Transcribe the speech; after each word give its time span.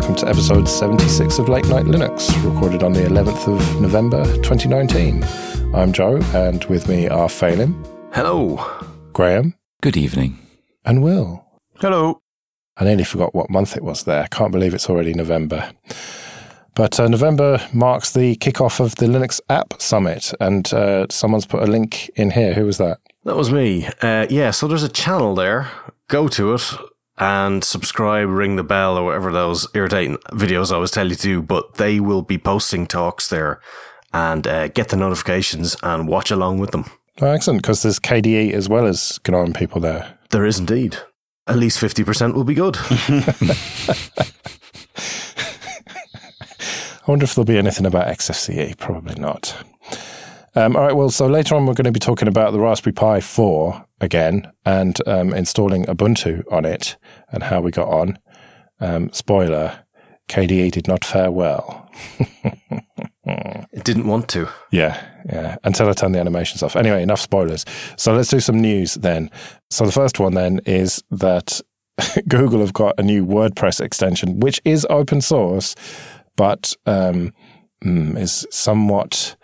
welcome 0.00 0.16
to 0.16 0.28
episode 0.28 0.66
76 0.66 1.38
of 1.38 1.50
Late 1.50 1.66
Night 1.66 1.84
Linux, 1.84 2.32
recorded 2.42 2.82
on 2.82 2.94
the 2.94 3.02
11th 3.02 3.54
of 3.54 3.82
November 3.82 4.24
2019. 4.36 5.22
I'm 5.74 5.92
Joe, 5.92 6.16
and 6.32 6.64
with 6.64 6.88
me 6.88 7.06
are 7.06 7.28
Phelim. 7.28 7.84
Hello. 8.14 8.64
Graham. 9.12 9.56
Good 9.82 9.98
evening. 9.98 10.38
And 10.86 11.02
Will. 11.02 11.44
Hello. 11.80 12.22
I 12.78 12.84
nearly 12.84 13.04
forgot 13.04 13.34
what 13.34 13.50
month 13.50 13.76
it 13.76 13.84
was 13.84 14.04
there. 14.04 14.22
I 14.22 14.26
can't 14.28 14.52
believe 14.52 14.72
it's 14.72 14.88
already 14.88 15.12
November. 15.12 15.70
But 16.74 16.98
uh, 16.98 17.06
November 17.06 17.60
marks 17.74 18.14
the 18.14 18.36
kickoff 18.36 18.80
of 18.80 18.94
the 18.94 19.04
Linux 19.04 19.38
App 19.50 19.74
Summit, 19.82 20.32
and 20.40 20.72
uh, 20.72 21.08
someone's 21.10 21.44
put 21.44 21.62
a 21.62 21.70
link 21.70 22.08
in 22.16 22.30
here. 22.30 22.54
Who 22.54 22.64
was 22.64 22.78
that? 22.78 23.00
That 23.24 23.36
was 23.36 23.52
me. 23.52 23.86
Uh, 24.00 24.26
yeah, 24.30 24.50
so 24.50 24.66
there's 24.66 24.82
a 24.82 24.88
channel 24.88 25.34
there. 25.34 25.70
Go 26.08 26.26
to 26.28 26.54
it 26.54 26.74
and 27.20 27.62
subscribe, 27.62 28.28
ring 28.28 28.56
the 28.56 28.64
bell, 28.64 28.96
or 28.96 29.04
whatever 29.04 29.30
those 29.30 29.68
irritating 29.74 30.16
videos 30.32 30.72
I 30.72 30.76
always 30.76 30.90
tell 30.90 31.08
you 31.08 31.14
to 31.14 31.22
do. 31.22 31.42
But 31.42 31.74
they 31.74 32.00
will 32.00 32.22
be 32.22 32.38
posting 32.38 32.86
talks 32.86 33.28
there 33.28 33.60
and 34.12 34.46
uh, 34.46 34.68
get 34.68 34.88
the 34.88 34.96
notifications 34.96 35.76
and 35.82 36.08
watch 36.08 36.30
along 36.30 36.58
with 36.58 36.70
them. 36.72 36.86
Oh, 37.20 37.26
excellent, 37.26 37.62
because 37.62 37.82
there's 37.82 38.00
KDE 38.00 38.52
as 38.52 38.68
well 38.68 38.86
as 38.86 39.20
GNOME 39.28 39.52
people 39.52 39.80
there. 39.80 40.18
There 40.30 40.46
is 40.46 40.58
indeed. 40.58 40.96
At 41.46 41.58
least 41.58 41.78
50% 41.78 42.34
will 42.34 42.44
be 42.44 42.54
good. 42.54 42.76
I 47.06 47.10
wonder 47.10 47.24
if 47.24 47.34
there'll 47.34 47.44
be 47.44 47.58
anything 47.58 47.86
about 47.86 48.06
XFCE. 48.06 48.78
Probably 48.78 49.20
not. 49.20 49.56
Um, 50.54 50.74
all 50.74 50.82
right, 50.82 50.96
well, 50.96 51.10
so 51.10 51.26
later 51.26 51.54
on, 51.54 51.66
we're 51.66 51.74
going 51.74 51.84
to 51.84 51.92
be 51.92 52.00
talking 52.00 52.26
about 52.26 52.52
the 52.52 52.58
Raspberry 52.58 52.92
Pi 52.92 53.20
4 53.20 53.86
again 54.00 54.50
and 54.64 54.96
um, 55.06 55.32
installing 55.32 55.84
Ubuntu 55.84 56.42
on 56.50 56.64
it 56.64 56.96
and 57.30 57.44
how 57.44 57.60
we 57.60 57.70
got 57.70 57.88
on. 57.88 58.18
Um, 58.80 59.12
spoiler 59.12 59.84
KDE 60.28 60.72
did 60.72 60.88
not 60.88 61.04
fare 61.04 61.30
well. 61.30 61.88
it 63.72 63.84
didn't 63.84 64.06
want 64.06 64.28
to. 64.30 64.48
Yeah, 64.72 65.00
yeah, 65.26 65.56
until 65.64 65.88
I 65.88 65.92
turned 65.92 66.14
the 66.14 66.20
animations 66.20 66.62
off. 66.62 66.76
Anyway, 66.76 67.02
enough 67.02 67.20
spoilers. 67.20 67.64
So 67.96 68.14
let's 68.14 68.30
do 68.30 68.40
some 68.40 68.60
news 68.60 68.94
then. 68.94 69.30
So 69.70 69.84
the 69.86 69.92
first 69.92 70.18
one 70.18 70.34
then 70.34 70.60
is 70.66 71.02
that 71.10 71.60
Google 72.28 72.60
have 72.60 72.72
got 72.72 72.98
a 72.98 73.02
new 73.02 73.24
WordPress 73.24 73.80
extension, 73.80 74.40
which 74.40 74.60
is 74.64 74.86
open 74.88 75.20
source, 75.20 75.74
but 76.36 76.74
um, 76.86 77.32
mm, 77.84 78.18
is 78.18 78.46
somewhat 78.50 79.36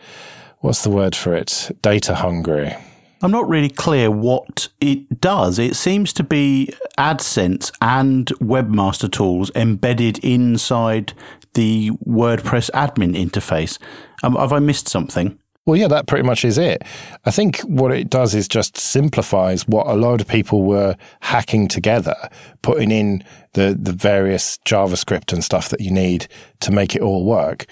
what's 0.66 0.82
the 0.82 0.90
word 0.90 1.14
for 1.14 1.32
it? 1.32 1.70
Data 1.80 2.16
hungry. 2.16 2.74
I'm 3.22 3.30
not 3.30 3.48
really 3.48 3.68
clear 3.68 4.10
what 4.10 4.66
it 4.80 5.20
does. 5.20 5.60
It 5.60 5.76
seems 5.76 6.12
to 6.14 6.24
be 6.24 6.74
AdSense 6.98 7.70
and 7.80 8.26
Webmaster 8.40 9.10
Tools 9.10 9.52
embedded 9.54 10.18
inside 10.24 11.12
the 11.54 11.90
WordPress 12.04 12.68
admin 12.72 13.16
interface. 13.16 13.78
Um, 14.24 14.34
have 14.34 14.52
I 14.52 14.58
missed 14.58 14.88
something? 14.88 15.38
Well, 15.66 15.76
yeah, 15.76 15.86
that 15.86 16.08
pretty 16.08 16.26
much 16.26 16.44
is 16.44 16.58
it. 16.58 16.82
I 17.24 17.30
think 17.30 17.60
what 17.60 17.92
it 17.92 18.10
does 18.10 18.34
is 18.34 18.48
just 18.48 18.76
simplifies 18.76 19.68
what 19.68 19.86
a 19.86 19.94
lot 19.94 20.20
of 20.20 20.26
people 20.26 20.64
were 20.64 20.96
hacking 21.20 21.68
together, 21.68 22.16
putting 22.62 22.90
in 22.90 23.22
the, 23.52 23.76
the 23.80 23.92
various 23.92 24.58
JavaScript 24.64 25.32
and 25.32 25.44
stuff 25.44 25.68
that 25.68 25.80
you 25.80 25.92
need 25.92 26.26
to 26.60 26.72
make 26.72 26.96
it 26.96 27.02
all 27.02 27.24
work 27.24 27.66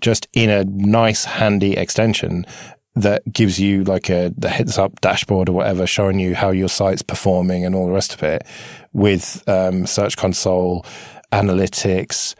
just 0.00 0.28
in 0.32 0.50
a 0.50 0.64
nice, 0.64 1.24
handy 1.24 1.76
extension 1.76 2.46
that 2.94 3.30
gives 3.30 3.60
you 3.60 3.84
like 3.84 4.08
a 4.08 4.32
the 4.36 4.48
heads 4.48 4.78
up 4.78 5.00
dashboard 5.00 5.48
or 5.48 5.52
whatever, 5.52 5.86
showing 5.86 6.18
you 6.18 6.34
how 6.34 6.50
your 6.50 6.68
site's 6.68 7.02
performing 7.02 7.64
and 7.64 7.74
all 7.74 7.86
the 7.86 7.92
rest 7.92 8.14
of 8.14 8.22
it, 8.22 8.46
with 8.92 9.42
um, 9.46 9.86
Search 9.86 10.16
Console, 10.16 10.84
analytics, 11.30 12.34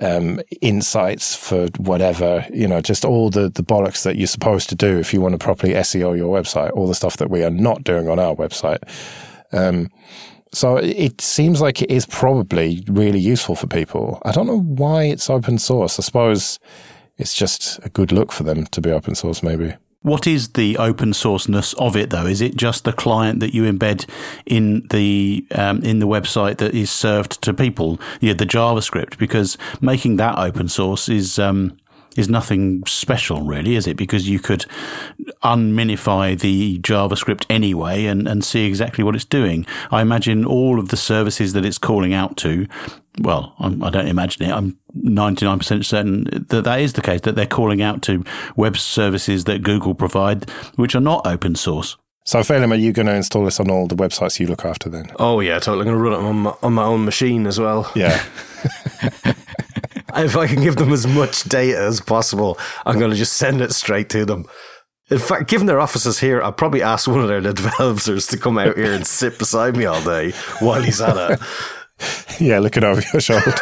um, 0.00 0.40
insights 0.60 1.34
for 1.34 1.68
whatever 1.78 2.46
you 2.52 2.68
know, 2.68 2.80
just 2.80 3.04
all 3.04 3.30
the 3.30 3.48
the 3.50 3.62
bollocks 3.62 4.04
that 4.04 4.16
you're 4.16 4.26
supposed 4.28 4.68
to 4.68 4.74
do 4.74 4.98
if 4.98 5.12
you 5.12 5.20
want 5.20 5.32
to 5.32 5.38
properly 5.38 5.74
SEO 5.74 6.16
your 6.16 6.34
website. 6.34 6.70
All 6.72 6.86
the 6.86 6.94
stuff 6.94 7.16
that 7.16 7.30
we 7.30 7.42
are 7.42 7.50
not 7.50 7.82
doing 7.82 8.08
on 8.08 8.18
our 8.18 8.34
website. 8.36 8.78
Um, 9.52 9.90
so 10.52 10.76
it 10.76 11.20
seems 11.20 11.60
like 11.60 11.82
it 11.82 11.90
is 11.90 12.06
probably 12.06 12.82
really 12.88 13.18
useful 13.18 13.56
for 13.56 13.66
people. 13.66 14.22
I 14.24 14.32
don't 14.32 14.46
know 14.46 14.60
why 14.60 15.04
it's 15.04 15.28
open 15.28 15.58
source. 15.58 15.98
I 15.98 16.02
suppose 16.02 16.58
it's 17.18 17.34
just 17.34 17.78
a 17.84 17.88
good 17.88 18.12
look 18.12 18.32
for 18.32 18.42
them 18.42 18.66
to 18.66 18.80
be 18.80 18.90
open 18.90 19.14
source, 19.14 19.42
maybe. 19.42 19.74
What 20.02 20.26
is 20.26 20.50
the 20.50 20.76
open 20.78 21.12
sourceness 21.12 21.74
of 21.78 21.96
it, 21.96 22.10
though? 22.10 22.26
Is 22.26 22.40
it 22.40 22.56
just 22.56 22.84
the 22.84 22.92
client 22.92 23.40
that 23.40 23.54
you 23.54 23.64
embed 23.64 24.08
in 24.44 24.86
the 24.90 25.44
um, 25.52 25.82
in 25.82 25.98
the 25.98 26.06
website 26.06 26.58
that 26.58 26.74
is 26.74 26.92
served 26.92 27.42
to 27.42 27.52
people? 27.52 28.00
Yeah, 28.20 28.34
the 28.34 28.46
JavaScript, 28.46 29.18
because 29.18 29.58
making 29.80 30.16
that 30.16 30.38
open 30.38 30.68
source 30.68 31.08
is 31.08 31.40
um, 31.40 31.76
is 32.16 32.28
nothing 32.28 32.84
special, 32.86 33.42
really, 33.42 33.76
is 33.76 33.86
it? 33.86 33.96
Because 33.96 34.28
you 34.28 34.38
could 34.38 34.66
unminify 35.42 36.38
the 36.38 36.78
JavaScript 36.80 37.44
anyway 37.50 38.06
and, 38.06 38.26
and 38.26 38.44
see 38.44 38.66
exactly 38.66 39.04
what 39.04 39.14
it's 39.14 39.24
doing. 39.24 39.66
I 39.90 40.02
imagine 40.02 40.44
all 40.44 40.78
of 40.78 40.88
the 40.88 40.96
services 40.96 41.52
that 41.52 41.64
it's 41.64 41.78
calling 41.78 42.14
out 42.14 42.36
to 42.38 42.66
well, 43.18 43.54
I'm, 43.58 43.82
I 43.82 43.90
do 43.90 43.98
not 43.98 44.08
imagine 44.08 44.44
it. 44.44 44.52
I'm 44.52 44.78
99% 44.94 45.84
certain 45.84 46.24
that 46.48 46.64
that 46.64 46.80
is 46.80 46.92
the 46.92 47.02
case, 47.02 47.22
that 47.22 47.34
they're 47.34 47.46
calling 47.46 47.80
out 47.80 48.02
to 48.02 48.24
web 48.56 48.76
services 48.76 49.44
that 49.44 49.62
Google 49.62 49.94
provide, 49.94 50.50
which 50.76 50.94
are 50.94 51.00
not 51.00 51.26
open 51.26 51.54
source. 51.54 51.96
So, 52.24 52.40
Phelim, 52.40 52.72
are 52.72 52.76
you 52.76 52.92
going 52.92 53.06
to 53.06 53.14
install 53.14 53.44
this 53.44 53.60
on 53.60 53.70
all 53.70 53.86
the 53.86 53.94
websites 53.94 54.40
you 54.40 54.48
look 54.48 54.64
after 54.64 54.88
then? 54.88 55.12
Oh, 55.18 55.40
yeah, 55.40 55.60
totally. 55.60 55.88
I'm 55.88 55.94
going 55.94 55.96
to 55.96 56.10
run 56.10 56.12
it 56.12 56.26
on 56.26 56.36
my, 56.36 56.54
on 56.62 56.72
my 56.72 56.82
own 56.82 57.04
machine 57.04 57.46
as 57.46 57.60
well. 57.60 57.90
Yeah. 57.94 58.22
if 60.24 60.36
I 60.36 60.46
can 60.46 60.62
give 60.62 60.76
them 60.76 60.92
as 60.92 61.06
much 61.06 61.44
data 61.44 61.78
as 61.78 62.00
possible, 62.00 62.58
I'm 62.84 62.98
going 62.98 63.10
to 63.10 63.16
just 63.16 63.34
send 63.34 63.60
it 63.60 63.72
straight 63.72 64.08
to 64.10 64.24
them. 64.24 64.46
In 65.08 65.18
fact, 65.18 65.48
given 65.48 65.66
their 65.66 65.78
offices 65.80 66.18
here, 66.18 66.42
I'll 66.42 66.52
probably 66.52 66.82
ask 66.82 67.06
one 67.06 67.20
of 67.20 67.28
their 67.28 67.40
developers 67.52 68.26
to 68.28 68.36
come 68.38 68.58
out 68.58 68.76
here 68.76 68.92
and 68.92 69.06
sit 69.06 69.38
beside 69.38 69.76
me 69.76 69.84
all 69.84 70.02
day 70.02 70.32
while 70.60 70.82
he's 70.82 71.00
at 71.00 71.16
it. 71.16 71.40
yeah, 72.40 72.58
looking 72.58 72.84
over 72.84 73.02
your 73.12 73.20
shoulder. 73.20 73.54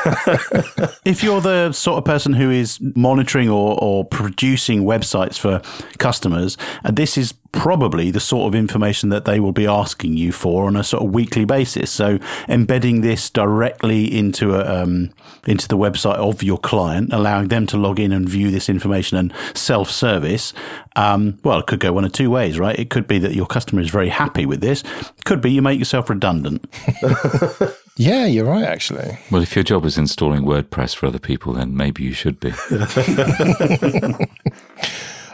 if 1.05 1.23
you're 1.23 1.41
the 1.41 1.73
sort 1.73 1.99
of 1.99 2.05
person 2.05 2.33
who 2.33 2.51
is 2.51 2.81
monitoring 2.81 3.49
or, 3.49 3.79
or 3.81 4.05
producing 4.05 4.83
websites 4.85 5.39
for 5.39 5.63
customers, 5.99 6.57
and 6.83 6.99
uh, 6.99 7.01
this 7.01 7.17
is 7.17 7.35
probably 7.53 8.11
the 8.11 8.19
sort 8.19 8.49
of 8.49 8.55
information 8.59 9.11
that 9.11 9.25
they 9.25 9.39
will 9.39 9.53
be 9.53 9.67
asking 9.67 10.17
you 10.17 10.33
for 10.33 10.67
on 10.67 10.75
a 10.75 10.83
sort 10.83 11.05
of 11.05 11.15
weekly 11.15 11.45
basis. 11.45 11.91
So 11.91 12.19
embedding 12.49 13.03
this 13.03 13.31
directly 13.31 14.13
into 14.13 14.57
a, 14.57 14.83
um, 14.83 15.11
into 15.47 15.69
the 15.69 15.79
website 15.79 16.17
of 16.17 16.43
your 16.43 16.59
client, 16.59 17.13
allowing 17.13 17.49
them 17.49 17.69
to 17.69 17.77
log 17.77 18.01
in 18.01 18.11
and 18.11 18.29
view 18.29 18.51
this 18.51 18.69
information 18.69 19.17
and 19.17 19.33
self 19.55 19.91
service. 19.91 20.53
Um, 20.97 21.39
well, 21.45 21.61
it 21.61 21.67
could 21.67 21.81
go 21.81 21.93
one 21.93 22.05
of 22.05 22.11
two 22.11 22.31
ways, 22.31 22.59
right? 22.59 22.77
It 22.77 22.91
could 22.91 23.07
be 23.07 23.21
that 23.21 23.35
your 23.35 23.47
customer 23.47 23.81
is 23.81 23.91
very 23.91 24.09
happy 24.09 24.47
with 24.47 24.61
this. 24.61 24.83
It 24.83 25.25
could 25.25 25.41
be 25.41 25.53
you 25.53 25.63
make 25.63 25.79
yourself 25.79 26.11
redundant. 26.11 26.65
Yeah, 27.97 28.27
you're 28.27 28.45
right, 28.47 28.65
actually. 28.65 29.19
Well, 29.31 29.43
if 29.43 29.55
your 29.55 29.63
job 29.63 29.85
is 29.85 29.97
installing 29.97 30.43
WordPress 30.43 30.97
for 30.97 31.07
other 31.07 31.21
people, 31.21 31.53
then 31.53 31.77
maybe 31.77 32.03
you 32.03 32.13
should 32.13 32.41
be. 32.41 32.53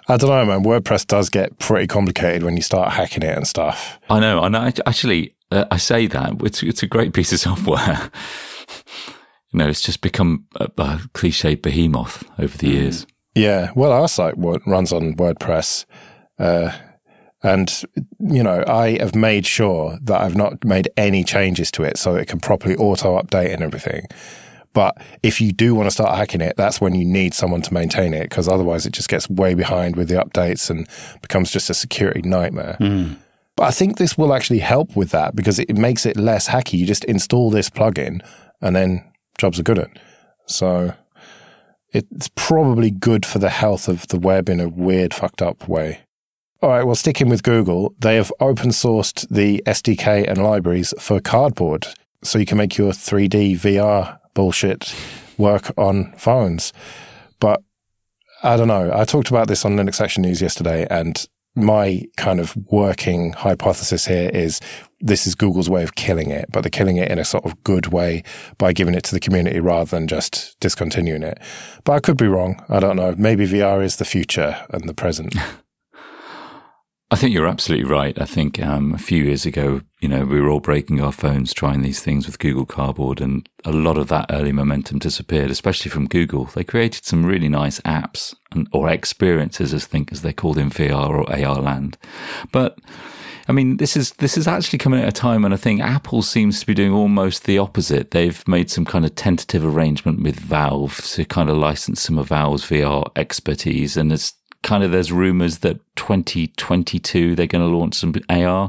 I 0.08 0.16
don't 0.16 0.28
know, 0.28 0.44
man. 0.44 0.64
WordPress 0.64 1.06
does 1.06 1.30
get 1.30 1.58
pretty 1.58 1.86
complicated 1.86 2.42
when 2.42 2.56
you 2.56 2.62
start 2.62 2.92
hacking 2.92 3.22
it 3.22 3.36
and 3.36 3.46
stuff. 3.46 3.98
I 4.10 4.20
know. 4.20 4.42
And 4.42 4.56
I, 4.56 4.72
actually, 4.84 5.36
uh, 5.50 5.64
I 5.70 5.78
say 5.78 6.06
that 6.08 6.42
it's, 6.42 6.62
it's 6.62 6.82
a 6.82 6.86
great 6.86 7.14
piece 7.14 7.32
of 7.32 7.40
software. 7.40 8.10
you 9.52 9.58
know, 9.58 9.68
it's 9.68 9.80
just 9.80 10.02
become 10.02 10.44
a, 10.56 10.68
a 10.76 11.00
cliche 11.14 11.54
behemoth 11.54 12.28
over 12.38 12.58
the 12.58 12.68
years. 12.68 13.06
Yeah. 13.34 13.70
Well, 13.74 13.92
our 13.92 14.08
site 14.08 14.34
runs 14.36 14.92
on 14.92 15.14
WordPress. 15.14 15.86
Uh, 16.38 16.72
and, 17.42 17.82
you 18.18 18.42
know, 18.42 18.62
I 18.66 18.98
have 18.98 19.14
made 19.14 19.46
sure 19.46 19.98
that 20.02 20.20
I've 20.20 20.36
not 20.36 20.64
made 20.64 20.90
any 20.96 21.24
changes 21.24 21.70
to 21.72 21.84
it 21.84 21.96
so 21.96 22.14
it 22.14 22.28
can 22.28 22.38
properly 22.38 22.76
auto 22.76 23.20
update 23.20 23.52
and 23.52 23.62
everything. 23.62 24.06
But 24.72 24.98
if 25.22 25.40
you 25.40 25.52
do 25.52 25.74
want 25.74 25.86
to 25.86 25.90
start 25.90 26.16
hacking 26.16 26.42
it, 26.42 26.56
that's 26.56 26.80
when 26.80 26.94
you 26.94 27.04
need 27.04 27.34
someone 27.34 27.62
to 27.62 27.74
maintain 27.74 28.14
it 28.14 28.28
because 28.28 28.46
otherwise 28.46 28.86
it 28.86 28.92
just 28.92 29.08
gets 29.08 29.28
way 29.28 29.54
behind 29.54 29.96
with 29.96 30.08
the 30.08 30.14
updates 30.14 30.70
and 30.70 30.86
becomes 31.22 31.50
just 31.50 31.70
a 31.70 31.74
security 31.74 32.22
nightmare. 32.22 32.76
Mm. 32.78 33.16
But 33.56 33.64
I 33.64 33.70
think 33.72 33.96
this 33.96 34.16
will 34.16 34.32
actually 34.32 34.60
help 34.60 34.94
with 34.94 35.10
that 35.10 35.34
because 35.34 35.58
it 35.58 35.76
makes 35.76 36.06
it 36.06 36.16
less 36.16 36.48
hacky. 36.48 36.78
You 36.78 36.86
just 36.86 37.04
install 37.04 37.50
this 37.50 37.68
plugin 37.68 38.24
and 38.60 38.76
then 38.76 39.04
jobs 39.38 39.58
are 39.58 39.64
good 39.64 39.78
at. 39.78 39.90
So 40.46 40.94
it's 41.92 42.30
probably 42.36 42.90
good 42.90 43.26
for 43.26 43.38
the 43.38 43.50
health 43.50 43.88
of 43.88 44.06
the 44.08 44.18
web 44.18 44.48
in 44.48 44.60
a 44.60 44.68
weird, 44.68 45.12
fucked 45.12 45.42
up 45.42 45.68
way. 45.68 46.02
All 46.62 46.68
right, 46.68 46.84
well, 46.84 46.94
sticking 46.94 47.30
with 47.30 47.42
Google, 47.42 47.94
they 47.98 48.16
have 48.16 48.30
open 48.38 48.68
sourced 48.68 49.26
the 49.30 49.62
SDK 49.66 50.28
and 50.28 50.42
libraries 50.42 50.92
for 50.98 51.18
Cardboard. 51.18 51.86
So 52.22 52.38
you 52.38 52.44
can 52.44 52.58
make 52.58 52.76
your 52.76 52.92
3D 52.92 53.58
VR 53.58 54.18
bullshit 54.34 54.94
work 55.38 55.72
on 55.78 56.12
phones. 56.18 56.74
But 57.38 57.62
I 58.42 58.58
don't 58.58 58.68
know. 58.68 58.92
I 58.94 59.06
talked 59.06 59.30
about 59.30 59.48
this 59.48 59.64
on 59.64 59.74
Linux 59.74 60.02
Action 60.02 60.22
News 60.22 60.42
yesterday, 60.42 60.86
and 60.90 61.26
my 61.54 62.02
kind 62.18 62.38
of 62.38 62.54
working 62.70 63.32
hypothesis 63.32 64.04
here 64.04 64.28
is 64.28 64.60
this 65.00 65.26
is 65.26 65.34
Google's 65.34 65.70
way 65.70 65.82
of 65.82 65.94
killing 65.94 66.30
it, 66.30 66.44
but 66.52 66.60
they're 66.60 66.68
killing 66.68 66.98
it 66.98 67.10
in 67.10 67.18
a 67.18 67.24
sort 67.24 67.46
of 67.46 67.64
good 67.64 67.86
way 67.86 68.22
by 68.58 68.74
giving 68.74 68.94
it 68.94 69.04
to 69.04 69.14
the 69.14 69.20
community 69.20 69.60
rather 69.60 69.88
than 69.88 70.06
just 70.06 70.60
discontinuing 70.60 71.22
it. 71.22 71.38
But 71.84 71.92
I 71.92 72.00
could 72.00 72.18
be 72.18 72.28
wrong. 72.28 72.62
I 72.68 72.80
don't 72.80 72.96
know. 72.96 73.14
Maybe 73.16 73.46
VR 73.46 73.82
is 73.82 73.96
the 73.96 74.04
future 74.04 74.58
and 74.68 74.86
the 74.86 74.92
present. 74.92 75.34
I 77.12 77.16
think 77.16 77.34
you're 77.34 77.48
absolutely 77.48 77.90
right. 77.90 78.16
I 78.20 78.24
think 78.24 78.62
um, 78.62 78.94
a 78.94 78.98
few 78.98 79.24
years 79.24 79.44
ago, 79.44 79.80
you 80.00 80.08
know, 80.08 80.24
we 80.24 80.40
were 80.40 80.48
all 80.48 80.60
breaking 80.60 81.00
our 81.00 81.10
phones 81.10 81.52
trying 81.52 81.82
these 81.82 82.00
things 82.00 82.26
with 82.26 82.38
Google 82.38 82.66
Cardboard, 82.66 83.20
and 83.20 83.48
a 83.64 83.72
lot 83.72 83.98
of 83.98 84.06
that 84.08 84.26
early 84.30 84.52
momentum 84.52 85.00
disappeared, 85.00 85.50
especially 85.50 85.90
from 85.90 86.06
Google. 86.06 86.44
They 86.44 86.62
created 86.62 87.04
some 87.04 87.26
really 87.26 87.48
nice 87.48 87.80
apps 87.80 88.34
and, 88.52 88.68
or 88.72 88.88
experiences, 88.88 89.74
as 89.74 89.86
think 89.86 90.12
as 90.12 90.22
they're 90.22 90.32
called 90.32 90.56
in 90.56 90.70
VR 90.70 91.08
or 91.08 91.32
AR 91.32 91.60
land. 91.60 91.98
But 92.52 92.78
I 93.48 93.52
mean, 93.52 93.78
this 93.78 93.96
is 93.96 94.12
this 94.12 94.38
is 94.38 94.46
actually 94.46 94.78
coming 94.78 95.00
at 95.00 95.08
a 95.08 95.12
time 95.12 95.42
when 95.42 95.52
I 95.52 95.56
think 95.56 95.80
Apple 95.80 96.22
seems 96.22 96.60
to 96.60 96.66
be 96.66 96.74
doing 96.74 96.92
almost 96.92 97.42
the 97.44 97.58
opposite. 97.58 98.12
They've 98.12 98.46
made 98.46 98.70
some 98.70 98.84
kind 98.84 99.04
of 99.04 99.16
tentative 99.16 99.64
arrangement 99.66 100.22
with 100.22 100.38
Valve 100.38 100.98
to 100.98 101.24
kind 101.24 101.50
of 101.50 101.56
license 101.56 102.02
some 102.02 102.18
of 102.18 102.28
Valve's 102.28 102.62
VR 102.62 103.10
expertise, 103.16 103.96
and 103.96 104.12
it's 104.12 104.34
kind 104.62 104.84
of 104.84 104.90
there's 104.90 105.12
rumors 105.12 105.58
that 105.58 105.80
2022 105.96 107.34
they're 107.34 107.46
going 107.46 107.68
to 107.68 107.76
launch 107.76 107.94
some 107.94 108.14
AR. 108.28 108.68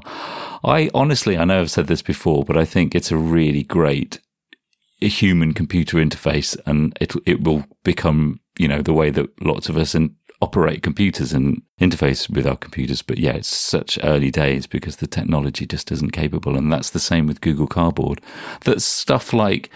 I 0.63 0.89
honestly, 0.93 1.38
I 1.38 1.45
know 1.45 1.61
I've 1.61 1.71
said 1.71 1.88
this 1.88 2.01
before, 2.01 2.43
but 2.43 2.57
I 2.57 2.65
think 2.65 2.93
it's 2.93 3.11
a 3.11 3.17
really 3.17 3.63
great 3.63 4.19
human 4.99 5.53
computer 5.53 5.97
interface 5.97 6.55
and 6.65 6.95
it 7.01 7.13
it 7.25 7.43
will 7.43 7.65
become, 7.83 8.39
you 8.59 8.67
know, 8.67 8.81
the 8.81 8.93
way 8.93 9.09
that 9.09 9.29
lots 9.41 9.67
of 9.67 9.77
us 9.77 9.95
in, 9.95 10.15
operate 10.41 10.81
computers 10.81 11.33
and 11.33 11.61
interface 11.79 12.29
with 12.29 12.47
our 12.47 12.57
computers. 12.57 13.01
But 13.01 13.19
yeah, 13.19 13.33
it's 13.33 13.47
such 13.47 13.99
early 14.03 14.31
days 14.31 14.65
because 14.67 14.97
the 14.97 15.07
technology 15.07 15.65
just 15.65 15.91
isn't 15.91 16.11
capable. 16.11 16.57
And 16.57 16.73
that's 16.73 16.89
the 16.89 16.99
same 16.99 17.27
with 17.27 17.41
Google 17.41 17.67
Cardboard. 17.67 18.21
That 18.65 18.81
stuff 18.81 19.33
like, 19.33 19.69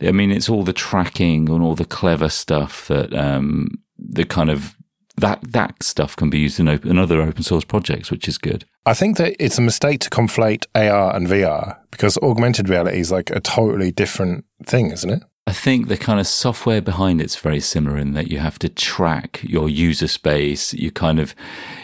I 0.00 0.12
mean, 0.12 0.30
it's 0.30 0.48
all 0.48 0.64
the 0.64 0.72
tracking 0.72 1.48
and 1.48 1.62
all 1.62 1.74
the 1.74 1.86
clever 1.86 2.28
stuff 2.28 2.86
that, 2.88 3.14
um, 3.14 3.68
the 3.98 4.24
kind 4.24 4.50
of 4.50 4.76
that 5.16 5.52
that 5.52 5.82
stuff 5.82 6.16
can 6.16 6.30
be 6.30 6.38
used 6.38 6.58
in, 6.58 6.68
open, 6.68 6.90
in 6.90 6.98
other 6.98 7.20
open 7.20 7.42
source 7.42 7.64
projects, 7.64 8.10
which 8.10 8.28
is 8.28 8.38
good. 8.38 8.64
I 8.86 8.94
think 8.94 9.16
that 9.18 9.36
it's 9.38 9.58
a 9.58 9.62
mistake 9.62 10.00
to 10.00 10.10
conflate 10.10 10.64
AR 10.74 11.14
and 11.14 11.26
VR 11.26 11.78
because 11.90 12.18
augmented 12.18 12.68
reality 12.68 12.98
is 12.98 13.12
like 13.12 13.30
a 13.30 13.40
totally 13.40 13.92
different 13.92 14.44
thing, 14.64 14.90
isn't 14.90 15.10
it? 15.10 15.22
I 15.46 15.52
think 15.52 15.88
the 15.88 15.96
kind 15.96 16.20
of 16.20 16.26
software 16.26 16.80
behind 16.80 17.20
it's 17.20 17.36
very 17.36 17.60
similar 17.60 17.98
in 17.98 18.14
that 18.14 18.30
you 18.30 18.38
have 18.38 18.58
to 18.60 18.68
track 18.68 19.40
your 19.42 19.68
user 19.68 20.06
space. 20.06 20.72
You 20.72 20.92
kind 20.92 21.18
of, 21.18 21.34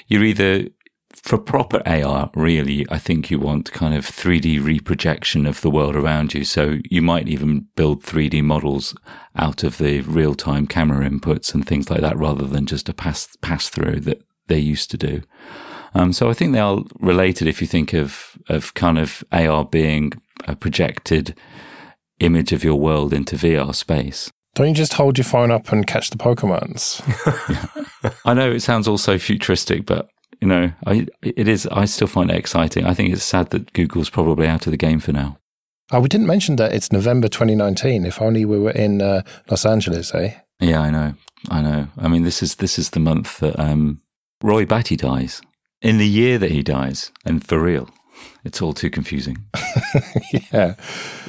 you're 0.07 0.25
either 0.25 0.69
for 1.29 1.37
proper 1.37 1.83
AR, 1.85 2.31
really, 2.35 2.87
I 2.91 2.97
think 2.97 3.31
you 3.31 3.39
want 3.39 3.71
kind 3.71 3.95
of 3.95 4.07
3D 4.07 4.65
reprojection 4.65 5.45
of 5.45 5.61
the 5.61 5.69
world 5.69 5.95
around 5.95 6.33
you. 6.33 6.43
So 6.43 6.79
you 6.89 7.03
might 7.03 7.29
even 7.29 7.67
build 7.77 8.03
3D 8.03 8.43
models 8.43 8.97
out 9.37 9.63
of 9.63 9.77
the 9.77 10.01
real 10.01 10.35
time 10.35 10.67
camera 10.67 11.07
inputs 11.07 11.53
and 11.53 11.67
things 11.67 11.91
like 11.91 12.01
that 12.01 12.17
rather 12.17 12.47
than 12.47 12.65
just 12.65 12.89
a 12.89 12.95
pass, 12.95 13.37
pass 13.43 13.69
through 13.69 14.01
that 14.01 14.23
they 14.47 14.59
used 14.59 14.91
to 14.93 14.97
do. 14.97 15.21
Um, 15.93 16.15
so 16.15 16.31
I 16.31 16.33
think 16.33 16.55
they 16.55 16.61
are 16.61 16.83
related 16.99 17.47
if 17.47 17.61
you 17.61 17.67
think 17.67 17.93
of, 17.93 18.39
of 18.49 18.73
kind 18.73 18.99
of 18.99 19.23
AR 19.31 19.67
being 19.67 20.15
a 20.47 20.57
projected 20.57 21.35
image 22.21 22.53
of 22.53 22.65
your 22.65 22.77
world 22.77 23.13
into 23.13 23.37
VR 23.37 23.75
space. 23.75 24.31
Don't 24.55 24.69
you 24.69 24.75
just 24.75 24.95
hold 24.95 25.19
your 25.19 25.27
phone 25.27 25.51
up 25.51 25.73
and 25.73 25.87
catch 25.87 26.09
the 26.09 26.17
Pokemons? 26.17 27.03
I 28.25 28.33
know 28.33 28.51
it 28.51 28.61
sounds 28.61 28.89
all 28.89 28.97
so 28.97 29.19
futuristic, 29.19 29.85
but 29.85 30.09
you 30.41 30.49
know, 30.49 30.73
I 30.87 31.07
it 31.23 31.49
is. 31.49 31.67
I 31.67 31.85
still 31.85 32.07
find 32.07 32.31
it 32.31 32.37
exciting. 32.37 32.85
I 32.85 32.95
think 32.95 33.13
it's 33.13 33.25
sad 33.25 33.51
that 33.51 33.73
Google's 33.73 34.11
probably 34.11 34.47
out 34.47 34.67
of 34.67 34.71
the 34.71 34.77
game 34.77 35.01
for 35.01 35.13
now. 35.13 35.39
Oh, 35.91 36.01
we 36.01 36.09
didn't 36.09 36.27
mention 36.27 36.57
that 36.57 36.75
it's 36.75 36.93
November 36.93 37.29
2019. 37.29 38.05
If 38.05 38.21
only 38.21 38.45
we 38.45 38.59
were 38.59 38.71
in 38.71 39.01
uh, 39.01 39.23
Los 39.51 39.65
Angeles, 39.65 40.15
eh? 40.15 40.35
Yeah, 40.61 40.81
I 40.81 40.91
know. 40.91 41.15
I 41.51 41.63
know. 41.63 41.89
I 41.97 42.09
mean, 42.09 42.25
this 42.25 42.43
is 42.43 42.57
this 42.57 42.79
is 42.79 42.91
the 42.91 43.01
month 43.01 43.39
that 43.39 43.59
um, 43.59 44.01
Roy 44.43 44.67
Batty 44.67 44.97
dies. 44.97 45.41
In 45.81 45.99
the 45.99 46.09
year 46.09 46.39
that 46.39 46.51
he 46.51 46.63
dies, 46.63 47.13
and 47.25 47.47
for 47.47 47.61
real, 47.61 47.89
it's 48.45 48.61
all 48.61 48.73
too 48.73 48.91
confusing. 48.91 49.39
yeah, 50.53 50.75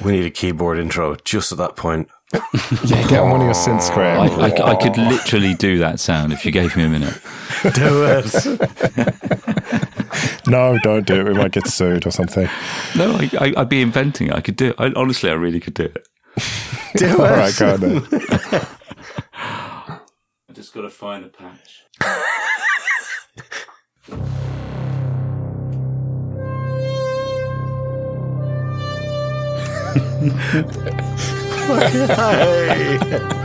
we 0.04 0.12
need 0.12 0.26
a 0.26 0.30
keyboard 0.30 0.78
intro 0.78 1.16
just 1.24 1.52
at 1.52 1.58
that 1.58 1.76
point. 1.76 2.08
Yeah, 2.32 3.08
get 3.08 3.20
on 3.20 3.30
one 3.30 3.40
of 3.40 3.46
your 3.46 3.54
synths, 3.54 3.90
oh, 3.90 3.94
Graham. 3.94 4.20
I, 4.20 4.50
I, 4.50 4.72
I, 4.72 4.76
could 4.76 4.96
literally 4.96 5.54
do 5.54 5.78
that 5.78 5.98
sound 5.98 6.32
if 6.32 6.46
you 6.46 6.52
gave 6.52 6.76
me 6.76 6.84
a 6.84 6.88
minute. 6.88 7.14
do 7.74 8.04
it. 8.06 8.32
no, 10.46 10.78
don't 10.82 11.06
do 11.06 11.20
it. 11.20 11.24
We 11.24 11.34
might 11.34 11.50
get 11.50 11.66
sued 11.66 12.06
or 12.06 12.12
something. 12.12 12.48
No, 12.96 13.18
I, 13.38 13.52
would 13.56 13.68
be 13.68 13.82
inventing 13.82 14.28
it. 14.28 14.34
I 14.34 14.40
could 14.40 14.56
do 14.56 14.68
it. 14.68 14.76
I, 14.78 14.92
honestly, 14.94 15.28
I 15.28 15.34
really 15.34 15.58
could 15.58 15.74
do 15.74 15.84
it. 15.84 16.08
do 16.96 17.06
it. 17.06 17.20
All 17.20 17.26
right, 17.26 17.56
go 17.56 17.74
on 17.74 17.80
then. 17.80 18.06
I 19.32 20.52
just 20.52 20.72
got 20.72 20.82
to 20.82 20.90
find 20.90 21.24
a 21.24 21.28
patch. 21.28 21.86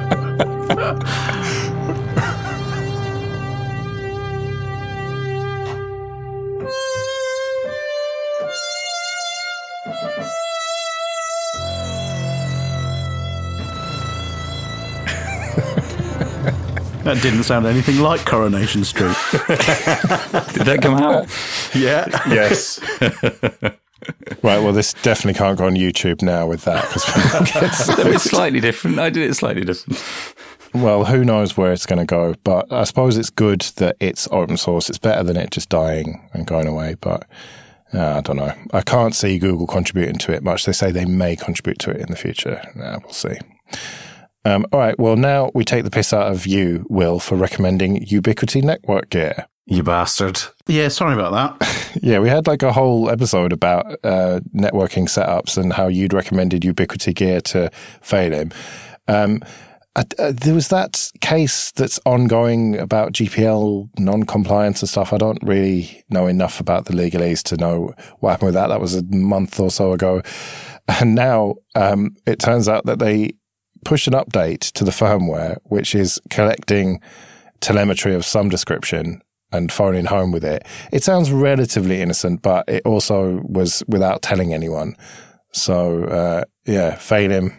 That 17.05 17.21
didn't 17.21 17.43
sound 17.43 17.67
anything 17.67 17.99
like 17.99 18.25
Coronation 18.25 18.83
Street. 18.83 19.15
Did 19.31 20.65
that 20.65 20.79
come 20.81 20.95
out? 20.95 21.27
Yeah. 21.75 22.07
Yes. 22.27 22.79
Right. 24.43 24.59
Well, 24.59 24.73
this 24.73 24.93
definitely 24.93 25.37
can't 25.37 25.57
go 25.57 25.65
on 25.65 25.75
YouTube 25.75 26.21
now 26.21 26.47
with 26.47 26.65
that 26.65 26.87
because 26.87 28.05
it's 28.05 28.23
slightly 28.23 28.59
different. 28.59 28.99
I 28.99 29.09
did 29.09 29.29
it 29.29 29.33
slightly 29.35 29.63
different. 29.63 29.99
Well, 30.73 31.05
who 31.05 31.23
knows 31.23 31.55
where 31.55 31.71
it's 31.71 31.85
going 31.85 31.99
to 31.99 32.05
go? 32.05 32.35
But 32.43 32.71
I 32.71 32.83
suppose 32.83 33.17
it's 33.17 33.29
good 33.29 33.61
that 33.77 33.95
it's 33.99 34.27
open 34.31 34.57
source. 34.57 34.89
It's 34.89 34.97
better 34.97 35.23
than 35.23 35.37
it 35.37 35.51
just 35.51 35.69
dying 35.69 36.27
and 36.33 36.45
going 36.45 36.67
away. 36.67 36.95
But 36.99 37.25
uh, 37.93 38.17
I 38.17 38.21
don't 38.21 38.35
know. 38.35 38.53
I 38.73 38.81
can't 38.81 39.15
see 39.15 39.39
Google 39.39 39.67
contributing 39.67 40.17
to 40.19 40.33
it 40.33 40.43
much. 40.43 40.65
They 40.65 40.73
say 40.73 40.91
they 40.91 41.05
may 41.05 41.35
contribute 41.35 41.79
to 41.79 41.91
it 41.91 42.01
in 42.01 42.07
the 42.09 42.17
future. 42.17 42.61
Yeah, 42.75 42.97
we'll 43.01 43.13
see. 43.13 43.37
Um, 44.43 44.65
all 44.71 44.79
right. 44.79 44.99
Well, 44.99 45.15
now 45.15 45.49
we 45.53 45.63
take 45.63 45.85
the 45.85 45.89
piss 45.89 46.13
out 46.13 46.31
of 46.31 46.45
you, 46.45 46.85
Will, 46.89 47.19
for 47.19 47.35
recommending 47.35 48.05
Ubiquiti 48.05 48.63
Network 48.63 49.09
Gear. 49.09 49.47
You 49.67 49.81
bastard. 49.81 50.39
Yeah, 50.67 50.89
sorry 50.89 51.15
about 51.15 51.59
that. 51.59 51.99
yeah, 52.03 52.19
we 52.19 52.29
had 52.29 52.45
like 52.45 52.61
a 52.61 52.71
whole 52.71 53.09
episode 53.09 53.51
about 53.51 53.85
uh, 54.03 54.39
networking 54.53 55.07
setups 55.07 55.57
and 55.57 55.73
how 55.73 55.87
you'd 55.87 56.13
recommended 56.13 56.61
Ubiquiti 56.61 57.15
gear 57.15 57.41
to 57.41 57.71
Phelim. 58.01 58.53
Um, 59.07 59.41
uh, 59.95 60.03
uh, 60.19 60.33
there 60.35 60.53
was 60.53 60.67
that 60.67 61.09
case 61.21 61.71
that's 61.71 61.99
ongoing 62.05 62.77
about 62.77 63.13
GPL 63.13 63.89
non-compliance 63.97 64.81
and 64.81 64.89
stuff. 64.89 65.13
I 65.13 65.17
don't 65.17 65.41
really 65.41 66.03
know 66.09 66.27
enough 66.27 66.59
about 66.59 66.85
the 66.85 66.93
legalese 66.93 67.41
to 67.43 67.57
know 67.57 67.93
what 68.19 68.31
happened 68.31 68.47
with 68.47 68.55
that. 68.55 68.67
That 68.67 68.81
was 68.81 68.95
a 68.95 69.03
month 69.03 69.59
or 69.59 69.71
so 69.71 69.93
ago. 69.93 70.21
And 70.87 71.15
now 71.15 71.55
um, 71.73 72.15
it 72.27 72.37
turns 72.37 72.69
out 72.69 72.85
that 72.85 72.99
they 72.99 73.31
pushed 73.83 74.07
an 74.07 74.13
update 74.13 74.71
to 74.73 74.83
the 74.83 74.91
firmware, 74.91 75.57
which 75.63 75.95
is 75.95 76.21
collecting 76.29 77.01
telemetry 77.61 78.13
of 78.13 78.25
some 78.25 78.49
description 78.49 79.21
and 79.51 79.71
phoning 79.71 80.05
home 80.05 80.31
with 80.31 80.43
it. 80.43 80.65
It 80.91 81.03
sounds 81.03 81.31
relatively 81.31 82.01
innocent, 82.01 82.41
but 82.41 82.67
it 82.67 82.81
also 82.85 83.41
was 83.45 83.83
without 83.87 84.21
telling 84.21 84.53
anyone. 84.53 84.95
So, 85.55 86.03
uh, 86.03 86.43
yeah, 86.65 86.95
Phelim. 86.95 87.53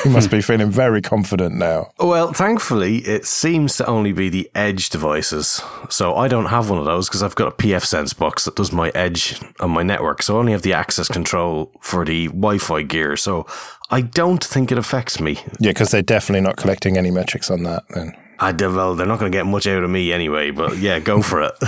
you 0.04 0.10
must 0.10 0.30
be 0.30 0.40
feeling 0.40 0.70
very 0.70 1.02
confident 1.02 1.56
now. 1.56 1.90
Well, 1.98 2.32
thankfully, 2.32 2.98
it 2.98 3.26
seems 3.26 3.76
to 3.76 3.86
only 3.86 4.12
be 4.12 4.30
the 4.30 4.50
Edge 4.54 4.88
devices. 4.88 5.60
So 5.90 6.14
I 6.14 6.26
don't 6.26 6.46
have 6.46 6.70
one 6.70 6.78
of 6.78 6.86
those 6.86 7.06
because 7.06 7.22
I've 7.22 7.34
got 7.34 7.48
a 7.48 7.56
pfSense 7.56 8.16
box 8.16 8.46
that 8.46 8.56
does 8.56 8.72
my 8.72 8.90
Edge 8.94 9.38
on 9.60 9.72
my 9.72 9.82
network. 9.82 10.22
So 10.22 10.36
I 10.36 10.38
only 10.38 10.52
have 10.52 10.62
the 10.62 10.72
access 10.72 11.06
control 11.06 11.70
for 11.82 12.06
the 12.06 12.28
Wi 12.28 12.56
Fi 12.56 12.80
gear. 12.82 13.14
So 13.14 13.46
I 13.90 14.00
don't 14.00 14.42
think 14.42 14.72
it 14.72 14.78
affects 14.78 15.20
me. 15.20 15.38
Yeah, 15.60 15.72
because 15.72 15.90
they're 15.90 16.00
definitely 16.00 16.46
not 16.46 16.56
collecting 16.56 16.96
any 16.96 17.10
metrics 17.10 17.50
on 17.50 17.64
that 17.64 17.82
then. 17.90 18.16
I 18.38 18.52
don't, 18.52 18.74
well, 18.74 18.94
they're 18.94 19.06
not 19.06 19.18
going 19.18 19.30
to 19.30 19.36
get 19.38 19.46
much 19.46 19.66
out 19.66 19.84
of 19.84 19.90
me 19.90 20.12
anyway, 20.12 20.50
but 20.50 20.78
yeah, 20.78 20.98
go 20.98 21.22
for 21.22 21.42
it. 21.42 21.54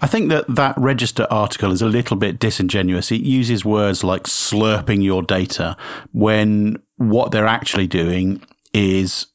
I 0.00 0.06
think 0.06 0.28
that 0.28 0.44
that 0.48 0.76
register 0.78 1.26
article 1.30 1.72
is 1.72 1.82
a 1.82 1.86
little 1.88 2.16
bit 2.16 2.38
disingenuous. 2.38 3.10
It 3.10 3.22
uses 3.22 3.64
words 3.64 4.04
like 4.04 4.24
slurping 4.24 5.02
your 5.02 5.22
data 5.22 5.76
when 6.12 6.80
what 6.96 7.32
they're 7.32 7.48
actually 7.48 7.88
doing 7.88 8.42
is 8.72 9.26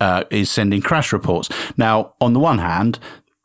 uh, 0.00 0.24
is 0.30 0.50
sending 0.50 0.80
crash 0.80 1.12
reports. 1.12 1.48
Now, 1.76 2.14
on 2.20 2.32
the 2.32 2.40
one 2.40 2.58
hand, 2.58 2.98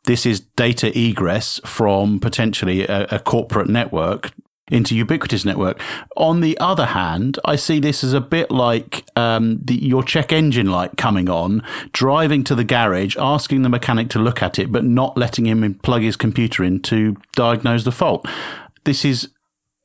This 0.08 0.24
is 0.24 0.40
data 0.40 0.90
egress 0.98 1.60
from 1.66 2.18
potentially 2.18 2.86
a, 2.86 3.06
a 3.10 3.18
corporate 3.18 3.68
network 3.68 4.30
into 4.70 4.94
Ubiquiti's 4.94 5.44
network. 5.44 5.80
On 6.16 6.40
the 6.40 6.58
other 6.58 6.86
hand, 6.86 7.38
I 7.44 7.56
see 7.56 7.80
this 7.80 8.02
as 8.04 8.12
a 8.12 8.20
bit 8.20 8.50
like 8.50 9.04
um, 9.16 9.58
the, 9.62 9.74
your 9.74 10.02
check 10.02 10.32
engine 10.32 10.70
light 10.70 10.96
coming 10.96 11.28
on, 11.28 11.62
driving 11.92 12.44
to 12.44 12.54
the 12.54 12.64
garage, 12.64 13.16
asking 13.18 13.62
the 13.62 13.68
mechanic 13.68 14.08
to 14.10 14.18
look 14.18 14.42
at 14.42 14.58
it, 14.58 14.70
but 14.72 14.84
not 14.84 15.16
letting 15.16 15.46
him 15.46 15.74
plug 15.82 16.02
his 16.02 16.16
computer 16.16 16.64
in 16.64 16.80
to 16.80 17.16
diagnose 17.34 17.84
the 17.84 17.92
fault. 17.92 18.26
This 18.84 19.04
is 19.04 19.28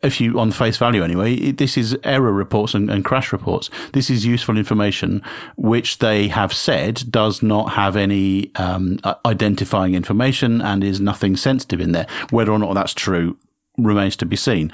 if 0.04 0.20
you 0.20 0.38
on 0.40 0.52
face 0.52 0.78
value 0.78 1.02
anyway, 1.02 1.52
this 1.52 1.78
is 1.78 1.98
error 2.04 2.32
reports 2.32 2.74
and, 2.74 2.92
and, 2.92 3.06
crash 3.06 3.32
reports. 3.32 3.70
This 3.94 4.10
is 4.10 4.25
useful 4.25 4.58
information, 4.58 5.24
which 5.56 6.00
they 6.00 6.28
have 6.28 6.54
said 6.54 7.04
does 7.10 7.42
not 7.42 7.72
have 7.74 7.96
any 7.96 8.54
um, 8.56 9.00
identifying 9.25 9.96
information 9.96 10.62
and 10.62 10.84
is 10.84 11.00
nothing 11.00 11.38
sensitive 11.38 11.80
in 11.80 11.94
there. 11.94 12.06
Whether 12.30 12.52
or 12.52 12.60
not 12.60 12.74
that's 12.74 12.94
true, 12.94 13.38
remains 13.77 14.15
to 14.18 14.25
be 14.25 14.36
seen. 14.36 14.72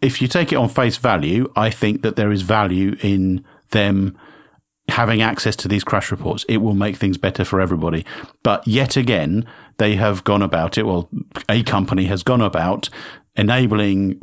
If 0.00 0.20
you 0.20 0.28
take 0.28 0.52
it 0.52 0.56
on 0.56 0.68
face 0.68 0.96
value, 0.96 1.50
I 1.54 1.70
think 1.70 2.02
that 2.02 2.16
there 2.16 2.32
is 2.32 2.42
value 2.42 2.96
in 3.02 3.44
them 3.70 4.18
having 4.88 5.22
access 5.22 5.54
to 5.56 5.68
these 5.68 5.84
crash 5.84 6.10
reports. 6.10 6.44
It 6.48 6.58
will 6.58 6.74
make 6.74 6.96
things 6.96 7.16
better 7.16 7.44
for 7.44 7.60
everybody. 7.60 8.04
But 8.42 8.66
yet 8.66 8.96
again, 8.96 9.46
they 9.78 9.94
have 9.94 10.24
gone 10.24 10.42
about 10.42 10.76
it. 10.76 10.86
Well, 10.86 11.08
a 11.48 11.62
company 11.62 12.06
has 12.06 12.22
gone 12.22 12.40
about 12.40 12.88
enabling 13.36 14.20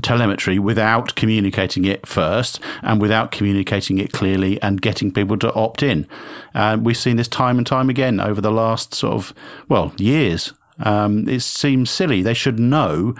telemetry 0.00 0.58
without 0.58 1.14
communicating 1.16 1.84
it 1.84 2.06
first 2.06 2.60
and 2.82 3.00
without 3.00 3.30
communicating 3.30 3.98
it 3.98 4.12
clearly 4.12 4.60
and 4.62 4.80
getting 4.80 5.12
people 5.12 5.36
to 5.38 5.52
opt 5.52 5.82
in. 5.82 6.06
Uh, 6.54 6.78
we've 6.80 6.96
seen 6.96 7.16
this 7.16 7.28
time 7.28 7.58
and 7.58 7.66
time 7.66 7.90
again 7.90 8.20
over 8.20 8.40
the 8.40 8.52
last 8.52 8.94
sort 8.94 9.14
of, 9.14 9.34
well, 9.68 9.92
years. 9.98 10.54
Um, 10.78 11.28
it 11.28 11.40
seems 11.40 11.90
silly. 11.90 12.22
They 12.22 12.34
should 12.34 12.58
know 12.58 13.14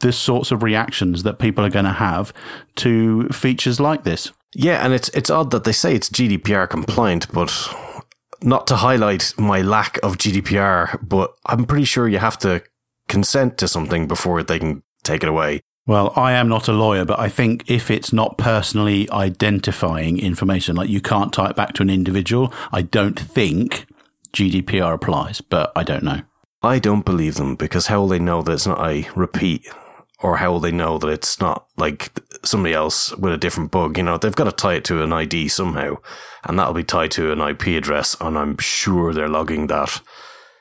the 0.00 0.12
sorts 0.12 0.50
of 0.50 0.62
reactions 0.62 1.22
that 1.22 1.38
people 1.38 1.64
are 1.64 1.70
going 1.70 1.84
to 1.84 1.92
have 1.92 2.32
to 2.76 3.28
features 3.28 3.80
like 3.80 4.04
this. 4.04 4.32
Yeah, 4.54 4.84
and 4.84 4.92
it's 4.92 5.08
it's 5.10 5.30
odd 5.30 5.50
that 5.52 5.64
they 5.64 5.72
say 5.72 5.94
it's 5.94 6.08
GDPR 6.08 6.68
compliant, 6.68 7.32
but 7.32 7.52
not 8.42 8.66
to 8.68 8.76
highlight 8.76 9.34
my 9.38 9.60
lack 9.60 9.98
of 10.02 10.18
GDPR, 10.18 10.98
but 11.06 11.34
I'm 11.46 11.64
pretty 11.64 11.84
sure 11.84 12.08
you 12.08 12.18
have 12.18 12.38
to 12.38 12.62
consent 13.08 13.58
to 13.58 13.68
something 13.68 14.08
before 14.08 14.42
they 14.42 14.58
can 14.58 14.82
take 15.04 15.22
it 15.22 15.28
away. 15.28 15.60
Well, 15.86 16.12
I 16.14 16.32
am 16.32 16.48
not 16.48 16.68
a 16.68 16.72
lawyer, 16.72 17.04
but 17.04 17.18
I 17.18 17.28
think 17.28 17.68
if 17.68 17.90
it's 17.90 18.12
not 18.12 18.38
personally 18.38 19.10
identifying 19.10 20.18
information, 20.18 20.76
like 20.76 20.88
you 20.88 21.00
can't 21.00 21.32
tie 21.32 21.50
it 21.50 21.56
back 21.56 21.72
to 21.74 21.82
an 21.82 21.90
individual, 21.90 22.52
I 22.70 22.82
don't 22.82 23.18
think 23.18 23.86
GDPR 24.32 24.94
applies, 24.94 25.40
but 25.40 25.72
I 25.74 25.82
don't 25.82 26.04
know. 26.04 26.22
I 26.62 26.78
don't 26.78 27.04
believe 27.04 27.36
them 27.36 27.54
because 27.54 27.86
how 27.86 28.00
will 28.00 28.08
they 28.08 28.18
know 28.18 28.42
that 28.42 28.52
it's 28.52 28.66
not 28.66 28.86
a 28.86 29.08
repeat? 29.14 29.66
Or 30.22 30.36
how 30.36 30.52
will 30.52 30.60
they 30.60 30.72
know 30.72 30.98
that 30.98 31.08
it's 31.08 31.40
not 31.40 31.66
like 31.78 32.12
somebody 32.44 32.74
else 32.74 33.16
with 33.16 33.32
a 33.32 33.38
different 33.38 33.70
bug? 33.70 33.96
You 33.96 34.04
know, 34.04 34.18
they've 34.18 34.36
got 34.36 34.44
to 34.44 34.52
tie 34.52 34.74
it 34.74 34.84
to 34.84 35.02
an 35.02 35.14
ID 35.14 35.48
somehow, 35.48 35.96
and 36.44 36.58
that'll 36.58 36.74
be 36.74 36.84
tied 36.84 37.10
to 37.12 37.32
an 37.32 37.40
IP 37.40 37.68
address, 37.68 38.16
and 38.20 38.36
I'm 38.36 38.58
sure 38.58 39.14
they're 39.14 39.30
logging 39.30 39.68
that. 39.68 40.02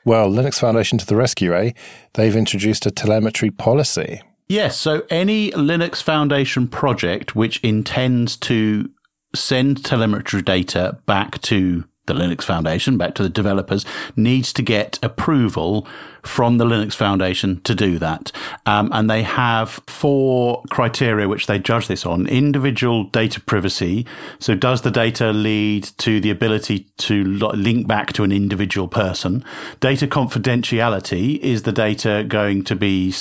Well, 0.06 0.30
Linux 0.30 0.60
Foundation 0.60 0.98
to 0.98 1.06
the 1.06 1.18
rescue, 1.18 1.54
eh? 1.54 1.72
They've 2.14 2.36
introduced 2.36 2.86
a 2.86 2.92
telemetry 2.92 3.52
policy. 3.52 4.22
Yes, 4.48 4.78
so 4.78 5.04
any 5.10 5.52
Linux 5.52 6.02
Foundation 6.02 6.68
project 6.70 7.36
which 7.36 7.60
intends 7.60 8.38
to 8.38 8.90
send 9.36 9.84
telemetry 9.84 10.42
data 10.42 10.98
back 11.06 11.40
to 11.42 11.84
the 12.10 12.14
Linux 12.14 12.44
Foundation, 12.44 12.98
back 12.98 13.16
to 13.16 13.24
the 13.24 13.30
developers, 13.30 13.86
needs 14.18 14.52
to 14.54 14.62
get 14.62 15.00
approval 15.02 15.88
from 16.24 16.58
the 16.58 16.66
Linux 16.66 16.94
Foundation 16.94 17.62
to 17.62 17.76
do 17.76 17.98
that. 18.00 18.32
Um, 18.66 18.90
and 18.94 19.10
they 19.10 19.24
have 19.24 19.82
four 19.88 20.64
criteria 20.70 21.28
which 21.28 21.48
they 21.48 21.60
judge 21.60 21.88
this 21.88 22.06
on 22.06 22.28
individual 22.28 23.06
data 23.06 23.40
privacy. 23.42 24.06
So, 24.40 24.56
does 24.56 24.82
the 24.82 24.92
data 24.92 25.32
lead 25.32 25.84
to 26.00 26.20
the 26.20 26.30
ability 26.30 26.88
to 26.98 27.24
link 27.24 27.88
back 27.88 28.14
to 28.14 28.24
an 28.24 28.32
individual 28.32 28.88
person? 28.88 29.44
Data 29.80 30.08
confidentiality 30.08 31.40
is 31.40 31.64
the 31.64 31.72
data 31.72 32.26
going 32.28 32.64
to 32.66 32.76
be, 32.76 33.14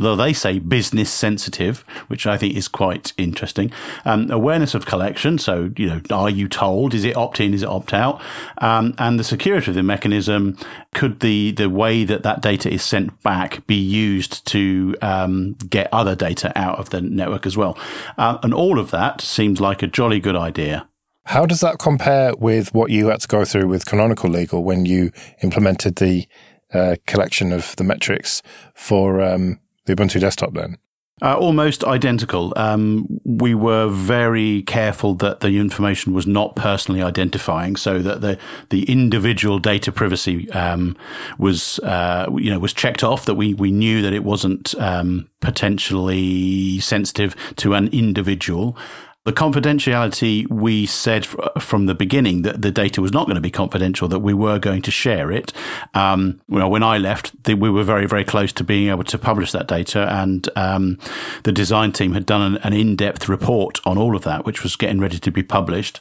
well, 0.00 0.16
they 0.16 0.32
say 0.32 0.58
business 0.58 1.10
sensitive, 1.10 1.84
which 2.08 2.26
I 2.26 2.36
think 2.36 2.56
is 2.56 2.68
quite 2.68 3.12
interesting. 3.16 3.70
Um, 4.04 4.30
awareness 4.30 4.74
of 4.74 4.86
collection. 4.86 5.38
So, 5.38 5.70
you 5.76 5.86
know, 5.86 6.00
are 6.10 6.30
you 6.30 6.48
told? 6.48 6.94
Is 6.94 7.04
it 7.04 7.16
opt 7.16 7.40
in? 7.40 7.54
Is 7.54 7.62
it 7.62 7.68
opt 7.68 7.92
out? 7.92 8.20
Um, 8.58 8.94
and 8.98 9.18
the 9.18 9.24
security 9.24 9.70
of 9.70 9.74
the 9.74 9.82
mechanism. 9.82 10.56
Could 10.94 11.20
the, 11.20 11.50
the 11.50 11.68
way 11.68 12.04
that 12.04 12.22
that 12.22 12.33
that 12.34 12.42
data 12.42 12.72
is 12.72 12.82
sent 12.82 13.22
back 13.22 13.66
be 13.66 13.76
used 13.76 14.44
to 14.46 14.96
um, 15.02 15.52
get 15.68 15.88
other 15.92 16.16
data 16.16 16.52
out 16.58 16.78
of 16.78 16.90
the 16.90 17.00
network 17.00 17.46
as 17.46 17.56
well. 17.56 17.78
Uh, 18.18 18.38
and 18.42 18.52
all 18.52 18.78
of 18.78 18.90
that 18.90 19.20
seems 19.20 19.60
like 19.60 19.82
a 19.82 19.86
jolly 19.86 20.20
good 20.20 20.36
idea. 20.36 20.88
How 21.26 21.46
does 21.46 21.60
that 21.60 21.78
compare 21.78 22.34
with 22.36 22.74
what 22.74 22.90
you 22.90 23.08
had 23.08 23.20
to 23.20 23.28
go 23.28 23.44
through 23.44 23.68
with 23.68 23.86
Canonical 23.86 24.28
Legal 24.28 24.62
when 24.62 24.84
you 24.84 25.10
implemented 25.42 25.96
the 25.96 26.26
uh, 26.72 26.96
collection 27.06 27.52
of 27.52 27.76
the 27.76 27.84
metrics 27.84 28.42
for 28.74 29.22
um, 29.22 29.60
the 29.86 29.94
Ubuntu 29.94 30.20
desktop 30.20 30.52
then? 30.54 30.76
Uh, 31.24 31.34
almost 31.38 31.82
identical. 31.84 32.52
Um, 32.54 33.18
we 33.24 33.54
were 33.54 33.88
very 33.88 34.60
careful 34.64 35.14
that 35.14 35.40
the 35.40 35.58
information 35.58 36.12
was 36.12 36.26
not 36.26 36.54
personally 36.54 37.02
identifying, 37.02 37.76
so 37.76 38.00
that 38.00 38.20
the 38.20 38.38
the 38.68 38.84
individual 38.84 39.58
data 39.58 39.90
privacy 39.90 40.50
um, 40.50 40.94
was 41.38 41.78
uh, 41.78 42.26
you 42.36 42.50
know 42.50 42.58
was 42.58 42.74
checked 42.74 43.02
off. 43.02 43.24
That 43.24 43.36
we 43.36 43.54
we 43.54 43.70
knew 43.70 44.02
that 44.02 44.12
it 44.12 44.22
wasn't 44.22 44.74
um, 44.78 45.30
potentially 45.40 46.78
sensitive 46.80 47.34
to 47.56 47.72
an 47.72 47.88
individual. 47.88 48.76
The 49.24 49.32
confidentiality, 49.32 50.46
we 50.50 50.84
said 50.84 51.24
from 51.58 51.86
the 51.86 51.94
beginning 51.94 52.42
that 52.42 52.60
the 52.60 52.70
data 52.70 53.00
was 53.00 53.10
not 53.10 53.24
going 53.24 53.36
to 53.36 53.40
be 53.40 53.50
confidential, 53.50 54.06
that 54.08 54.18
we 54.18 54.34
were 54.34 54.58
going 54.58 54.82
to 54.82 54.90
share 54.90 55.32
it. 55.32 55.50
Um, 55.94 56.42
well, 56.46 56.70
when 56.70 56.82
I 56.82 56.98
left, 56.98 57.32
we 57.46 57.70
were 57.70 57.84
very, 57.84 58.04
very 58.04 58.24
close 58.24 58.52
to 58.52 58.64
being 58.64 58.90
able 58.90 59.04
to 59.04 59.16
publish 59.16 59.52
that 59.52 59.66
data. 59.66 60.06
And 60.12 60.46
um, 60.56 60.98
the 61.44 61.52
design 61.52 61.92
team 61.92 62.12
had 62.12 62.26
done 62.26 62.42
an, 62.42 62.56
an 62.64 62.74
in 62.74 62.96
depth 62.96 63.26
report 63.26 63.80
on 63.86 63.96
all 63.96 64.14
of 64.14 64.24
that, 64.24 64.44
which 64.44 64.62
was 64.62 64.76
getting 64.76 65.00
ready 65.00 65.18
to 65.18 65.30
be 65.30 65.42
published 65.42 66.00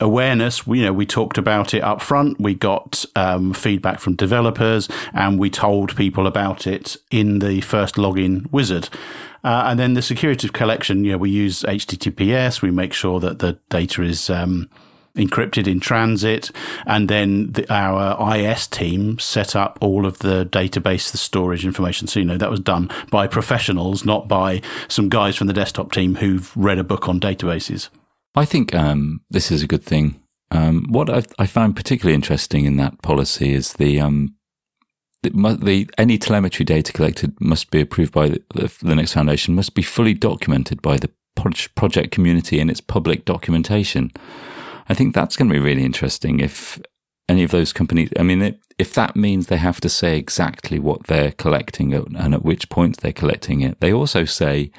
awareness. 0.00 0.66
We, 0.66 0.80
you 0.80 0.86
know, 0.86 0.92
we 0.92 1.06
talked 1.06 1.38
about 1.38 1.74
it 1.74 1.82
up 1.84 2.02
front. 2.02 2.40
We 2.40 2.54
got 2.54 3.04
um, 3.14 3.52
feedback 3.52 4.00
from 4.00 4.16
developers, 4.16 4.88
and 5.12 5.38
we 5.38 5.48
told 5.48 5.94
people 5.94 6.26
about 6.26 6.66
it 6.66 6.96
in 7.12 7.38
the 7.38 7.60
first 7.60 7.94
login 7.94 8.50
wizard. 8.50 8.88
Uh, 9.44 9.64
and 9.66 9.78
then 9.78 9.94
the 9.94 10.02
security 10.02 10.48
of 10.48 10.52
collection, 10.52 11.04
you 11.04 11.12
know, 11.12 11.18
we 11.18 11.30
use 11.30 11.62
HTTPS. 11.62 12.62
We 12.62 12.70
make 12.70 12.92
sure 12.92 13.20
that 13.20 13.40
the 13.40 13.58
data 13.68 14.02
is 14.02 14.30
um, 14.30 14.70
encrypted 15.16 15.66
in 15.66 15.80
transit. 15.80 16.50
And 16.86 17.08
then 17.08 17.52
the, 17.52 17.72
our 17.72 18.36
IS 18.36 18.66
team 18.66 19.18
set 19.18 19.54
up 19.54 19.78
all 19.80 20.06
of 20.06 20.18
the 20.20 20.46
database, 20.46 21.12
the 21.12 21.18
storage 21.18 21.64
information. 21.64 22.08
So, 22.08 22.20
you 22.20 22.26
know, 22.26 22.38
that 22.38 22.50
was 22.50 22.60
done 22.60 22.90
by 23.10 23.26
professionals, 23.26 24.04
not 24.04 24.28
by 24.28 24.62
some 24.88 25.08
guys 25.08 25.36
from 25.36 25.46
the 25.46 25.52
desktop 25.52 25.92
team 25.92 26.16
who've 26.16 26.54
read 26.56 26.78
a 26.78 26.84
book 26.84 27.08
on 27.08 27.20
databases. 27.20 27.90
I 28.34 28.44
think 28.44 28.74
um, 28.74 29.20
this 29.30 29.50
is 29.50 29.62
a 29.62 29.68
good 29.68 29.84
thing. 29.84 30.20
Um, 30.50 30.86
what 30.88 31.10
I've, 31.10 31.26
i 31.38 31.46
found 31.46 31.74
particularly 31.76 32.14
interesting 32.14 32.64
in 32.64 32.76
that 32.76 33.02
policy 33.02 33.52
is 33.54 33.74
the 33.74 34.00
um, 34.00 34.34
the, 35.32 35.88
any 35.98 36.18
telemetry 36.18 36.64
data 36.64 36.92
collected 36.92 37.40
must 37.40 37.70
be 37.70 37.80
approved 37.80 38.12
by 38.12 38.28
the, 38.28 38.42
the 38.54 38.68
Linux 38.68 39.14
Foundation, 39.14 39.54
must 39.54 39.74
be 39.74 39.82
fully 39.82 40.14
documented 40.14 40.82
by 40.82 40.96
the 40.96 41.10
project 41.74 42.10
community 42.10 42.60
in 42.60 42.70
its 42.70 42.80
public 42.80 43.24
documentation. 43.24 44.10
I 44.88 44.94
think 44.94 45.14
that's 45.14 45.36
going 45.36 45.48
to 45.48 45.54
be 45.54 45.60
really 45.60 45.84
interesting 45.84 46.40
if 46.40 46.80
any 47.28 47.42
of 47.42 47.50
those 47.50 47.72
companies, 47.72 48.10
I 48.18 48.22
mean, 48.22 48.58
if 48.78 48.94
that 48.94 49.16
means 49.16 49.46
they 49.46 49.56
have 49.56 49.80
to 49.80 49.88
say 49.88 50.18
exactly 50.18 50.78
what 50.78 51.06
they're 51.06 51.32
collecting 51.32 51.94
and 51.94 52.34
at 52.34 52.44
which 52.44 52.68
point 52.68 52.98
they're 52.98 53.12
collecting 53.12 53.62
it, 53.62 53.80
they 53.80 53.92
also 53.92 54.24
say 54.24 54.70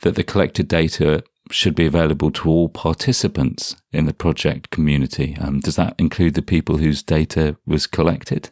that 0.00 0.14
the 0.14 0.24
collected 0.24 0.68
data 0.68 1.22
should 1.50 1.74
be 1.74 1.86
available 1.86 2.30
to 2.30 2.48
all 2.48 2.68
participants 2.68 3.76
in 3.92 4.06
the 4.06 4.14
project 4.14 4.70
community. 4.70 5.36
Um, 5.40 5.60
does 5.60 5.76
that 5.76 5.94
include 5.98 6.34
the 6.34 6.42
people 6.42 6.78
whose 6.78 7.02
data 7.02 7.56
was 7.66 7.86
collected? 7.86 8.50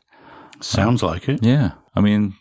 Sounds 0.60 1.02
like 1.02 1.28
it. 1.28 1.42
Yeah. 1.42 1.72
I 1.94 2.00
mean, 2.00 2.34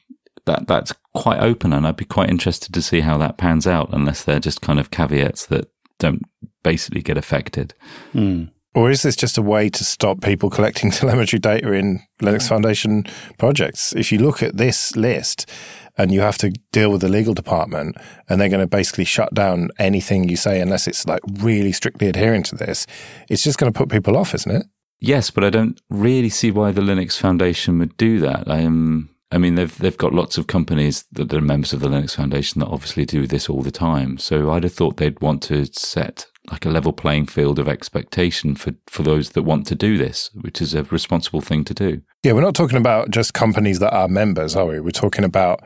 that 0.45 0.67
that's 0.67 0.93
quite 1.13 1.39
open, 1.39 1.73
and 1.73 1.85
I'd 1.85 1.95
be 1.95 2.05
quite 2.05 2.29
interested 2.29 2.73
to 2.73 2.81
see 2.81 3.01
how 3.01 3.17
that 3.17 3.37
pans 3.37 3.67
out, 3.67 3.89
unless 3.91 4.23
they're 4.23 4.39
just 4.39 4.61
kind 4.61 4.79
of 4.79 4.91
caveats 4.91 5.45
that 5.47 5.69
don't 5.99 6.23
basically 6.63 7.01
get 7.01 7.17
affected. 7.17 7.73
Mm. 8.13 8.51
Or 8.75 8.91
is 8.91 9.01
this 9.01 9.15
just 9.15 9.39
a 9.39 9.41
way 9.41 9.69
to 9.69 9.83
stop 9.83 10.21
people 10.21 10.51
collecting 10.51 10.91
telemetry 11.01 11.39
data 11.39 11.71
in 11.71 12.01
Linux 12.21 12.47
Foundation 12.47 13.05
projects? 13.39 13.93
If 13.95 14.11
you 14.11 14.19
look 14.19 14.43
at 14.43 14.57
this 14.57 14.95
list 14.95 15.49
and 15.97 16.11
you 16.11 16.21
have 16.21 16.37
to 16.37 16.51
deal 16.71 16.91
with 16.91 17.01
the 17.01 17.09
legal 17.09 17.33
department 17.33 17.97
and 18.29 18.39
they're 18.39 18.49
going 18.49 18.61
to 18.61 18.67
basically 18.67 19.05
shut 19.05 19.33
down 19.33 19.69
anything 19.79 20.29
you 20.29 20.35
say 20.35 20.61
unless 20.61 20.87
it's 20.87 21.07
like 21.07 21.21
really 21.39 21.71
strictly 21.71 22.07
adhering 22.07 22.43
to 22.43 22.55
this, 22.55 22.85
it's 23.29 23.43
just 23.43 23.57
going 23.57 23.71
to 23.71 23.77
put 23.77 23.89
people 23.89 24.15
off, 24.15 24.35
isn't 24.35 24.55
it? 24.55 24.67
Yes, 24.99 25.29
but 25.29 25.43
I 25.43 25.49
don't 25.49 25.79
really 25.89 26.29
see 26.29 26.51
why 26.51 26.71
the 26.71 26.81
Linux 26.81 27.17
Foundation 27.17 27.79
would 27.79 27.97
do 27.97 28.19
that. 28.19 28.49
I 28.49 28.59
am. 28.59 29.09
I 29.31 29.37
mean, 29.37 29.55
they've 29.55 29.77
they've 29.77 29.97
got 29.97 30.13
lots 30.13 30.37
of 30.37 30.47
companies 30.47 31.05
that 31.11 31.33
are 31.33 31.41
members 31.41 31.73
of 31.73 31.81
the 31.81 31.89
Linux 31.89 32.15
Foundation 32.15 32.59
that 32.59 32.67
obviously 32.67 33.05
do 33.05 33.27
this 33.27 33.49
all 33.49 33.61
the 33.61 33.71
time. 33.71 34.17
So 34.17 34.51
I'd 34.51 34.63
have 34.63 34.73
thought 34.73 34.97
they'd 34.97 35.21
want 35.21 35.43
to 35.43 35.65
set 35.65 36.27
like 36.49 36.65
a 36.65 36.69
level 36.69 36.93
playing 36.93 37.25
field 37.25 37.59
of 37.59 37.67
expectation 37.67 38.55
for 38.55 38.73
for 38.87 39.03
those 39.03 39.31
that 39.31 39.43
want 39.43 39.67
to 39.67 39.75
do 39.75 39.97
this, 39.97 40.29
which 40.33 40.61
is 40.61 40.73
a 40.73 40.83
responsible 40.83 41.41
thing 41.41 41.63
to 41.65 41.73
do. 41.73 42.01
Yeah, 42.23 42.33
we're 42.33 42.41
not 42.41 42.55
talking 42.55 42.77
about 42.77 43.11
just 43.11 43.33
companies 43.33 43.79
that 43.79 43.93
are 43.93 44.07
members, 44.07 44.55
are 44.55 44.65
we? 44.65 44.79
We're 44.79 44.91
talking 44.91 45.25
about 45.25 45.61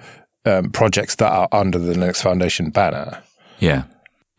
um, 0.46 0.72
projects 0.72 1.16
that 1.16 1.32
are 1.32 1.48
under 1.52 1.80
the 1.80 1.94
Linux 1.94 2.22
Foundation 2.22 2.72
banner. 2.72 3.22
Yeah. 3.60 3.84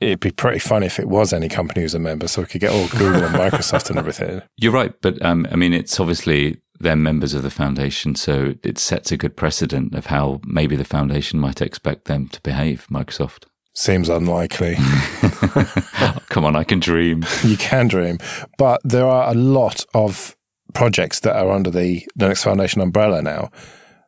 It'd 0.03 0.19
be 0.19 0.33
pretty 0.33 0.59
fun 0.59 0.83
if 0.83 0.99
it 0.99 1.09
was 1.09 1.33
any 1.33 1.49
company 1.49 1.83
who's 1.83 1.95
a 1.95 2.01
member, 2.01 2.27
so 2.27 2.43
we 2.43 2.49
could 2.49 2.61
get 2.61 2.73
all 2.73 2.89
Google 2.89 3.23
and 3.23 3.37
Microsoft 3.37 3.89
and 3.89 3.99
everything. 4.01 4.43
You're 4.57 4.73
right, 4.73 4.93
but 5.01 5.25
um, 5.25 5.47
I 5.53 5.55
mean, 5.55 5.73
it's 5.73 6.01
obviously 6.01 6.61
they're 6.81 6.97
members 6.97 7.35
of 7.35 7.45
the 7.45 7.51
foundation, 7.51 8.17
so 8.17 8.55
it 8.65 8.79
sets 8.79 9.13
a 9.13 9.17
good 9.17 9.37
precedent 9.37 9.95
of 9.95 10.07
how 10.07 10.41
maybe 10.45 10.75
the 10.75 10.85
foundation 10.85 11.39
might 11.39 11.63
expect 11.63 12.07
them 12.07 12.27
to 12.31 12.41
behave. 12.41 12.89
Microsoft 12.91 13.45
seems 13.75 14.09
unlikely. 14.09 14.75
Come 16.31 16.45
on, 16.45 16.57
I 16.57 16.65
can 16.65 16.81
dream. 16.81 17.25
You 17.45 17.57
can 17.57 17.87
dream, 17.87 18.19
but 18.59 18.81
there 18.83 19.07
are 19.07 19.31
a 19.31 19.35
lot 19.35 19.87
of 19.95 20.37
projects 20.75 21.21
that 21.21 21.37
are 21.37 21.53
under 21.53 21.71
the 21.71 22.05
Linux 22.19 22.43
Foundation 22.43 22.81
umbrella 22.81 23.23
now, 23.23 23.53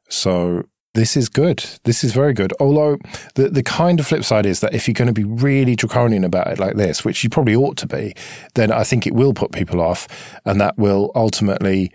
so 0.08 0.64
this 0.94 1.16
is 1.16 1.28
good. 1.28 1.64
This 1.84 2.04
is 2.04 2.12
very 2.12 2.32
good. 2.32 2.52
Although 2.60 2.98
the 3.34 3.50
the 3.50 3.62
kind 3.62 4.00
of 4.00 4.06
flip 4.06 4.24
side 4.24 4.46
is 4.46 4.60
that 4.60 4.74
if 4.74 4.88
you're 4.88 4.94
going 4.94 5.12
to 5.12 5.12
be 5.12 5.24
really 5.24 5.76
draconian 5.76 6.24
about 6.24 6.46
it 6.46 6.58
like 6.58 6.76
this, 6.76 7.04
which 7.04 7.22
you 7.22 7.30
probably 7.30 7.56
ought 7.56 7.76
to 7.78 7.86
be, 7.86 8.14
then 8.54 8.72
I 8.72 8.84
think 8.84 9.06
it 9.06 9.14
will 9.14 9.34
put 9.34 9.52
people 9.52 9.80
off, 9.80 10.08
and 10.44 10.60
that 10.60 10.78
will 10.78 11.10
ultimately 11.14 11.92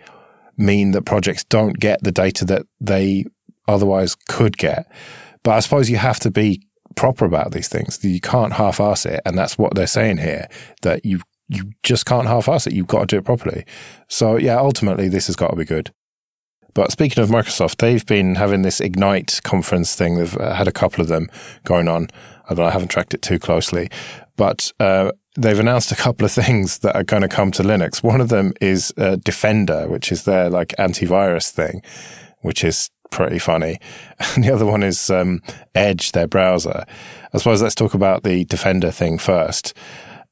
mean 0.56 0.92
that 0.92 1.06
projects 1.06 1.44
don't 1.44 1.78
get 1.78 2.02
the 2.02 2.12
data 2.12 2.44
that 2.44 2.66
they 2.80 3.24
otherwise 3.66 4.14
could 4.28 4.58
get. 4.58 4.90
But 5.42 5.52
I 5.52 5.60
suppose 5.60 5.88
you 5.88 5.96
have 5.96 6.20
to 6.20 6.30
be 6.30 6.66
proper 6.94 7.24
about 7.24 7.52
these 7.52 7.68
things. 7.68 8.04
You 8.04 8.20
can't 8.20 8.52
half-ass 8.52 9.06
it, 9.06 9.20
and 9.24 9.38
that's 9.38 9.56
what 9.56 9.74
they're 9.74 9.86
saying 9.86 10.18
here. 10.18 10.48
That 10.82 11.04
you 11.04 11.20
you 11.48 11.72
just 11.82 12.06
can't 12.06 12.28
half-ass 12.28 12.66
it. 12.66 12.74
You've 12.74 12.86
got 12.86 13.00
to 13.00 13.06
do 13.06 13.18
it 13.18 13.24
properly. 13.24 13.64
So 14.08 14.36
yeah, 14.36 14.58
ultimately 14.58 15.08
this 15.08 15.26
has 15.26 15.36
got 15.36 15.48
to 15.48 15.56
be 15.56 15.64
good. 15.64 15.92
But 16.74 16.92
speaking 16.92 17.22
of 17.22 17.30
Microsoft, 17.30 17.76
they've 17.76 18.04
been 18.06 18.34
having 18.36 18.62
this 18.62 18.80
Ignite 18.80 19.40
conference 19.44 19.94
thing. 19.94 20.16
They've 20.16 20.36
uh, 20.36 20.54
had 20.54 20.68
a 20.68 20.72
couple 20.72 21.02
of 21.02 21.08
them 21.08 21.28
going 21.64 21.88
on. 21.88 22.08
Although 22.48 22.66
I 22.66 22.70
haven't 22.70 22.88
tracked 22.88 23.14
it 23.14 23.22
too 23.22 23.38
closely, 23.38 23.90
but 24.36 24.72
uh, 24.80 25.12
they've 25.36 25.58
announced 25.58 25.92
a 25.92 25.96
couple 25.96 26.24
of 26.24 26.32
things 26.32 26.80
that 26.80 26.96
are 26.96 27.04
going 27.04 27.22
to 27.22 27.28
come 27.28 27.52
to 27.52 27.62
Linux. 27.62 28.02
One 28.02 28.20
of 28.20 28.28
them 28.28 28.52
is 28.60 28.92
uh, 28.98 29.16
Defender, 29.16 29.88
which 29.88 30.10
is 30.10 30.24
their 30.24 30.50
like 30.50 30.74
antivirus 30.78 31.50
thing, 31.50 31.82
which 32.40 32.64
is 32.64 32.90
pretty 33.10 33.38
funny. 33.38 33.78
And 34.18 34.44
the 34.44 34.52
other 34.52 34.66
one 34.66 34.82
is 34.82 35.10
um, 35.10 35.42
Edge, 35.74 36.12
their 36.12 36.26
browser. 36.26 36.84
I 37.32 37.38
suppose 37.38 37.62
let's 37.62 37.74
talk 37.74 37.94
about 37.94 38.22
the 38.22 38.44
Defender 38.44 38.90
thing 38.90 39.18
first. 39.18 39.74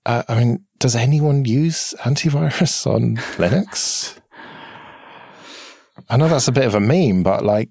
Uh, 0.07 0.23
I 0.28 0.38
mean, 0.38 0.64
does 0.78 0.97
anyone 0.97 1.45
use 1.45 1.95
antivirus 2.00 2.87
on 2.87 3.16
Linux? 3.37 4.17
I 6.11 6.17
know 6.17 6.29
that's 6.29 6.49
a 6.49 6.53
bit 6.53 6.65
of 6.65 6.75
a 6.75 6.81
meme, 6.81 7.23
but 7.23 7.45
like, 7.45 7.69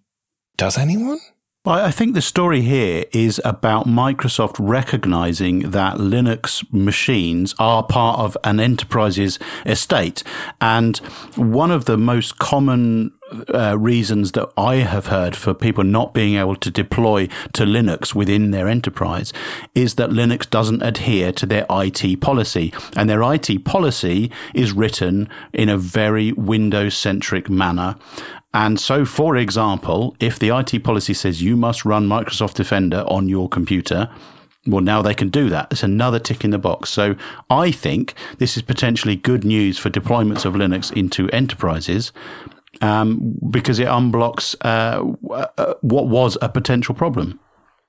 does 0.58 0.78
anyone? 0.78 1.20
I 1.66 1.92
think 1.92 2.14
the 2.14 2.22
story 2.22 2.62
here 2.62 3.04
is 3.12 3.42
about 3.44 3.88
Microsoft 3.88 4.56
recognizing 4.58 5.72
that 5.72 5.98
Linux 5.98 6.66
machines 6.72 7.54
are 7.60 7.84
part 7.84 8.20
of 8.20 8.38
an 8.46 8.62
enterprise's 8.62 9.38
estate. 9.66 10.24
And 10.62 10.98
one 11.36 11.72
of 11.72 11.84
the 11.84 11.98
most 11.98 12.38
common 12.38 13.12
uh, 13.54 13.78
reasons 13.78 14.32
that 14.34 14.50
I 14.58 14.76
have 14.78 15.08
heard 15.08 15.36
for 15.36 15.54
people 15.54 15.84
not 15.84 16.14
being 16.14 16.36
able 16.36 16.56
to 16.58 16.72
deploy 16.72 17.28
to 17.54 17.64
Linux 17.64 18.16
within 18.16 18.52
their 18.52 18.68
enterprise 18.68 19.34
is 19.76 19.96
that 19.96 20.10
Linux 20.10 20.50
doesn't 20.50 20.82
adhere 20.82 21.32
to 21.34 21.46
their 21.46 21.66
IT 21.70 22.22
policy. 22.22 22.74
And 22.96 23.10
their 23.10 23.22
IT 23.34 23.66
policy 23.66 24.32
is 24.54 24.72
written 24.72 25.30
in 25.54 25.70
a 25.70 25.78
very 25.78 26.32
Windows 26.32 26.96
centric 26.96 27.50
manner. 27.50 27.96
And 28.54 28.80
so, 28.80 29.06
for 29.06 29.36
example, 29.36 30.16
if 30.20 30.40
the 30.40 30.50
IT 30.50 30.84
policy 30.84 31.14
says 31.14 31.44
you 31.44 31.56
must 31.56 31.86
run 31.86 32.08
Microsoft 32.08 32.56
Defender 32.56 33.04
on 33.08 33.30
your 33.30 33.50
computer, 33.50 34.10
well, 34.66 34.82
now 34.82 35.02
they 35.02 35.14
can 35.14 35.30
do 35.30 35.50
that. 35.50 35.68
It's 35.72 35.84
another 35.84 36.20
tick 36.20 36.44
in 36.44 36.52
the 36.52 36.58
box. 36.58 36.90
So 36.90 37.16
I 37.50 37.72
think 37.72 38.14
this 38.38 38.58
is 38.58 38.64
potentially 38.64 39.16
good 39.16 39.44
news 39.44 39.78
for 39.78 39.90
deployments 39.90 40.44
of 40.46 40.56
Linux 40.56 40.92
into 40.92 41.30
enterprises 41.30 42.12
um, 42.82 43.38
because 43.50 43.80
it 43.80 43.88
unblocks 43.88 44.56
uh, 44.62 45.04
uh, 45.34 45.74
what 45.82 46.08
was 46.08 46.38
a 46.42 46.50
potential 46.50 46.96
problem. 46.96 47.40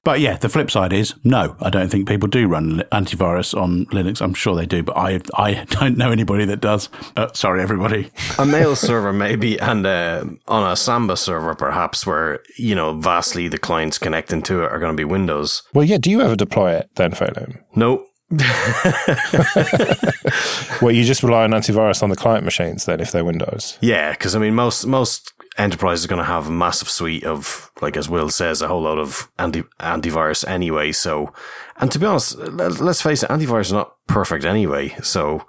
But 0.05 0.21
yeah, 0.21 0.37
the 0.39 0.49
flip 0.49 0.71
side 0.71 0.93
is 0.93 1.15
no, 1.23 1.57
I 1.61 1.71
don't 1.71 1.91
think 1.91 2.09
people 2.09 2.29
do 2.29 2.47
run 2.49 2.83
antivirus 2.93 3.55
on 3.55 3.85
Linux. 3.87 4.23
I'm 4.23 4.33
sure 4.33 4.55
they 4.55 4.65
do, 4.65 4.83
but 4.83 4.97
I 4.97 5.21
I 5.35 5.65
don't 5.69 5.99
know 5.99 6.11
anybody 6.11 6.45
that 6.47 6.61
does. 6.61 6.89
Uh, 7.17 7.29
sorry, 7.35 7.61
everybody. 7.61 8.11
a 8.39 8.47
mail 8.47 8.75
server 8.75 9.13
maybe, 9.13 9.61
and 9.61 9.87
uh, 9.87 10.25
on 10.47 10.71
a 10.71 10.77
Samba 10.77 11.17
server 11.17 11.55
perhaps, 11.55 12.07
where 12.07 12.41
you 12.57 12.75
know 12.75 12.95
vastly 12.95 13.49
the 13.49 13.59
clients 13.59 13.99
connecting 13.99 14.41
to 14.43 14.63
it 14.63 14.73
are 14.73 14.79
going 14.79 14.93
to 14.93 14.97
be 14.97 15.05
Windows. 15.05 15.63
Well, 15.75 15.85
yeah. 15.85 15.99
Do 15.99 16.11
you 16.11 16.23
ever 16.23 16.37
deploy 16.37 16.73
it 16.73 16.89
then, 16.95 17.11
Phelim? 17.11 17.61
No. 17.75 18.07
well, 20.83 20.93
you 20.93 21.03
just 21.03 21.23
rely 21.23 21.45
on 21.45 21.53
antivirus 21.53 22.03
on 22.03 22.11
the 22.11 22.17
client 22.17 22.45
machines 22.45 22.85
then, 22.85 23.01
if 23.01 23.11
they're 23.11 23.25
Windows. 23.25 23.79
Yeah, 23.81 24.13
because 24.13 24.37
I 24.37 24.39
mean, 24.39 24.55
most 24.55 24.87
most 24.87 25.33
enterprise 25.57 26.01
is 26.01 26.07
going 26.07 26.21
to 26.21 26.25
have 26.25 26.47
a 26.47 26.51
massive 26.51 26.89
suite 26.89 27.25
of, 27.25 27.71
like 27.81 27.97
as 27.97 28.09
Will 28.09 28.31
says, 28.31 28.63
a 28.63 28.69
whole 28.69 28.83
lot 28.83 28.99
of 28.99 29.31
anti 29.39 29.63
antivirus 29.81 30.47
anyway. 30.47 30.93
So, 30.93 31.33
and 31.79 31.91
to 31.91 31.99
be 31.99 32.07
honest, 32.07 32.37
let's 32.37 33.03
face 33.03 33.23
it, 33.23 33.31
antivirus 33.31 33.61
is 33.63 33.73
not 33.73 33.95
perfect 34.07 34.45
anyway. 34.45 34.91
So, 35.03 35.47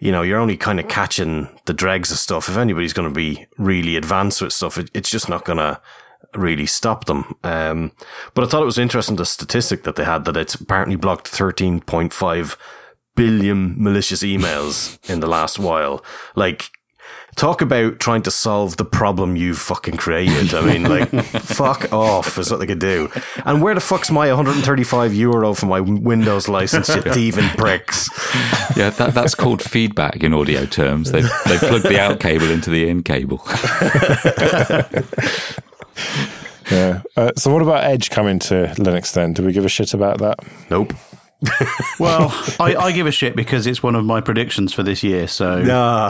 you 0.00 0.12
know, 0.12 0.22
you're 0.22 0.40
only 0.40 0.56
kind 0.56 0.80
of 0.80 0.88
catching 0.88 1.48
the 1.64 1.72
dregs 1.72 2.10
of 2.10 2.18
stuff. 2.18 2.48
If 2.48 2.56
anybody's 2.56 2.92
going 2.92 3.08
to 3.08 3.14
be 3.14 3.46
really 3.56 3.96
advanced 3.96 4.42
with 4.42 4.52
stuff, 4.52 4.78
it, 4.78 4.90
it's 4.94 5.10
just 5.10 5.28
not 5.28 5.44
going 5.44 5.58
to 5.58 5.80
really 6.38 6.66
stop 6.66 7.06
them. 7.06 7.36
Um, 7.42 7.92
but 8.34 8.44
I 8.44 8.46
thought 8.48 8.62
it 8.62 8.66
was 8.66 8.78
interesting 8.78 9.16
the 9.16 9.26
statistic 9.26 9.84
that 9.84 9.96
they 9.96 10.04
had 10.04 10.24
that 10.24 10.36
it's 10.36 10.54
apparently 10.54 10.96
blocked 10.96 11.30
13.5 11.30 12.56
billion 13.14 13.82
malicious 13.82 14.22
emails 14.22 14.98
in 15.10 15.20
the 15.20 15.26
last 15.26 15.58
while. 15.58 16.04
Like, 16.34 16.70
talk 17.36 17.60
about 17.60 18.00
trying 18.00 18.22
to 18.22 18.30
solve 18.30 18.76
the 18.78 18.84
problem 18.84 19.36
you 19.36 19.54
fucking 19.54 19.96
created. 19.96 20.54
I 20.54 20.60
mean, 20.62 20.84
like, 20.84 21.08
fuck 21.24 21.92
off 21.92 22.38
is 22.38 22.50
what 22.50 22.60
they 22.60 22.66
could 22.66 22.78
do. 22.78 23.10
And 23.44 23.62
where 23.62 23.74
the 23.74 23.80
fuck's 23.80 24.10
my 24.10 24.28
135 24.28 25.14
euro 25.14 25.54
for 25.54 25.66
my 25.66 25.80
Windows 25.80 26.48
license, 26.48 26.88
you 26.88 27.02
thieving 27.12 27.48
pricks? 27.50 28.08
Yeah, 28.76 28.90
that, 28.90 29.12
that's 29.14 29.34
called 29.34 29.62
feedback 29.62 30.24
in 30.24 30.32
audio 30.32 30.64
terms. 30.66 31.12
They've, 31.12 31.30
they've 31.46 31.60
plugged 31.60 31.84
the 31.84 32.00
out 32.00 32.20
cable 32.20 32.50
into 32.50 32.70
the 32.70 32.88
in 32.88 33.02
cable. 33.02 33.42
yeah. 36.70 37.02
Uh, 37.16 37.32
so, 37.36 37.52
what 37.52 37.62
about 37.62 37.84
Edge 37.84 38.10
coming 38.10 38.38
to 38.40 38.72
Linux 38.76 39.12
then? 39.12 39.32
Do 39.32 39.44
we 39.44 39.52
give 39.52 39.64
a 39.64 39.68
shit 39.68 39.94
about 39.94 40.18
that? 40.18 40.38
Nope 40.70 40.92
well, 42.00 42.32
I, 42.58 42.74
I, 42.76 42.92
give 42.92 43.06
a 43.06 43.12
shit 43.12 43.36
because 43.36 43.66
it's 43.66 43.82
one 43.82 43.94
of 43.94 44.06
my 44.06 44.22
predictions 44.22 44.72
for 44.72 44.82
this 44.82 45.02
year. 45.02 45.28
So 45.28 45.58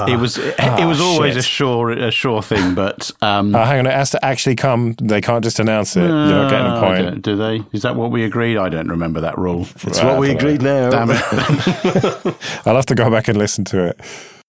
it 0.09 0.17
was 0.21 0.39
it, 0.39 0.55
it 0.59 0.87
was 0.87 1.01
ah, 1.01 1.05
always 1.05 1.35
shit. 1.35 1.41
a 1.41 1.43
sure 1.43 1.91
a 1.91 2.11
sure 2.13 2.43
thing. 2.43 2.77
But 2.77 3.11
um, 3.23 3.53
uh, 3.53 3.65
hang 3.67 3.81
on, 3.81 3.87
it 3.87 3.93
has 3.93 4.11
to 4.13 4.25
actually 4.25 4.55
come. 4.55 4.95
They 5.03 5.21
can't 5.21 5.43
just 5.43 5.59
announce 5.59 5.97
it. 5.97 6.03
You're 6.03 6.11
not 6.11 6.51
getting 6.51 6.73
a 6.73 6.81
point. 6.81 7.23
Do 7.23 7.35
they? 7.35 7.61
Is 7.73 7.83
that 7.83 7.97
what 7.97 8.13
we 8.13 8.23
agreed? 8.23 8.57
I 8.57 8.69
don't 8.69 8.89
remember 8.89 9.21
that 9.23 9.37
rule. 9.37 9.67
It's 9.83 10.01
what 10.01 10.21
we 10.21 10.31
agreed 10.31 10.63
know. 10.63 10.91
now. 10.91 11.07
Damn 11.07 11.11
it! 11.11 12.37
I'll 12.65 12.77
have 12.77 12.87
to 12.87 12.95
go 12.95 13.11
back 13.11 13.27
and 13.27 13.37
listen 13.37 13.65
to 13.67 13.85
it. 13.89 14.01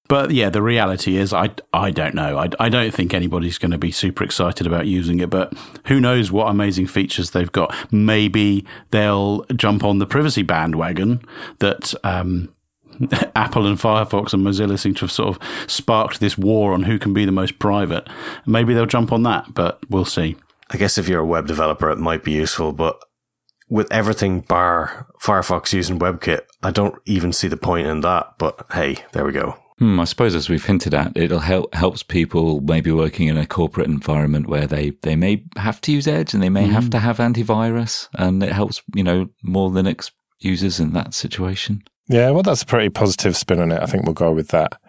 But 0.07 0.31
yeah, 0.31 0.49
the 0.49 0.61
reality 0.61 1.17
is, 1.17 1.33
I, 1.33 1.51
I 1.73 1.91
don't 1.91 2.15
know. 2.15 2.37
I, 2.37 2.49
I 2.59 2.69
don't 2.69 2.93
think 2.93 3.13
anybody's 3.13 3.57
going 3.57 3.71
to 3.71 3.77
be 3.77 3.91
super 3.91 4.23
excited 4.23 4.65
about 4.65 4.87
using 4.87 5.19
it, 5.19 5.29
but 5.29 5.53
who 5.85 5.99
knows 5.99 6.31
what 6.31 6.47
amazing 6.47 6.87
features 6.87 7.31
they've 7.31 7.51
got. 7.51 7.75
Maybe 7.91 8.65
they'll 8.91 9.43
jump 9.55 9.83
on 9.83 9.99
the 9.99 10.05
privacy 10.05 10.43
bandwagon 10.43 11.21
that 11.59 11.93
um, 12.03 12.53
Apple 13.35 13.67
and 13.67 13.77
Firefox 13.77 14.33
and 14.33 14.45
Mozilla 14.45 14.79
seem 14.79 14.93
to 14.95 15.01
have 15.01 15.11
sort 15.11 15.35
of 15.35 15.69
sparked 15.69 16.19
this 16.19 16.37
war 16.37 16.73
on 16.73 16.83
who 16.83 16.97
can 16.97 17.13
be 17.13 17.25
the 17.25 17.31
most 17.31 17.59
private. 17.59 18.07
Maybe 18.45 18.73
they'll 18.73 18.85
jump 18.85 19.11
on 19.11 19.23
that, 19.23 19.53
but 19.53 19.79
we'll 19.89 20.05
see. 20.05 20.37
I 20.69 20.77
guess 20.77 20.97
if 20.97 21.07
you're 21.07 21.21
a 21.21 21.25
web 21.25 21.47
developer, 21.47 21.89
it 21.89 21.97
might 21.97 22.23
be 22.23 22.33
useful, 22.33 22.73
but 22.73 23.01
with 23.69 23.91
everything 23.91 24.41
bar 24.41 25.07
Firefox 25.21 25.73
using 25.73 25.99
WebKit, 25.99 26.41
I 26.63 26.71
don't 26.71 26.95
even 27.05 27.33
see 27.33 27.47
the 27.47 27.57
point 27.57 27.87
in 27.87 28.01
that. 28.01 28.35
But 28.37 28.65
hey, 28.71 28.97
there 29.11 29.25
we 29.25 29.31
go. 29.31 29.57
Hmm, 29.79 29.99
I 29.99 30.05
suppose, 30.05 30.33
as 30.33 30.49
we've 30.49 30.65
hinted 30.65 30.95
at, 30.95 31.15
it'll 31.15 31.39
help 31.39 31.73
helps 31.75 32.01
people 32.01 32.61
maybe 32.61 32.91
working 32.91 33.27
in 33.27 33.37
a 33.37 33.45
corporate 33.45 33.87
environment 33.87 34.47
where 34.47 34.65
they, 34.65 34.91
they 35.03 35.15
may 35.15 35.43
have 35.55 35.81
to 35.81 35.91
use 35.91 36.07
Edge 36.07 36.33
and 36.33 36.41
they 36.41 36.49
may 36.49 36.67
mm. 36.67 36.71
have 36.71 36.89
to 36.89 36.99
have 36.99 37.17
antivirus, 37.17 38.09
and 38.15 38.41
it 38.41 38.51
helps 38.51 38.81
you 38.95 39.03
know 39.03 39.29
more 39.43 39.69
Linux 39.69 40.11
users 40.39 40.79
in 40.79 40.93
that 40.93 41.13
situation. 41.13 41.83
Yeah, 42.07 42.31
well, 42.31 42.43
that's 42.43 42.63
a 42.63 42.65
pretty 42.65 42.89
positive 42.89 43.37
spin 43.37 43.59
on 43.59 43.71
it. 43.71 43.81
I 43.81 43.85
think 43.85 44.05
we'll 44.05 44.13
go 44.13 44.31
with 44.31 44.47
that. 44.49 44.79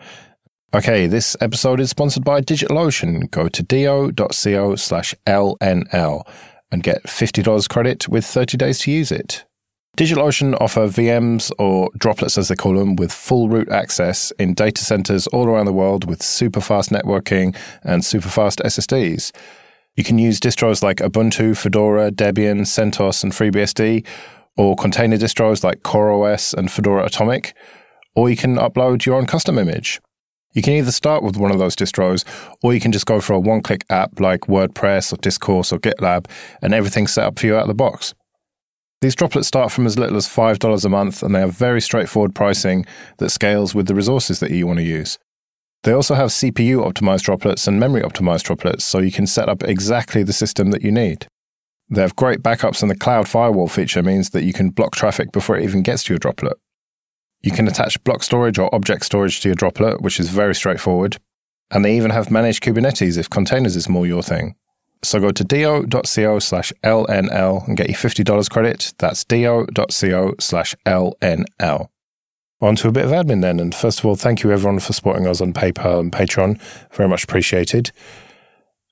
Okay, 0.72 1.06
this 1.06 1.36
episode 1.40 1.80
is 1.80 1.90
sponsored 1.90 2.24
by 2.24 2.40
DigitalOcean. 2.40 3.30
Go 3.30 3.48
to 3.48 3.62
do.co 3.62 4.76
slash 4.76 5.14
LNL 5.26 6.28
and 6.70 6.82
get 6.82 7.02
$50 7.04 7.68
credit 7.68 8.08
with 8.08 8.24
30 8.24 8.56
days 8.58 8.80
to 8.80 8.92
use 8.92 9.10
it. 9.10 9.44
DigitalOcean 9.98 10.56
offer 10.60 10.86
VMs 10.86 11.50
or 11.58 11.90
droplets 11.98 12.38
as 12.38 12.46
they 12.46 12.54
call 12.54 12.74
them 12.74 12.94
with 12.94 13.12
full 13.12 13.48
root 13.48 13.68
access 13.68 14.30
in 14.38 14.54
data 14.54 14.84
centers 14.84 15.26
all 15.26 15.48
around 15.48 15.66
the 15.66 15.72
world 15.72 16.08
with 16.08 16.22
super 16.22 16.60
fast 16.60 16.90
networking 16.90 17.56
and 17.82 18.04
super 18.04 18.28
fast 18.28 18.60
SSDs. 18.60 19.32
You 19.96 20.04
can 20.04 20.16
use 20.20 20.38
distros 20.38 20.84
like 20.84 20.98
Ubuntu, 20.98 21.56
Fedora, 21.56 22.12
Debian, 22.12 22.60
CentOS, 22.60 23.24
and 23.24 23.32
FreeBSD, 23.32 24.06
or 24.56 24.76
container 24.76 25.16
distros 25.16 25.64
like 25.64 25.82
CoreOS 25.82 26.54
and 26.54 26.70
Fedora 26.70 27.04
Atomic, 27.04 27.52
or 28.14 28.30
you 28.30 28.36
can 28.36 28.54
upload 28.54 29.04
your 29.04 29.16
own 29.16 29.26
custom 29.26 29.58
image. 29.58 30.00
You 30.52 30.62
can 30.62 30.74
either 30.74 30.92
start 30.92 31.24
with 31.24 31.36
one 31.36 31.50
of 31.50 31.58
those 31.58 31.74
distros, 31.74 32.24
or 32.62 32.72
you 32.72 32.78
can 32.78 32.92
just 32.92 33.06
go 33.06 33.20
for 33.20 33.32
a 33.32 33.40
one 33.40 33.62
click 33.62 33.84
app 33.90 34.20
like 34.20 34.42
WordPress 34.42 35.12
or 35.12 35.16
Discourse 35.16 35.72
or 35.72 35.80
GitLab, 35.80 36.26
and 36.62 36.72
everything's 36.72 37.14
set 37.14 37.24
up 37.24 37.36
for 37.36 37.46
you 37.46 37.56
out 37.56 37.62
of 37.62 37.68
the 37.68 37.74
box. 37.74 38.14
These 39.00 39.14
droplets 39.14 39.46
start 39.46 39.70
from 39.70 39.86
as 39.86 39.98
little 39.98 40.16
as 40.16 40.26
$5 40.26 40.84
a 40.84 40.88
month, 40.88 41.22
and 41.22 41.34
they 41.34 41.40
have 41.40 41.54
very 41.54 41.80
straightforward 41.80 42.34
pricing 42.34 42.84
that 43.18 43.30
scales 43.30 43.74
with 43.74 43.86
the 43.86 43.94
resources 43.94 44.40
that 44.40 44.50
you 44.50 44.66
want 44.66 44.80
to 44.80 44.84
use. 44.84 45.18
They 45.84 45.92
also 45.92 46.14
have 46.16 46.30
CPU 46.30 46.84
optimized 46.84 47.22
droplets 47.22 47.68
and 47.68 47.78
memory 47.78 48.02
optimized 48.02 48.42
droplets, 48.42 48.84
so 48.84 48.98
you 48.98 49.12
can 49.12 49.28
set 49.28 49.48
up 49.48 49.62
exactly 49.62 50.24
the 50.24 50.32
system 50.32 50.72
that 50.72 50.82
you 50.82 50.90
need. 50.90 51.28
They 51.88 52.00
have 52.00 52.16
great 52.16 52.42
backups, 52.42 52.82
and 52.82 52.90
the 52.90 52.96
cloud 52.96 53.28
firewall 53.28 53.68
feature 53.68 54.02
means 54.02 54.30
that 54.30 54.42
you 54.42 54.52
can 54.52 54.70
block 54.70 54.96
traffic 54.96 55.30
before 55.30 55.56
it 55.56 55.64
even 55.64 55.82
gets 55.82 56.02
to 56.04 56.12
your 56.12 56.18
droplet. 56.18 56.58
You 57.40 57.52
can 57.52 57.68
attach 57.68 58.02
block 58.02 58.24
storage 58.24 58.58
or 58.58 58.74
object 58.74 59.04
storage 59.04 59.40
to 59.40 59.48
your 59.48 59.54
droplet, 59.54 60.02
which 60.02 60.18
is 60.18 60.28
very 60.28 60.56
straightforward. 60.56 61.18
And 61.70 61.84
they 61.84 61.96
even 61.96 62.10
have 62.10 62.30
managed 62.30 62.64
Kubernetes 62.64 63.16
if 63.16 63.30
containers 63.30 63.76
is 63.76 63.88
more 63.88 64.06
your 64.06 64.22
thing. 64.22 64.56
So 65.02 65.20
go 65.20 65.30
to 65.30 65.44
do.co 65.44 66.38
slash 66.38 66.72
LNL 66.82 67.66
and 67.66 67.76
get 67.76 67.88
you 67.88 67.94
$50 67.94 68.50
credit. 68.50 68.94
That's 68.98 69.24
do.co 69.24 70.34
slash 70.40 70.74
LNL. 70.84 71.88
On 72.60 72.74
to 72.74 72.88
a 72.88 72.92
bit 72.92 73.04
of 73.04 73.12
admin 73.12 73.40
then. 73.40 73.60
And 73.60 73.72
first 73.74 74.00
of 74.00 74.06
all, 74.06 74.16
thank 74.16 74.42
you 74.42 74.50
everyone 74.50 74.80
for 74.80 74.92
supporting 74.92 75.26
us 75.26 75.40
on 75.40 75.52
PayPal 75.52 76.00
and 76.00 76.12
Patreon. 76.12 76.60
Very 76.92 77.08
much 77.08 77.22
appreciated. 77.22 77.92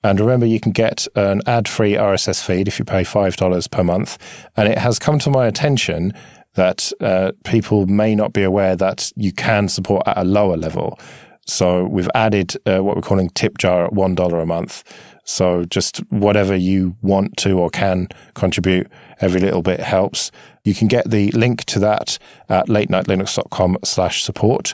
And 0.03 0.19
remember, 0.19 0.45
you 0.45 0.59
can 0.59 0.71
get 0.71 1.07
an 1.15 1.41
ad 1.45 1.67
free 1.67 1.93
RSS 1.93 2.43
feed 2.43 2.67
if 2.69 2.79
you 2.79 2.85
pay 2.85 3.01
$5 3.01 3.71
per 3.71 3.83
month. 3.83 4.17
And 4.55 4.69
it 4.69 4.77
has 4.77 4.99
come 4.99 5.19
to 5.19 5.29
my 5.29 5.47
attention 5.47 6.13
that 6.53 6.91
uh, 7.01 7.33
people 7.43 7.85
may 7.87 8.15
not 8.15 8.31
be 8.31 8.43
aware 8.43 8.75
that 8.75 9.11
you 9.15 9.33
can 9.33 9.67
support 9.67 10.07
at 10.07 10.17
a 10.17 10.23
lower 10.23 10.55
level. 10.55 10.97
So 11.47 11.85
we've 11.85 12.09
added 12.13 12.55
uh, 12.65 12.83
what 12.83 12.95
we're 12.95 13.01
calling 13.01 13.29
tip 13.29 13.57
jar 13.57 13.85
at 13.85 13.93
$1 13.93 14.41
a 14.41 14.45
month. 14.45 14.83
So 15.23 15.65
just 15.65 15.97
whatever 16.09 16.55
you 16.55 16.95
want 17.01 17.37
to 17.37 17.59
or 17.59 17.69
can 17.69 18.07
contribute, 18.33 18.89
every 19.19 19.41
little 19.41 19.61
bit 19.61 19.79
helps. 19.79 20.31
You 20.63 20.73
can 20.73 20.87
get 20.87 21.09
the 21.09 21.31
link 21.31 21.63
to 21.65 21.79
that 21.79 22.17
at 22.49 22.67
latenightlinux.com 22.67 23.77
slash 23.83 24.23
support. 24.23 24.73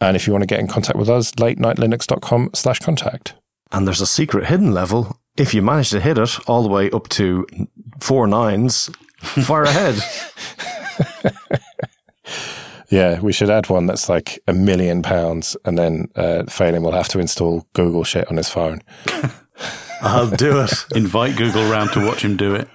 And 0.00 0.16
if 0.16 0.26
you 0.26 0.32
want 0.32 0.42
to 0.42 0.46
get 0.46 0.60
in 0.60 0.68
contact 0.68 0.98
with 0.98 1.08
us, 1.08 1.32
latenightlinux.com 1.32 2.50
slash 2.54 2.80
contact. 2.80 3.34
And 3.72 3.86
there's 3.86 4.00
a 4.00 4.06
secret 4.06 4.46
hidden 4.46 4.72
level. 4.72 5.18
If 5.36 5.54
you 5.54 5.62
manage 5.62 5.90
to 5.90 6.00
hit 6.00 6.18
it 6.18 6.38
all 6.48 6.62
the 6.62 6.68
way 6.68 6.90
up 6.90 7.08
to 7.10 7.46
four 8.00 8.26
nines, 8.26 8.90
fire 9.20 9.64
ahead. 9.64 10.00
yeah, 12.88 13.20
we 13.20 13.32
should 13.32 13.50
add 13.50 13.68
one 13.68 13.86
that's 13.86 14.08
like 14.08 14.38
a 14.46 14.52
million 14.52 15.02
pounds, 15.02 15.56
and 15.64 15.76
then 15.78 16.08
uh, 16.14 16.44
will 16.58 16.92
have 16.92 17.08
to 17.08 17.18
install 17.18 17.66
Google 17.72 18.04
shit 18.04 18.28
on 18.28 18.36
his 18.36 18.48
phone. 18.48 18.82
I'll 20.02 20.30
do 20.30 20.60
it. 20.60 20.72
Invite 20.94 21.36
Google 21.36 21.68
round 21.70 21.92
to 21.92 22.04
watch 22.04 22.22
him 22.22 22.36
do 22.36 22.54
it. 22.54 22.68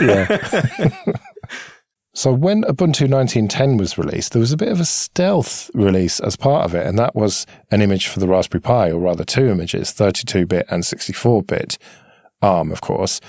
Yeah. 0.00 0.88
so 2.14 2.32
when 2.32 2.64
Ubuntu 2.64 3.08
19.10 3.08 3.78
was 3.78 3.96
released, 3.96 4.32
there 4.32 4.40
was 4.40 4.52
a 4.52 4.56
bit 4.56 4.72
of 4.72 4.80
a 4.80 4.84
stealth 4.84 5.70
release 5.74 6.18
as 6.20 6.36
part 6.36 6.64
of 6.64 6.74
it, 6.74 6.86
and 6.86 6.98
that 6.98 7.14
was 7.14 7.46
an 7.70 7.82
image 7.82 8.08
for 8.08 8.20
the 8.20 8.28
Raspberry 8.28 8.60
Pi, 8.60 8.90
or 8.90 8.98
rather 8.98 9.24
two 9.24 9.48
images, 9.48 9.92
32-bit 9.92 10.66
and 10.68 10.82
64-bit 10.82 11.78
ARM, 12.42 12.72
of 12.72 12.80
course. 12.80 13.20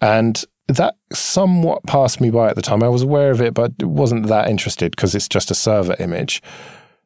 And 0.00 0.44
that 0.76 0.94
somewhat 1.12 1.82
passed 1.84 2.20
me 2.20 2.30
by 2.30 2.48
at 2.48 2.56
the 2.56 2.62
time. 2.62 2.82
I 2.82 2.88
was 2.88 3.02
aware 3.02 3.30
of 3.30 3.40
it, 3.40 3.54
but 3.54 3.72
wasn't 3.82 4.26
that 4.28 4.48
interested 4.48 4.92
because 4.92 5.14
it's 5.14 5.28
just 5.28 5.50
a 5.50 5.54
server 5.54 5.96
image. 5.98 6.42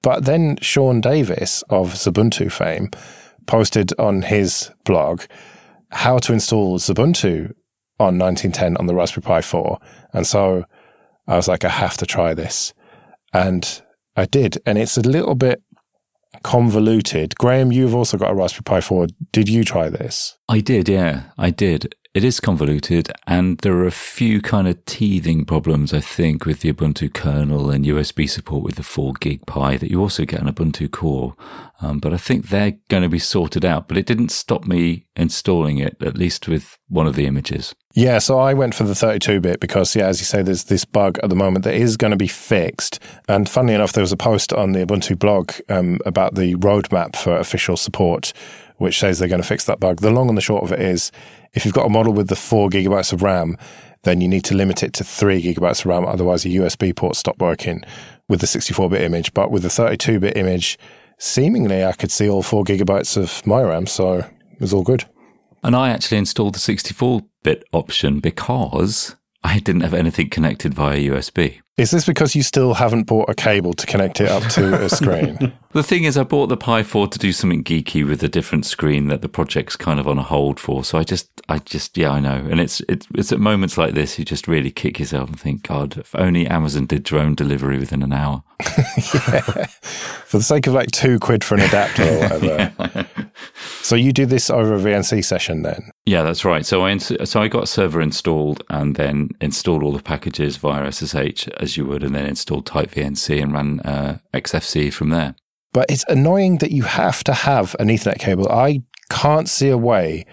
But 0.03 0.25
then 0.25 0.59
Sean 0.61 1.01
Davis 1.01 1.63
of 1.69 1.95
Xubuntu 1.95 2.51
fame 2.53 2.91
posted 3.47 3.93
on 3.99 4.23
his 4.23 4.71
blog 4.85 5.23
how 5.91 6.19
to 6.19 6.33
install 6.33 6.79
Xubuntu 6.79 7.53
on 7.99 8.19
1910 8.19 8.77
on 8.77 8.87
the 8.87 8.95
Raspberry 8.95 9.23
Pi 9.23 9.41
4. 9.41 9.79
And 10.13 10.27
so 10.27 10.65
I 11.27 11.37
was 11.37 11.49
like, 11.49 11.65
I 11.65 11.69
have 11.69 11.97
to 11.99 12.07
try 12.07 12.35
this. 12.35 12.75
And 13.33 13.83
I 14.17 14.27
did. 14.27 14.59
And 14.67 14.79
it's 14.79 14.97
a 14.97 15.03
little 15.03 15.35
bit 15.35 15.63
convoluted. 16.43 17.37
Graham, 17.37 17.73
you've 17.73 17.95
also 17.95 18.19
got 18.19 18.31
a 18.31 18.35
Raspberry 18.35 18.65
Pi 18.65 18.81
4. 18.81 19.07
Did 19.33 19.49
you 19.49 19.65
try 19.65 19.89
this? 19.89 20.39
I 20.49 20.61
did, 20.61 20.89
yeah, 20.89 21.25
I 21.39 21.51
did. 21.51 21.95
It 22.17 22.25
is 22.25 22.41
convoluted, 22.41 23.13
and 23.27 23.59
there 23.59 23.75
are 23.75 23.87
a 23.87 23.91
few 23.91 24.41
kind 24.41 24.67
of 24.67 24.83
teething 24.87 25.45
problems, 25.45 25.93
I 25.93 26.01
think, 26.01 26.47
with 26.47 26.61
the 26.61 26.73
Ubuntu 26.73 27.13
kernel 27.13 27.69
and 27.69 27.85
USB 27.85 28.27
support 28.27 28.63
with 28.63 28.77
the 28.77 28.83
4 28.83 29.13
gig 29.21 29.45
Pi 29.45 29.77
that 29.77 29.91
you 29.91 30.01
also 30.01 30.25
get 30.25 30.41
on 30.41 30.51
Ubuntu 30.51 30.91
Core. 30.91 31.37
Um, 31.83 31.99
but 31.99 32.15
I 32.15 32.17
think 32.17 32.49
they're 32.49 32.79
going 32.89 33.03
to 33.03 33.11
be 33.11 33.19
sorted 33.19 33.67
out. 33.67 33.87
But 33.87 33.99
it 33.99 34.07
didn't 34.07 34.31
stop 34.31 34.65
me 34.65 35.05
installing 35.15 35.77
it, 35.77 36.03
at 36.03 36.17
least 36.17 36.49
with 36.49 36.79
one 36.89 37.07
of 37.07 37.17
the 37.17 37.27
images. 37.27 37.75
Yeah, 37.93 38.19
so 38.19 38.39
I 38.39 38.55
went 38.55 38.75
for 38.75 38.85
the 38.85 38.95
32 38.95 39.41
bit 39.41 39.61
because, 39.61 39.95
yeah, 39.95 40.07
as 40.07 40.19
you 40.19 40.25
say, 40.25 40.41
there's 40.43 40.65
this 40.65 40.87
bug 40.87 41.19
at 41.23 41.29
the 41.29 41.37
moment 41.37 41.65
that 41.65 41.75
is 41.75 41.99
going 41.99 42.13
to 42.13 42.17
be 42.17 42.29
fixed. 42.29 42.99
And 43.29 43.47
funnily 43.47 43.75
enough, 43.75 43.93
there 43.93 44.03
was 44.03 44.13
a 44.13 44.17
post 44.17 44.55
on 44.55 44.73
the 44.73 44.87
Ubuntu 44.87 45.19
blog 45.19 45.53
um, 45.69 45.99
about 46.07 46.35
the 46.35 46.55
roadmap 46.55 47.15
for 47.15 47.37
official 47.37 47.77
support, 47.77 48.33
which 48.79 48.99
says 48.99 49.19
they're 49.19 49.29
going 49.29 49.43
to 49.43 49.47
fix 49.47 49.65
that 49.65 49.81
bug. 49.81 50.01
The 50.01 50.11
long 50.11 50.29
and 50.29 50.37
the 50.37 50.43
short 50.43 50.65
of 50.65 50.73
it 50.73 50.81
is 50.81 51.11
if 51.55 51.65
you've 51.65 51.75
got 51.75 51.87
a 51.87 51.91
model 51.91 52.13
with 52.13 52.29
the 52.29 52.37
four 52.37 52.69
gigabytes 52.69 53.13
of 53.13 53.23
RAM, 53.23 53.57
then 54.03 54.21
you 54.21 54.29
need 54.29 54.45
to 54.45 54.55
limit 54.55 54.83
it 54.83 54.93
to 54.95 55.05
three 55.05 55.43
gigabytes 55.43 55.81
of 55.81 55.87
RAM. 55.87 56.05
Otherwise, 56.05 56.43
the 56.43 56.57
USB 56.57 56.95
port 56.95 57.17
stop 57.17 57.39
working 57.41 57.83
with 58.29 58.41
the 58.41 58.47
64 58.47 58.91
bit 58.91 59.03
image. 59.03 59.35
But 59.35 59.51
with 59.51 59.63
the 59.63 59.71
32 59.71 60.21
bit 60.21 60.37
image, 60.37 60.79
seemingly 61.19 61.85
I 61.85 61.93
could 61.93 62.11
see 62.11 62.29
all 62.29 62.43
four 62.43 62.65
gigabytes 62.65 63.17
of 63.17 63.47
my 63.47 63.63
RAM. 63.63 63.87
So 63.87 64.19
it 64.19 64.61
was 64.61 64.73
all 64.73 64.83
good. 64.83 65.05
And 65.63 65.75
I 65.75 65.91
actually 65.91 66.19
installed 66.19 66.55
the 66.55 66.61
64 66.61 67.23
bit 67.43 67.65
option 67.73 68.21
because 68.21 69.17
I 69.43 69.59
didn't 69.59 69.81
have 69.83 69.95
anything 69.95 70.31
connected 70.31 70.75
via 70.75 70.99
USB. 70.99 71.61
Is 71.79 71.91
this 71.91 72.07
because 72.07 72.35
you 72.35 72.43
still 72.43 72.73
haven't 72.73 73.05
bought 73.05 73.29
a 73.29 73.35
cable 73.35 73.75
to 73.75 73.87
connect 73.87 74.19
it 74.23 74.31
up 74.31 74.43
to 74.53 74.83
a 74.83 74.89
screen? 74.89 75.53
the 75.73 75.83
thing 75.83 76.05
is, 76.05 76.17
I 76.17 76.23
bought 76.25 76.47
the 76.47 76.57
Pi 76.57 76.83
4 76.83 77.07
to 77.09 77.19
do 77.19 77.33
something 77.33 77.63
geeky 77.63 78.07
with 78.07 78.23
a 78.23 78.29
different 78.29 78.65
screen 78.65 79.09
that 79.09 79.21
the 79.21 79.29
project's 79.29 79.77
kind 79.77 80.01
of 80.01 80.09
on 80.09 80.19
a 80.19 80.23
hold 80.23 80.59
for. 80.59 80.83
So 80.85 80.97
I 80.97 81.05
just, 81.05 81.29
I 81.51 81.59
just, 81.59 81.99
yeah, 81.99 82.13
I 82.13 82.21
know. 82.21 82.47
And 82.51 82.61
it's, 82.61 82.81
it's, 82.89 83.07
it's 83.15 83.31
at 83.31 83.41
moments 83.41 83.77
like 83.77 83.93
this 83.93 84.19
you 84.19 84.25
just 84.25 84.49
really 84.49 84.71
kick 84.71 84.99
yourself 84.99 85.29
and 85.29 85.39
think, 85.39 85.65
God, 85.65 85.99
if 85.99 86.15
only 86.15 86.47
Amazon 86.47 86.87
did 86.87 87.03
drone 87.03 87.35
delivery 87.35 87.79
within 87.79 88.03
an 88.03 88.15
hour. 88.15 88.43
yeah. 88.63 89.67
For 90.25 90.39
the 90.39 90.45
sake 90.45 90.67
of 90.67 90.73
like 90.73 90.93
two 90.93 91.19
quid 91.19 91.45
for 91.45 91.57
an 91.57 91.61
adapter 91.61 92.05
or 92.05 92.19
whatever. 92.21 92.47
yeah. 92.47 93.05
So 93.83 93.97
you 93.97 94.15
do 94.15 94.25
this 94.25 94.49
over 94.49 94.75
a 94.77 94.79
VNC 94.79 95.23
session 95.23 95.61
then? 95.61 95.91
Yeah, 96.07 96.23
that's 96.23 96.45
right. 96.45 96.65
So 96.65 96.85
I 96.85 96.97
so 96.99 97.43
I 97.43 97.49
got 97.49 97.65
a 97.65 97.67
server 97.67 98.01
installed 98.01 98.63
and 98.71 98.95
then 98.95 99.31
installed 99.41 99.83
all 99.83 99.93
the 99.93 100.03
packages 100.03 100.57
via 100.57 100.91
SSH 100.91 101.49
as 101.59 101.77
you 101.77 101.85
would, 101.85 102.05
and 102.05 102.15
then 102.15 102.27
installed 102.27 102.65
TightVNC 102.65 103.43
and 103.43 103.53
ran 103.53 103.81
uh, 103.81 104.19
XFCE 104.33 104.93
from 104.93 105.09
there. 105.09 105.35
But 105.73 105.91
it's 105.91 106.05
annoying 106.09 106.59
that 106.59 106.71
you 106.71 106.85
have 106.85 107.25
to 107.25 107.33
have 107.33 107.75
an 107.81 107.89
Ethernet 107.89 108.21
cable. 108.21 108.49
I 108.49 108.83
can't 109.11 109.49
see 109.49 109.69
a 109.69 109.77
way 109.77 110.25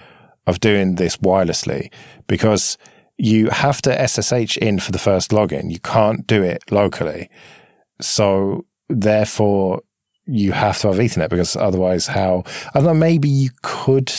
of 0.45 0.59
doing 0.59 0.95
this 0.95 1.17
wirelessly 1.17 1.91
because 2.27 2.77
you 3.17 3.49
have 3.49 3.81
to 3.81 4.07
SSH 4.07 4.57
in 4.57 4.79
for 4.79 4.91
the 4.91 4.99
first 4.99 5.31
login. 5.31 5.71
You 5.71 5.79
can't 5.79 6.27
do 6.27 6.43
it 6.43 6.63
locally. 6.71 7.31
So 7.99 8.65
therefore, 8.89 9.81
you 10.25 10.51
have 10.51 10.79
to 10.79 10.89
have 10.89 10.97
Ethernet 10.97 11.29
because 11.29 11.55
otherwise, 11.55 12.05
how? 12.07 12.43
I 12.75 12.79
don't 12.79 12.85
know. 12.85 12.93
Maybe 12.93 13.27
you 13.27 13.49
could 13.63 14.13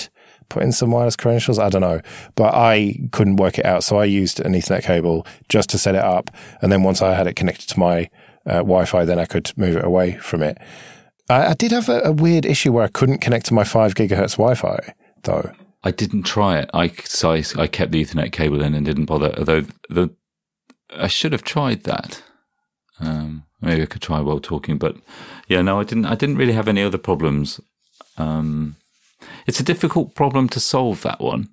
put 0.48 0.62
in 0.62 0.72
some 0.72 0.90
wireless 0.90 1.16
credentials. 1.16 1.58
I 1.58 1.68
don't 1.68 1.80
know, 1.80 2.00
but 2.34 2.54
I 2.54 2.98
couldn't 3.12 3.36
work 3.36 3.58
it 3.58 3.64
out. 3.64 3.84
So 3.84 3.98
I 3.98 4.04
used 4.04 4.40
an 4.40 4.52
Ethernet 4.52 4.84
cable 4.84 5.26
just 5.48 5.70
to 5.70 5.78
set 5.78 5.94
it 5.94 6.04
up, 6.04 6.30
and 6.62 6.70
then 6.70 6.82
once 6.82 7.02
I 7.02 7.14
had 7.14 7.26
it 7.26 7.36
connected 7.36 7.68
to 7.68 7.78
my 7.78 8.10
uh, 8.46 8.58
Wi-Fi, 8.58 9.04
then 9.04 9.18
I 9.18 9.24
could 9.24 9.52
move 9.56 9.76
it 9.76 9.84
away 9.84 10.16
from 10.18 10.42
it. 10.42 10.58
I, 11.28 11.48
I 11.48 11.54
did 11.54 11.72
have 11.72 11.88
a, 11.88 12.00
a, 12.00 12.12
weird 12.12 12.44
issue 12.44 12.72
where 12.72 12.84
I 12.84 12.88
couldn't 12.88 13.18
connect 13.18 13.46
to 13.46 13.54
my 13.54 13.64
five 13.64 13.94
gigahertz 13.94 14.32
Wi-Fi 14.32 14.94
though. 15.22 15.52
I 15.82 15.90
didn't 15.90 16.22
try 16.22 16.58
it. 16.58 16.70
I 16.72 16.88
so 17.04 17.32
I, 17.32 17.44
I 17.56 17.66
kept 17.66 17.92
the 17.92 18.02
Ethernet 18.02 18.32
cable 18.32 18.62
in 18.62 18.74
and 18.74 18.86
didn't 18.86 19.04
bother. 19.04 19.34
Although 19.36 19.64
the 19.90 20.14
I 20.90 21.08
should 21.08 21.32
have 21.32 21.44
tried 21.44 21.84
that. 21.84 22.22
Um, 23.00 23.44
maybe 23.60 23.82
I 23.82 23.86
could 23.86 24.02
try 24.02 24.20
while 24.20 24.40
talking. 24.40 24.78
But 24.78 24.96
yeah, 25.48 25.62
no, 25.62 25.80
I 25.80 25.84
didn't. 25.84 26.06
I 26.06 26.14
didn't 26.14 26.36
really 26.36 26.52
have 26.52 26.68
any 26.68 26.82
other 26.82 26.98
problems. 26.98 27.60
Um, 28.16 28.76
it's 29.46 29.60
a 29.60 29.64
difficult 29.64 30.14
problem 30.14 30.48
to 30.50 30.60
solve 30.60 31.02
that 31.02 31.20
one. 31.20 31.48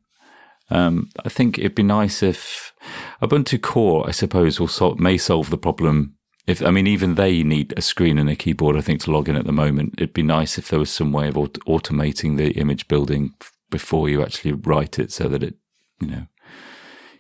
Um, 0.70 1.10
I 1.26 1.30
think 1.30 1.60
it'd 1.60 1.76
be 1.76 1.84
nice 1.84 2.24
if 2.24 2.74
Ubuntu 3.22 3.62
Core, 3.62 4.08
I 4.08 4.12
suppose, 4.12 4.60
will 4.60 4.70
sol- 4.70 4.96
may 4.96 5.18
solve 5.18 5.50
the 5.50 5.58
problem. 5.58 6.16
If 6.48 6.64
I 6.64 6.72
mean, 6.72 6.88
even 6.88 7.16
they 7.16 7.44
need 7.44 7.74
a 7.76 7.82
screen 7.82 8.18
and 8.18 8.30
a 8.30 8.36
keyboard, 8.36 8.78
I 8.78 8.82
think, 8.82 9.02
to 9.02 9.12
log 9.12 9.28
in 9.28 9.36
at 9.36 9.46
the 9.46 9.52
moment. 9.52 9.96
It'd 9.98 10.14
be 10.14 10.24
nice 10.24 10.58
if 10.58 10.70
there 10.70 10.80
was 10.80 10.90
some 10.90 11.12
way 11.12 11.28
of 11.28 11.38
aut- 11.38 11.60
automating 11.68 12.38
the 12.38 12.52
image 12.52 12.88
building 12.88 13.34
before 13.70 14.10
you 14.10 14.24
actually 14.24 14.54
write 14.54 14.98
it, 14.98 15.12
so 15.12 15.28
that 15.28 15.44
it, 15.44 15.56
you 16.00 16.08
know, 16.08 16.26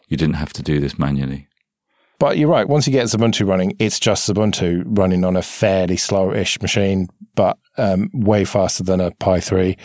you 0.08 0.18
didn't 0.18 0.36
have 0.36 0.54
to 0.54 0.64
do 0.64 0.80
this 0.80 0.98
manually. 0.98 1.48
But 2.20 2.38
you're 2.38 2.50
right. 2.50 2.68
Once 2.68 2.88
you 2.88 2.94
get 2.94 3.08
Ubuntu 3.08 3.48
running, 3.48 3.76
it's 3.80 4.00
just 4.00 4.30
Ubuntu 4.30 4.84
running 4.86 5.26
on 5.26 5.36
a 5.36 5.42
fairly 5.42 5.98
slow-ish 5.98 6.62
machine, 6.62 7.08
but 7.36 7.58
um, 7.78 8.10
way 8.14 8.46
faster 8.46 8.84
than 8.84 9.02
a 9.02 9.12
Pi 9.12 9.40
3. 9.40 9.76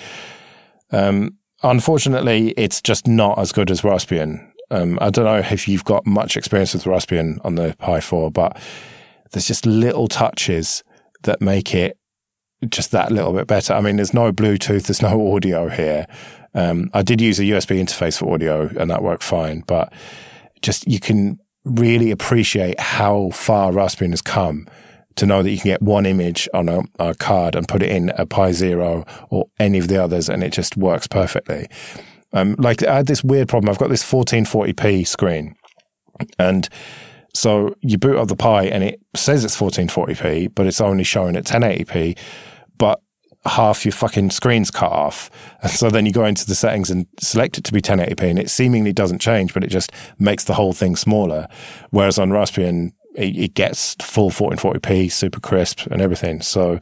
Um, 0.90 1.36
unfortunately, 1.62 2.50
it's 2.56 2.80
just 2.80 3.06
not 3.06 3.38
as 3.38 3.52
good 3.52 3.70
as 3.70 3.82
Raspbian. 3.82 4.50
Um, 4.70 4.98
I 5.00 5.10
don't 5.10 5.24
know 5.24 5.38
if 5.38 5.68
you've 5.68 5.84
got 5.84 6.06
much 6.06 6.36
experience 6.36 6.74
with 6.74 6.84
Raspbian 6.84 7.38
on 7.44 7.54
the 7.54 7.74
Pi 7.78 8.00
4, 8.00 8.30
but 8.30 8.58
there's 9.32 9.46
just 9.46 9.66
little 9.66 10.08
touches 10.08 10.82
that 11.22 11.40
make 11.40 11.74
it 11.74 11.98
just 12.68 12.90
that 12.90 13.12
little 13.12 13.32
bit 13.32 13.46
better. 13.46 13.74
I 13.74 13.80
mean, 13.80 13.96
there's 13.96 14.14
no 14.14 14.32
Bluetooth, 14.32 14.86
there's 14.86 15.02
no 15.02 15.34
audio 15.34 15.68
here. 15.68 16.06
Um, 16.54 16.90
I 16.94 17.02
did 17.02 17.20
use 17.20 17.38
a 17.38 17.42
USB 17.42 17.78
interface 17.80 18.18
for 18.18 18.32
audio 18.32 18.68
and 18.78 18.90
that 18.90 19.02
worked 19.02 19.22
fine, 19.22 19.62
but 19.66 19.92
just 20.62 20.88
you 20.88 20.98
can 20.98 21.38
really 21.64 22.10
appreciate 22.10 22.80
how 22.80 23.30
far 23.30 23.72
Raspbian 23.72 24.10
has 24.10 24.22
come 24.22 24.66
to 25.16 25.26
know 25.26 25.42
that 25.42 25.50
you 25.50 25.58
can 25.58 25.70
get 25.70 25.82
one 25.82 26.06
image 26.06 26.48
on 26.54 26.68
a, 26.68 26.82
a, 26.98 27.14
card 27.14 27.54
and 27.54 27.66
put 27.66 27.82
it 27.82 27.90
in 27.90 28.10
a 28.10 28.26
Pi 28.26 28.52
Zero 28.52 29.04
or 29.30 29.46
any 29.58 29.78
of 29.78 29.88
the 29.88 30.02
others, 30.02 30.28
and 30.28 30.42
it 30.42 30.52
just 30.52 30.76
works 30.76 31.06
perfectly. 31.06 31.66
Um, 32.32 32.54
like 32.58 32.82
I 32.82 32.96
had 32.96 33.06
this 33.06 33.24
weird 33.24 33.48
problem. 33.48 33.70
I've 33.70 33.78
got 33.78 33.88
this 33.88 34.04
1440p 34.04 35.06
screen, 35.06 35.56
and 36.38 36.68
so 37.34 37.74
you 37.80 37.98
boot 37.98 38.16
up 38.16 38.28
the 38.28 38.36
Pi, 38.36 38.64
and 38.64 38.84
it 38.84 39.00
says 39.14 39.44
it's 39.44 39.56
1440p, 39.56 40.54
but 40.54 40.66
it's 40.66 40.80
only 40.80 41.04
showing 41.04 41.36
at 41.36 41.44
1080p. 41.44 42.18
But 42.78 43.00
half 43.46 43.84
your 43.84 43.92
fucking 43.92 44.30
screen's 44.30 44.70
cut 44.70 44.90
off. 44.90 45.30
And 45.62 45.70
so 45.70 45.90
then 45.90 46.06
you 46.06 46.12
go 46.12 46.24
into 46.24 46.46
the 46.46 46.54
settings 46.54 46.90
and 46.90 47.06
select 47.20 47.58
it 47.58 47.64
to 47.64 47.72
be 47.72 47.80
1080p 47.80 48.22
and 48.22 48.38
it 48.38 48.50
seemingly 48.50 48.92
doesn't 48.92 49.20
change, 49.20 49.54
but 49.54 49.64
it 49.64 49.68
just 49.68 49.92
makes 50.18 50.44
the 50.44 50.54
whole 50.54 50.72
thing 50.72 50.96
smaller. 50.96 51.46
Whereas 51.90 52.18
on 52.18 52.30
Raspbian, 52.30 52.92
it, 53.16 53.36
it 53.36 53.54
gets 53.54 53.96
full 54.00 54.30
1440p, 54.30 55.10
super 55.10 55.40
crisp 55.40 55.86
and 55.86 56.00
everything. 56.00 56.40
So, 56.40 56.78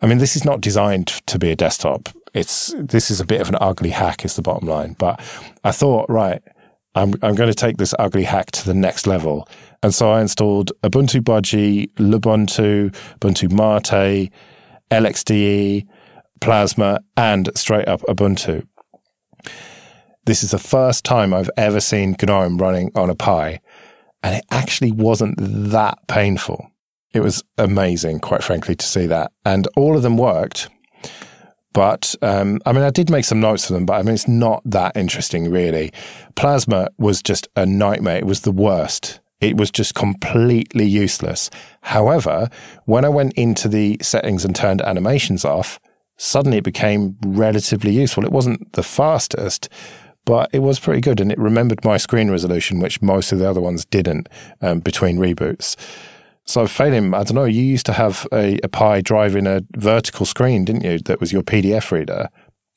I 0.00 0.06
mean, 0.06 0.18
this 0.18 0.36
is 0.36 0.44
not 0.44 0.60
designed 0.60 1.08
to 1.26 1.38
be 1.38 1.50
a 1.50 1.56
desktop. 1.56 2.08
It's, 2.32 2.74
this 2.78 3.10
is 3.10 3.20
a 3.20 3.26
bit 3.26 3.40
of 3.40 3.48
an 3.48 3.58
ugly 3.60 3.90
hack 3.90 4.24
is 4.24 4.36
the 4.36 4.42
bottom 4.42 4.68
line. 4.68 4.96
But 4.98 5.20
I 5.64 5.72
thought, 5.72 6.08
right, 6.08 6.42
I'm, 6.94 7.14
I'm 7.22 7.34
going 7.34 7.50
to 7.50 7.54
take 7.54 7.76
this 7.76 7.94
ugly 7.98 8.24
hack 8.24 8.50
to 8.52 8.66
the 8.66 8.74
next 8.74 9.06
level. 9.06 9.48
And 9.82 9.94
so 9.94 10.10
I 10.10 10.20
installed 10.20 10.72
Ubuntu 10.82 11.20
Budgie, 11.20 11.92
Lubuntu, 11.94 12.94
Ubuntu 13.20 13.50
Mate, 13.50 14.30
LXDE, 14.90 15.86
Plasma, 16.40 17.00
and 17.16 17.50
straight 17.54 17.88
up 17.88 18.00
Ubuntu. 18.02 18.66
This 20.26 20.42
is 20.42 20.50
the 20.50 20.58
first 20.58 21.04
time 21.04 21.32
I've 21.32 21.50
ever 21.56 21.80
seen 21.80 22.14
GNOME 22.20 22.58
running 22.58 22.90
on 22.94 23.08
a 23.08 23.14
Pi, 23.14 23.60
and 24.22 24.36
it 24.36 24.44
actually 24.50 24.92
wasn't 24.92 25.34
that 25.38 25.98
painful. 26.08 26.70
It 27.12 27.20
was 27.20 27.42
amazing, 27.58 28.20
quite 28.20 28.44
frankly, 28.44 28.76
to 28.76 28.86
see 28.86 29.06
that. 29.06 29.32
And 29.44 29.66
all 29.76 29.96
of 29.96 30.02
them 30.02 30.16
worked. 30.16 30.68
But 31.72 32.14
um, 32.22 32.60
I 32.66 32.72
mean, 32.72 32.82
I 32.82 32.90
did 32.90 33.10
make 33.10 33.24
some 33.24 33.40
notes 33.40 33.66
for 33.66 33.72
them, 33.72 33.86
but 33.86 33.94
I 33.94 34.02
mean, 34.02 34.14
it's 34.14 34.28
not 34.28 34.62
that 34.64 34.96
interesting, 34.96 35.50
really. 35.50 35.92
Plasma 36.34 36.88
was 36.98 37.22
just 37.22 37.48
a 37.56 37.64
nightmare. 37.64 38.18
It 38.18 38.26
was 38.26 38.40
the 38.40 38.52
worst. 38.52 39.20
It 39.40 39.56
was 39.56 39.70
just 39.70 39.94
completely 39.94 40.84
useless. 40.84 41.48
However, 41.82 42.48
when 42.84 43.04
I 43.04 43.08
went 43.08 43.32
into 43.34 43.68
the 43.68 43.96
settings 44.02 44.44
and 44.44 44.54
turned 44.54 44.82
animations 44.82 45.44
off, 45.44 45.80
suddenly 46.18 46.58
it 46.58 46.64
became 46.64 47.16
relatively 47.24 47.92
useful. 47.92 48.24
It 48.24 48.32
wasn't 48.32 48.72
the 48.72 48.82
fastest, 48.82 49.68
but 50.24 50.50
it 50.52 50.60
was 50.60 50.78
pretty 50.78 51.00
good 51.00 51.20
and 51.20 51.32
it 51.32 51.38
remembered 51.38 51.84
my 51.84 51.96
screen 51.96 52.30
resolution, 52.30 52.80
which 52.80 53.02
most 53.02 53.32
of 53.32 53.38
the 53.38 53.48
other 53.48 53.60
ones 53.60 53.84
didn't 53.84 54.28
um, 54.60 54.80
between 54.80 55.18
reboots. 55.18 55.76
So, 56.44 56.64
Phelim, 56.66 57.14
I 57.14 57.22
don't 57.22 57.34
know, 57.34 57.44
you 57.44 57.62
used 57.62 57.86
to 57.86 57.92
have 57.92 58.26
a, 58.32 58.58
a 58.64 58.68
Pi 58.68 59.00
driving 59.02 59.46
a 59.46 59.62
vertical 59.76 60.26
screen, 60.26 60.64
didn't 60.64 60.82
you? 60.82 60.98
That 60.98 61.20
was 61.20 61.32
your 61.32 61.42
PDF 61.42 61.90
reader. 61.90 62.28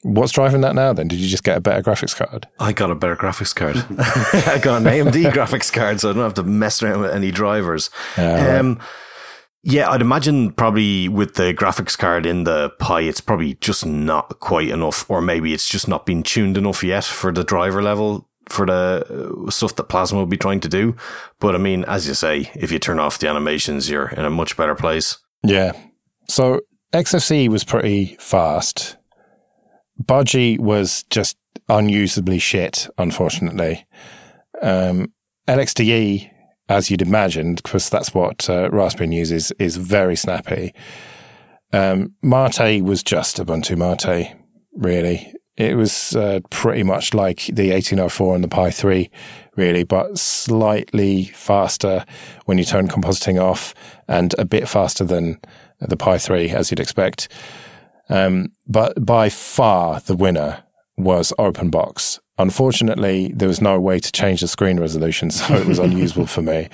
What's 0.03 0.33
driving 0.33 0.61
that 0.61 0.75
now 0.75 0.91
then? 0.91 1.07
Did 1.07 1.19
you 1.19 1.29
just 1.29 1.43
get 1.43 1.57
a 1.57 1.61
better 1.61 1.81
graphics 1.81 2.15
card? 2.15 2.47
I 2.59 2.73
got 2.73 2.91
a 2.91 2.95
better 2.95 3.15
graphics 3.15 3.55
card. 3.55 3.77
I 4.47 4.59
got 4.59 4.81
an 4.81 4.87
AMD 4.87 5.23
graphics 5.31 5.71
card, 5.71 6.01
so 6.01 6.09
I 6.09 6.13
don't 6.13 6.23
have 6.23 6.33
to 6.35 6.43
mess 6.43 6.83
around 6.83 6.99
with 6.99 7.11
any 7.11 7.31
drivers. 7.31 7.89
Uh, 8.17 8.57
um, 8.59 8.79
yeah, 9.63 9.89
I'd 9.89 10.01
imagine 10.01 10.51
probably 10.51 11.07
with 11.07 11.35
the 11.35 11.53
graphics 11.53 11.97
card 11.97 12.25
in 12.25 12.43
the 12.43 12.69
Pi, 12.79 13.01
it's 13.01 13.21
probably 13.21 13.55
just 13.55 13.85
not 13.85 14.39
quite 14.39 14.67
enough, 14.67 15.09
or 15.09 15.21
maybe 15.21 15.53
it's 15.53 15.67
just 15.67 15.87
not 15.87 16.05
been 16.05 16.21
tuned 16.21 16.57
enough 16.57 16.83
yet 16.83 17.05
for 17.05 17.31
the 17.31 17.43
driver 17.43 17.81
level 17.81 18.27
for 18.49 18.65
the 18.65 19.45
stuff 19.49 19.75
that 19.77 19.85
Plasma 19.85 20.19
will 20.19 20.25
be 20.25 20.37
trying 20.37 20.59
to 20.59 20.67
do. 20.67 20.95
But 21.39 21.55
I 21.55 21.57
mean, 21.59 21.85
as 21.85 22.07
you 22.07 22.13
say, 22.13 22.51
if 22.55 22.71
you 22.71 22.79
turn 22.79 22.99
off 22.99 23.19
the 23.19 23.29
animations, 23.29 23.89
you're 23.89 24.09
in 24.09 24.25
a 24.25 24.29
much 24.29 24.57
better 24.57 24.75
place. 24.75 25.17
Yeah. 25.43 25.71
So 26.27 26.61
XFCE 26.93 27.47
was 27.49 27.63
pretty 27.63 28.17
fast. 28.19 28.97
Budgie 30.01 30.59
was 30.59 31.03
just 31.09 31.37
unusably 31.69 32.41
shit, 32.41 32.87
unfortunately. 32.97 33.85
Um, 34.61 35.13
LXDE, 35.47 36.29
as 36.73 36.89
you'd 36.89 37.01
imagined, 37.01 37.61
because 37.61 37.89
that's 37.89 38.13
what 38.13 38.49
uh, 38.49 38.69
Raspbian 38.69 39.13
uses, 39.13 39.51
is 39.59 39.77
very 39.77 40.15
snappy. 40.15 40.73
Um, 41.71 42.13
Mate 42.21 42.81
was 42.81 43.03
just 43.03 43.37
Ubuntu 43.37 43.77
Mate, 43.77 44.35
really. 44.73 45.33
It 45.55 45.77
was 45.77 46.15
uh, 46.15 46.39
pretty 46.49 46.81
much 46.81 47.13
like 47.13 47.45
the 47.45 47.71
1804 47.71 48.35
and 48.35 48.43
the 48.43 48.47
Pi 48.47 48.71
3, 48.71 49.09
really, 49.55 49.83
but 49.83 50.17
slightly 50.17 51.25
faster 51.25 52.05
when 52.45 52.57
you 52.57 52.63
turn 52.63 52.87
compositing 52.87 53.39
off 53.39 53.75
and 54.07 54.33
a 54.39 54.45
bit 54.45 54.67
faster 54.67 55.03
than 55.03 55.39
the 55.79 55.97
Pi 55.97 56.17
3, 56.17 56.49
as 56.49 56.71
you'd 56.71 56.79
expect. 56.79 57.27
Um, 58.09 58.47
but 58.67 59.05
by 59.05 59.29
far 59.29 59.99
the 60.01 60.15
winner 60.15 60.63
was 60.97 61.33
OpenBox. 61.39 62.19
Unfortunately, 62.37 63.31
there 63.35 63.47
was 63.47 63.61
no 63.61 63.79
way 63.79 63.99
to 63.99 64.11
change 64.11 64.41
the 64.41 64.47
screen 64.47 64.79
resolution, 64.79 65.29
so 65.31 65.53
it 65.55 65.65
was 65.65 65.79
unusable 65.79 66.25
for 66.25 66.41
me. 66.41 66.69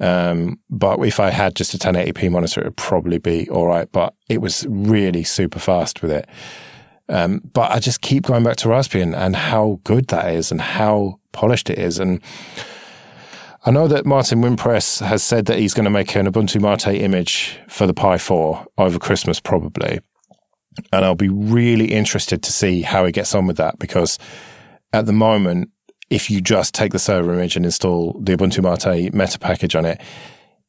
Um, 0.00 0.58
but 0.68 0.98
if 1.00 1.20
I 1.20 1.30
had 1.30 1.54
just 1.54 1.74
a 1.74 1.78
1080p 1.78 2.30
monitor, 2.30 2.60
it 2.60 2.64
would 2.64 2.76
probably 2.76 3.18
be 3.18 3.48
all 3.48 3.66
right. 3.66 3.90
But 3.90 4.14
it 4.28 4.40
was 4.40 4.66
really 4.68 5.24
super 5.24 5.58
fast 5.58 6.02
with 6.02 6.10
it. 6.10 6.28
Um, 7.08 7.40
but 7.52 7.70
I 7.70 7.78
just 7.78 8.00
keep 8.00 8.24
going 8.24 8.42
back 8.42 8.56
to 8.56 8.68
Raspbian 8.68 9.16
and 9.16 9.36
how 9.36 9.80
good 9.84 10.08
that 10.08 10.32
is 10.32 10.50
and 10.50 10.60
how 10.60 11.20
polished 11.32 11.70
it 11.70 11.78
is. 11.78 11.98
And 11.98 12.20
I 13.64 13.70
know 13.70 13.86
that 13.88 14.06
Martin 14.06 14.42
Wimpress 14.42 15.04
has 15.04 15.22
said 15.22 15.46
that 15.46 15.58
he's 15.58 15.74
going 15.74 15.84
to 15.84 15.90
make 15.90 16.14
an 16.16 16.30
Ubuntu 16.30 16.60
Mate 16.60 17.00
image 17.00 17.58
for 17.68 17.86
the 17.86 17.94
Pi 17.94 18.18
4 18.18 18.66
over 18.78 18.98
Christmas, 18.98 19.38
probably. 19.38 20.00
And 20.92 21.04
I'll 21.04 21.14
be 21.14 21.28
really 21.28 21.92
interested 21.92 22.42
to 22.42 22.52
see 22.52 22.82
how 22.82 23.04
he 23.04 23.12
gets 23.12 23.34
on 23.34 23.46
with 23.46 23.56
that 23.56 23.78
because 23.78 24.18
at 24.92 25.06
the 25.06 25.12
moment, 25.12 25.70
if 26.10 26.30
you 26.30 26.40
just 26.40 26.74
take 26.74 26.92
the 26.92 26.98
server 26.98 27.32
image 27.34 27.56
and 27.56 27.64
install 27.64 28.18
the 28.20 28.36
Ubuntu 28.36 28.62
Mate 28.62 29.12
meta 29.12 29.38
package 29.38 29.74
on 29.74 29.84
it, 29.84 30.00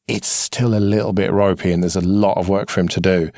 it's 0.08 0.28
still 0.28 0.76
a 0.76 0.80
little 0.80 1.14
bit 1.14 1.32
ropey 1.32 1.72
and 1.72 1.84
there's 1.84 1.96
a 1.96 2.02
lot 2.02 2.38
of 2.38 2.50
work 2.50 2.70
for 2.70 2.80
him 2.80 2.88
to 2.90 3.02
do. 3.02 3.30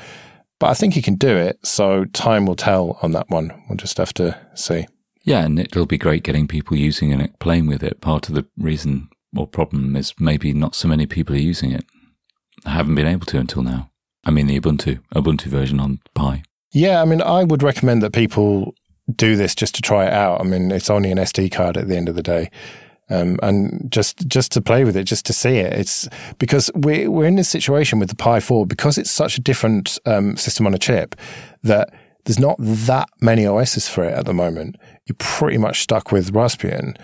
But 0.58 0.68
I 0.68 0.74
think 0.74 0.94
he 0.94 1.02
can 1.02 1.14
do 1.14 1.36
it. 1.36 1.58
So 1.64 2.04
time 2.06 2.46
will 2.46 2.56
tell 2.56 2.98
on 3.02 3.12
that 3.12 3.28
one. 3.28 3.52
We'll 3.68 3.76
just 3.76 3.98
have 3.98 4.14
to 4.14 4.38
see. 4.54 4.86
Yeah, 5.24 5.44
and 5.44 5.58
it'll 5.58 5.86
be 5.86 5.98
great 5.98 6.22
getting 6.22 6.46
people 6.48 6.76
using 6.76 7.12
it, 7.18 7.38
playing 7.38 7.66
with 7.66 7.82
it. 7.82 8.00
Part 8.00 8.28
of 8.28 8.34
the 8.34 8.46
reason 8.56 9.08
or 9.36 9.46
problem 9.46 9.96
is 9.96 10.14
maybe 10.18 10.52
not 10.52 10.74
so 10.74 10.88
many 10.88 11.06
people 11.06 11.34
are 11.34 11.38
using 11.38 11.72
it. 11.72 11.84
I 12.66 12.70
haven't 12.70 12.94
been 12.94 13.06
able 13.06 13.26
to 13.26 13.38
until 13.38 13.62
now. 13.62 13.90
I 14.24 14.30
mean, 14.30 14.46
the 14.46 14.60
Ubuntu, 14.60 15.00
Ubuntu 15.14 15.44
version 15.44 15.80
on 15.80 16.00
Pi. 16.14 16.42
Yeah, 16.72 17.02
I 17.02 17.04
mean, 17.04 17.20
I 17.20 17.44
would 17.44 17.62
recommend 17.62 18.02
that 18.02 18.12
people 18.12 18.74
do 19.16 19.36
this 19.36 19.54
just 19.54 19.74
to 19.76 19.82
try 19.82 20.06
it 20.06 20.12
out. 20.12 20.40
I 20.40 20.44
mean, 20.44 20.70
it's 20.70 20.90
only 20.90 21.10
an 21.10 21.18
SD 21.18 21.50
card 21.52 21.76
at 21.76 21.88
the 21.88 21.96
end 21.96 22.08
of 22.08 22.14
the 22.14 22.22
day. 22.22 22.50
Um, 23.08 23.40
and 23.42 23.90
just 23.90 24.28
just 24.28 24.52
to 24.52 24.60
play 24.60 24.84
with 24.84 24.96
it, 24.96 25.02
just 25.02 25.26
to 25.26 25.32
see 25.32 25.56
it. 25.56 25.72
It's 25.72 26.08
because 26.38 26.70
we're 26.76 27.10
we're 27.10 27.26
in 27.26 27.34
this 27.34 27.48
situation 27.48 27.98
with 27.98 28.08
the 28.08 28.14
Pi 28.14 28.38
Four 28.38 28.66
because 28.66 28.98
it's 28.98 29.10
such 29.10 29.36
a 29.36 29.40
different 29.40 29.98
um, 30.06 30.36
system 30.36 30.64
on 30.64 30.74
a 30.74 30.78
chip 30.78 31.16
that 31.64 31.92
there's 32.24 32.38
not 32.38 32.56
that 32.60 33.08
many 33.20 33.46
OSs 33.46 33.88
for 33.88 34.04
it 34.04 34.14
at 34.14 34.26
the 34.26 34.32
moment. 34.32 34.76
You're 35.06 35.16
pretty 35.18 35.58
much 35.58 35.80
stuck 35.80 36.12
with 36.12 36.32
Raspbian, 36.32 36.96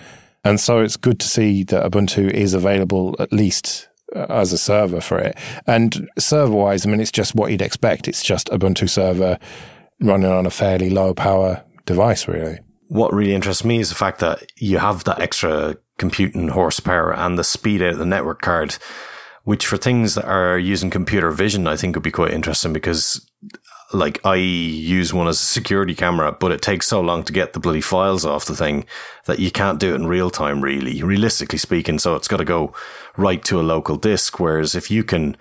and 0.45 0.61
so 0.61 0.79
it's 0.79 0.97
good 0.97 1.19
to 1.19 1.27
see 1.27 1.65
that 1.65 1.91
Ubuntu 1.91 2.31
is 2.31 2.55
available 2.55 3.17
at 3.19 3.33
least 3.33 3.89
Uh, 4.15 4.25
as 4.29 4.53
a 4.53 4.59
server 4.59 5.01
for 5.01 5.19
it. 5.19 5.37
And 5.67 6.09
server 6.17 6.55
wise, 6.55 6.87
I 6.87 6.91
mean, 6.91 7.01
it's 7.01 7.11
just 7.11 7.35
what 7.35 7.51
you'd 7.51 7.61
expect. 7.61 8.07
It's 8.07 8.23
just 8.23 8.47
Ubuntu 8.51 8.89
server 8.89 9.37
running 10.01 10.31
on 10.31 10.47
a 10.47 10.51
fairly 10.51 10.91
low 10.91 11.13
power 11.13 11.65
device, 11.87 12.29
really. 12.29 12.61
What 12.87 13.13
really 13.13 13.35
interests 13.35 13.65
me 13.65 13.81
is 13.81 13.89
the 13.89 13.97
fact 13.97 14.21
that 14.21 14.45
you 14.59 14.79
have 14.79 15.03
that 15.05 15.21
extra 15.21 15.77
computing 15.99 16.49
horsepower 16.49 17.15
and 17.15 17.37
the 17.37 17.43
speed 17.43 17.83
out 17.83 17.95
of 17.95 17.99
the 17.99 18.07
network 18.07 18.43
card, 18.43 18.77
which 19.43 19.67
for 19.67 19.77
things 19.77 20.15
that 20.15 20.27
are 20.27 20.57
using 20.57 20.89
computer 20.89 21.33
vision, 21.33 21.67
I 21.67 21.75
think 21.75 21.97
would 21.97 22.05
be 22.05 22.13
quite 22.13 22.33
interesting 22.33 22.73
because 22.73 23.29
like 23.93 24.25
I 24.25 24.35
use 24.35 25.15
one 25.15 25.29
as 25.29 25.41
a 25.41 25.45
security 25.45 25.95
camera, 25.95 26.33
but 26.33 26.53
it 26.53 26.63
takes 26.63 26.89
so 26.89 27.01
long 27.01 27.23
to 27.25 27.33
get 27.33 27.53
the 27.53 27.61
bloody 27.61 27.81
files 27.81 28.25
off 28.25 28.45
the 28.45 28.57
thing 28.57 28.85
that 29.27 29.39
you 29.39 29.51
can't 29.51 29.79
do 29.79 29.93
it 29.93 29.97
in 29.97 30.07
real 30.07 30.31
time, 30.31 30.61
really, 30.61 31.03
realistically 31.03 31.59
speaking. 31.59 31.99
So 31.99 32.17
it's 32.17 32.29
got 32.29 32.39
to 32.39 32.45
go 32.45 32.73
right 33.17 33.45
to 33.45 33.61
a 33.61 33.63
local 33.63 33.97
disk. 33.97 34.41
Whereas 34.41 34.75
if 34.75 34.91
you 34.91 35.05
can 35.05 35.37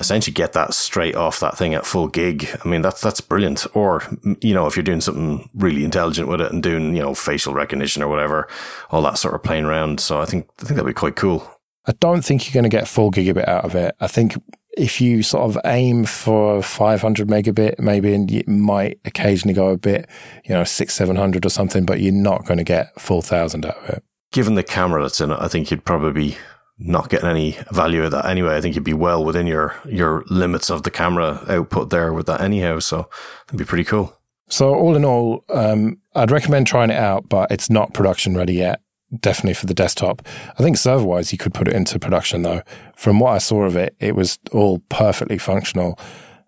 essentially 0.00 0.32
get 0.32 0.52
that 0.52 0.74
straight 0.74 1.16
off 1.16 1.40
that 1.40 1.58
thing 1.58 1.74
at 1.74 1.84
full 1.84 2.08
gig, 2.08 2.48
I 2.64 2.68
mean, 2.68 2.82
that's, 2.82 3.00
that's 3.00 3.20
brilliant. 3.20 3.66
Or, 3.74 4.02
you 4.40 4.54
know, 4.54 4.66
if 4.66 4.76
you're 4.76 4.84
doing 4.84 5.00
something 5.00 5.50
really 5.54 5.84
intelligent 5.84 6.28
with 6.28 6.40
it 6.40 6.52
and 6.52 6.62
doing, 6.62 6.94
you 6.94 7.02
know, 7.02 7.14
facial 7.14 7.52
recognition 7.52 8.02
or 8.02 8.08
whatever, 8.08 8.48
all 8.90 9.02
that 9.02 9.18
sort 9.18 9.34
of 9.34 9.42
playing 9.42 9.64
around. 9.64 9.98
So 10.00 10.20
I 10.20 10.24
think, 10.24 10.48
I 10.60 10.64
think 10.64 10.76
that'd 10.76 10.86
be 10.86 10.92
quite 10.92 11.16
cool. 11.16 11.48
I 11.84 11.92
don't 11.98 12.24
think 12.24 12.46
you're 12.46 12.54
going 12.54 12.70
to 12.70 12.74
get 12.74 12.86
full 12.86 13.10
gigabit 13.10 13.48
out 13.48 13.64
of 13.64 13.74
it. 13.74 13.96
I 14.00 14.06
think 14.06 14.36
if 14.72 15.00
you 15.00 15.22
sort 15.22 15.44
of 15.44 15.58
aim 15.64 16.04
for 16.04 16.62
500 16.62 17.28
megabit, 17.28 17.78
maybe, 17.78 18.14
and 18.14 18.30
you 18.30 18.42
might 18.46 18.98
occasionally 19.04 19.54
go 19.54 19.68
a 19.68 19.76
bit, 19.76 20.08
you 20.44 20.54
know, 20.54 20.64
six, 20.64 20.94
700 20.94 21.44
or 21.44 21.50
something, 21.50 21.84
but 21.84 22.00
you're 22.00 22.12
not 22.12 22.46
going 22.46 22.58
to 22.58 22.64
get 22.64 22.98
full 23.00 23.22
thousand 23.22 23.66
out 23.66 23.76
of 23.76 23.90
it. 23.90 24.04
Given 24.32 24.54
the 24.54 24.62
camera 24.62 25.02
that's 25.02 25.20
in 25.20 25.30
it, 25.30 25.38
I 25.40 25.48
think 25.48 25.70
you'd 25.70 25.84
probably 25.84 26.12
be 26.12 26.38
not 26.78 27.10
getting 27.10 27.28
any 27.28 27.58
value 27.70 28.02
of 28.02 28.12
that 28.12 28.26
anyway. 28.26 28.56
I 28.56 28.60
think 28.60 28.74
you'd 28.74 28.84
be 28.84 28.94
well 28.94 29.24
within 29.24 29.46
your, 29.46 29.74
your 29.84 30.24
limits 30.30 30.70
of 30.70 30.84
the 30.84 30.90
camera 30.90 31.44
output 31.48 31.90
there 31.90 32.12
with 32.12 32.26
that 32.26 32.40
anyhow. 32.40 32.78
So 32.78 33.10
it'd 33.48 33.58
be 33.58 33.64
pretty 33.64 33.84
cool. 33.84 34.18
So 34.48 34.74
all 34.74 34.96
in 34.96 35.04
all, 35.04 35.44
um, 35.50 35.98
I'd 36.14 36.30
recommend 36.30 36.66
trying 36.66 36.90
it 36.90 36.96
out, 36.96 37.28
but 37.28 37.50
it's 37.50 37.70
not 37.70 37.94
production 37.94 38.36
ready 38.36 38.54
yet 38.54 38.80
definitely 39.20 39.54
for 39.54 39.66
the 39.66 39.74
desktop. 39.74 40.26
I 40.58 40.62
think 40.62 40.76
server 40.76 41.04
wise, 41.04 41.32
you 41.32 41.38
could 41.38 41.54
put 41.54 41.68
it 41.68 41.74
into 41.74 41.98
production 41.98 42.42
though. 42.42 42.62
From 42.96 43.20
what 43.20 43.32
I 43.32 43.38
saw 43.38 43.64
of 43.64 43.76
it, 43.76 43.94
it 44.00 44.14
was 44.14 44.38
all 44.52 44.80
perfectly 44.88 45.38
functional. 45.38 45.98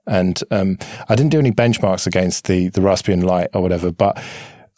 And 0.06 0.42
um, 0.50 0.78
I 1.08 1.14
didn't 1.16 1.30
do 1.30 1.38
any 1.38 1.50
benchmarks 1.50 2.06
against 2.06 2.44
the, 2.44 2.68
the 2.68 2.80
Raspbian 2.80 3.24
Lite 3.24 3.48
or 3.54 3.62
whatever, 3.62 3.90
but 3.90 4.22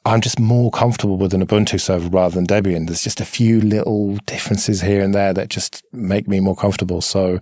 I'm 0.07 0.21
just 0.21 0.39
more 0.39 0.71
comfortable 0.71 1.17
with 1.17 1.35
an 1.35 1.45
Ubuntu 1.45 1.81
server 1.81 2.09
rather 2.09 2.37
than 2.37 2.47
Debian. 2.47 2.87
There's 2.87 3.03
just 3.03 3.21
a 3.21 3.25
few 3.25 3.61
little 3.61 4.19
differences 4.19 4.81
here 4.81 5.03
and 5.03 5.13
there 5.13 5.35
that 5.35 5.49
just 5.49 5.83
make 5.93 6.29
me 6.29 6.39
more 6.39 6.55
comfortable. 6.55 7.01
So 7.01 7.41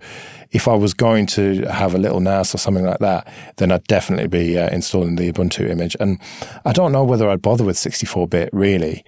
if 0.49 0.67
I 0.67 0.73
was 0.73 0.95
going 0.95 1.27
to 1.27 1.65
have 1.65 1.93
a 1.93 1.99
little 1.99 2.19
NAS 2.19 2.55
or 2.55 2.57
something 2.57 2.83
like 2.83 2.97
that, 2.99 3.31
then 3.57 3.71
I'd 3.71 3.83
definitely 3.83 4.27
be 4.27 4.57
uh, 4.57 4.67
installing 4.69 5.15
the 5.15 5.31
Ubuntu 5.31 5.69
image. 5.69 5.95
And 5.99 6.19
I 6.65 6.71
don't 6.71 6.91
know 6.91 7.03
whether 7.03 7.29
I'd 7.29 7.43
bother 7.43 7.63
with 7.63 7.77
64 7.77 8.27
bit 8.29 8.49
really. 8.51 9.05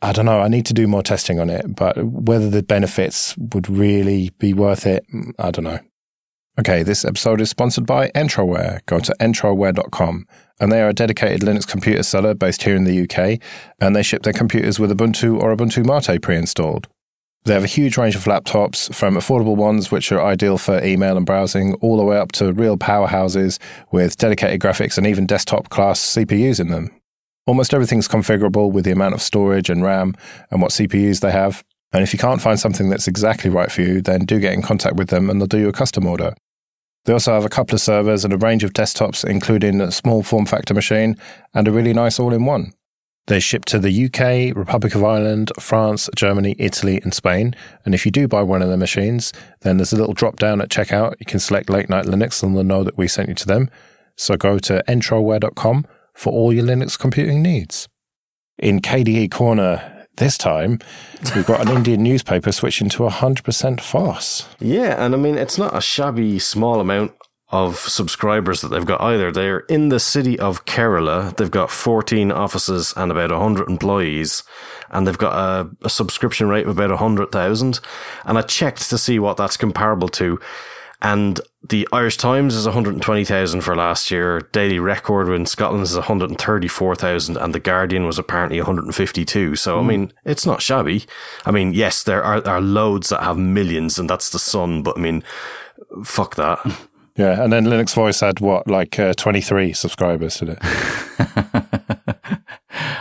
I 0.00 0.12
don't 0.12 0.26
know. 0.26 0.40
I 0.40 0.48
need 0.48 0.66
to 0.66 0.74
do 0.74 0.86
more 0.86 1.02
testing 1.02 1.40
on 1.40 1.50
it, 1.50 1.74
but 1.74 1.96
whether 2.04 2.48
the 2.48 2.62
benefits 2.62 3.36
would 3.36 3.68
really 3.68 4.30
be 4.38 4.54
worth 4.54 4.86
it, 4.86 5.04
I 5.38 5.50
don't 5.50 5.64
know. 5.64 5.80
Okay, 6.58 6.82
this 6.82 7.04
episode 7.04 7.40
is 7.40 7.50
sponsored 7.50 7.86
by 7.86 8.10
Entroware. 8.10 8.84
Go 8.86 9.00
to 9.00 9.14
entroware.com, 9.20 10.26
and 10.60 10.72
they 10.72 10.82
are 10.82 10.88
a 10.88 10.92
dedicated 10.92 11.40
Linux 11.42 11.66
computer 11.66 12.02
seller 12.02 12.34
based 12.34 12.62
here 12.62 12.76
in 12.76 12.84
the 12.84 13.02
UK, 13.02 13.40
and 13.80 13.94
they 13.94 14.02
ship 14.02 14.22
their 14.22 14.32
computers 14.32 14.78
with 14.78 14.90
Ubuntu 14.90 15.40
or 15.40 15.54
Ubuntu 15.54 15.84
Mate 15.84 16.20
pre 16.20 16.36
installed. 16.36 16.88
They 17.44 17.54
have 17.54 17.64
a 17.64 17.68
huge 17.68 17.96
range 17.96 18.16
of 18.16 18.24
laptops, 18.24 18.92
from 18.92 19.14
affordable 19.14 19.56
ones 19.56 19.90
which 19.90 20.12
are 20.12 20.20
ideal 20.20 20.58
for 20.58 20.82
email 20.84 21.16
and 21.16 21.24
browsing, 21.24 21.74
all 21.74 21.96
the 21.96 22.04
way 22.04 22.18
up 22.18 22.32
to 22.32 22.52
real 22.52 22.76
powerhouses 22.76 23.58
with 23.92 24.16
dedicated 24.16 24.60
graphics 24.60 24.98
and 24.98 25.06
even 25.06 25.26
desktop 25.26 25.70
class 25.70 26.00
CPUs 26.00 26.60
in 26.60 26.68
them. 26.68 26.90
Almost 27.48 27.72
everything's 27.72 28.06
configurable 28.06 28.70
with 28.70 28.84
the 28.84 28.90
amount 28.90 29.14
of 29.14 29.22
storage 29.22 29.70
and 29.70 29.82
RAM 29.82 30.14
and 30.50 30.60
what 30.60 30.70
CPUs 30.70 31.20
they 31.20 31.30
have. 31.30 31.64
And 31.94 32.02
if 32.02 32.12
you 32.12 32.18
can't 32.18 32.42
find 32.42 32.60
something 32.60 32.90
that's 32.90 33.08
exactly 33.08 33.48
right 33.48 33.72
for 33.72 33.80
you, 33.80 34.02
then 34.02 34.26
do 34.26 34.38
get 34.38 34.52
in 34.52 34.60
contact 34.60 34.96
with 34.96 35.08
them 35.08 35.30
and 35.30 35.40
they'll 35.40 35.46
do 35.46 35.56
you 35.56 35.68
a 35.70 35.72
custom 35.72 36.06
order. 36.06 36.34
They 37.06 37.14
also 37.14 37.32
have 37.32 37.46
a 37.46 37.48
couple 37.48 37.74
of 37.74 37.80
servers 37.80 38.22
and 38.22 38.34
a 38.34 38.36
range 38.36 38.64
of 38.64 38.74
desktops, 38.74 39.24
including 39.24 39.80
a 39.80 39.90
small 39.90 40.22
form 40.22 40.44
factor 40.44 40.74
machine 40.74 41.16
and 41.54 41.66
a 41.66 41.72
really 41.72 41.94
nice 41.94 42.20
all 42.20 42.34
in 42.34 42.44
one. 42.44 42.74
They 43.28 43.40
ship 43.40 43.64
to 43.66 43.78
the 43.78 44.04
UK, 44.04 44.54
Republic 44.54 44.94
of 44.94 45.02
Ireland, 45.02 45.50
France, 45.58 46.10
Germany, 46.14 46.54
Italy, 46.58 47.00
and 47.02 47.14
Spain. 47.14 47.56
And 47.86 47.94
if 47.94 48.04
you 48.04 48.12
do 48.12 48.28
buy 48.28 48.42
one 48.42 48.60
of 48.60 48.68
their 48.68 48.76
machines, 48.76 49.32
then 49.62 49.78
there's 49.78 49.94
a 49.94 49.96
little 49.96 50.12
drop 50.12 50.36
down 50.36 50.60
at 50.60 50.68
checkout. 50.68 51.14
You 51.18 51.24
can 51.24 51.40
select 51.40 51.70
Late 51.70 51.88
Night 51.88 52.04
Linux 52.04 52.42
and 52.42 52.54
they'll 52.54 52.62
know 52.62 52.84
that 52.84 52.98
we 52.98 53.08
sent 53.08 53.30
you 53.30 53.34
to 53.36 53.46
them. 53.46 53.70
So 54.16 54.36
go 54.36 54.58
to 54.58 54.84
entroware.com 54.86 55.86
for 56.18 56.32
all 56.32 56.52
your 56.52 56.64
Linux 56.64 56.98
computing 56.98 57.40
needs. 57.40 57.88
In 58.58 58.80
KDE 58.80 59.30
Corner, 59.30 60.06
this 60.16 60.36
time, 60.36 60.80
we've 61.32 61.46
got 61.46 61.60
an 61.60 61.68
Indian 61.68 62.02
newspaper 62.02 62.50
switching 62.50 62.88
to 62.88 63.04
100% 63.04 63.80
FOSS. 63.80 64.48
Yeah, 64.58 64.96
and 64.98 65.14
I 65.14 65.16
mean, 65.16 65.38
it's 65.38 65.58
not 65.58 65.76
a 65.76 65.80
shabby 65.80 66.40
small 66.40 66.80
amount 66.80 67.12
of 67.50 67.78
subscribers 67.78 68.62
that 68.62 68.68
they've 68.68 68.84
got 68.84 69.00
either. 69.00 69.30
They're 69.30 69.60
in 69.60 69.90
the 69.90 70.00
city 70.00 70.36
of 70.40 70.64
Kerala. 70.64 71.36
They've 71.36 71.48
got 71.48 71.70
14 71.70 72.32
offices 72.32 72.92
and 72.96 73.12
about 73.12 73.30
100 73.30 73.68
employees, 73.68 74.42
and 74.90 75.06
they've 75.06 75.16
got 75.16 75.34
a, 75.34 75.70
a 75.82 75.88
subscription 75.88 76.48
rate 76.48 76.66
of 76.66 76.72
about 76.76 76.90
100,000. 76.90 77.80
And 78.24 78.38
I 78.38 78.42
checked 78.42 78.90
to 78.90 78.98
see 78.98 79.20
what 79.20 79.36
that's 79.36 79.56
comparable 79.56 80.08
to. 80.08 80.40
And 81.00 81.40
the 81.62 81.86
Irish 81.92 82.16
Times 82.16 82.54
is 82.54 82.64
120,000 82.64 83.60
for 83.60 83.76
last 83.76 84.10
year. 84.10 84.40
Daily 84.52 84.80
Record 84.80 85.32
in 85.32 85.46
Scotland 85.46 85.84
is 85.84 85.94
134,000 85.94 87.36
and 87.36 87.54
The 87.54 87.60
Guardian 87.60 88.04
was 88.04 88.18
apparently 88.18 88.58
152. 88.58 89.54
So, 89.54 89.74
mm. 89.74 89.78
I 89.78 89.80
hmm. 89.80 89.86
mean, 89.86 90.12
it's 90.24 90.46
not 90.46 90.62
shabby. 90.62 91.04
I 91.46 91.52
mean, 91.52 91.72
yes, 91.72 92.02
there 92.02 92.22
are, 92.22 92.46
are 92.46 92.60
loads 92.60 93.10
that 93.10 93.22
have 93.22 93.38
millions 93.38 93.98
and 93.98 94.10
that's 94.10 94.30
the 94.30 94.40
sun, 94.40 94.82
but 94.82 94.98
I 94.98 95.00
mean, 95.00 95.22
fuck 96.04 96.34
that. 96.36 96.58
Yeah. 97.18 97.42
And 97.42 97.52
then 97.52 97.64
Linux 97.64 97.96
Voice 97.96 98.20
had 98.20 98.38
what, 98.38 98.68
like 98.68 98.96
uh, 98.96 99.12
23 99.12 99.72
subscribers 99.72 100.36
today? 100.36 100.56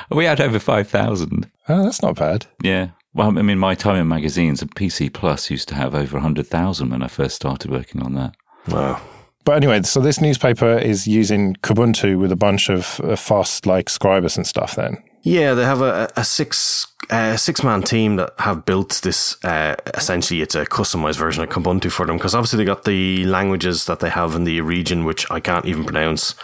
we 0.09 0.25
had 0.25 0.41
over 0.41 0.57
5,000. 0.57 1.51
Oh, 1.69 1.83
that's 1.83 2.01
not 2.01 2.15
bad. 2.15 2.47
Yeah. 2.63 2.89
Well, 3.17 3.35
I 3.35 3.41
mean, 3.41 3.57
my 3.57 3.73
time 3.73 3.95
in 3.95 4.07
magazines 4.07 4.61
and 4.61 4.73
PC 4.75 5.11
Plus 5.11 5.49
used 5.49 5.67
to 5.69 5.75
have 5.75 5.95
over 5.95 6.17
100,000 6.17 6.89
when 6.91 7.01
I 7.01 7.07
first 7.07 7.35
started 7.35 7.71
working 7.71 8.03
on 8.03 8.13
that. 8.13 8.35
Wow. 8.67 9.01
But 9.43 9.55
anyway, 9.55 9.81
so 9.81 9.99
this 9.99 10.21
newspaper 10.21 10.77
is 10.77 11.07
using 11.07 11.55
Kubuntu 11.55 12.19
with 12.19 12.31
a 12.31 12.35
bunch 12.35 12.69
of 12.69 13.01
uh, 13.03 13.15
FOSS 13.15 13.65
like 13.65 13.87
Scribus 13.87 14.37
and 14.37 14.45
stuff 14.45 14.75
then. 14.75 15.01
Yeah, 15.23 15.55
they 15.55 15.63
have 15.65 15.81
a, 15.81 16.07
a 16.15 16.23
six 16.23 16.85
uh, 17.09 17.37
six 17.37 17.63
man 17.63 17.81
team 17.81 18.17
that 18.17 18.33
have 18.37 18.65
built 18.65 19.01
this. 19.03 19.43
Uh, 19.43 19.75
essentially, 19.95 20.41
it's 20.41 20.53
a 20.53 20.65
customized 20.65 21.17
version 21.17 21.43
of 21.43 21.49
Kubuntu 21.49 21.91
for 21.91 22.05
them 22.05 22.17
because 22.17 22.35
obviously 22.35 22.57
they 22.57 22.65
got 22.65 22.83
the 22.83 23.25
languages 23.25 23.85
that 23.85 23.99
they 23.99 24.09
have 24.09 24.35
in 24.35 24.43
the 24.43 24.61
region, 24.61 25.05
which 25.05 25.29
I 25.31 25.39
can't 25.39 25.65
even 25.65 25.85
pronounce, 25.85 26.35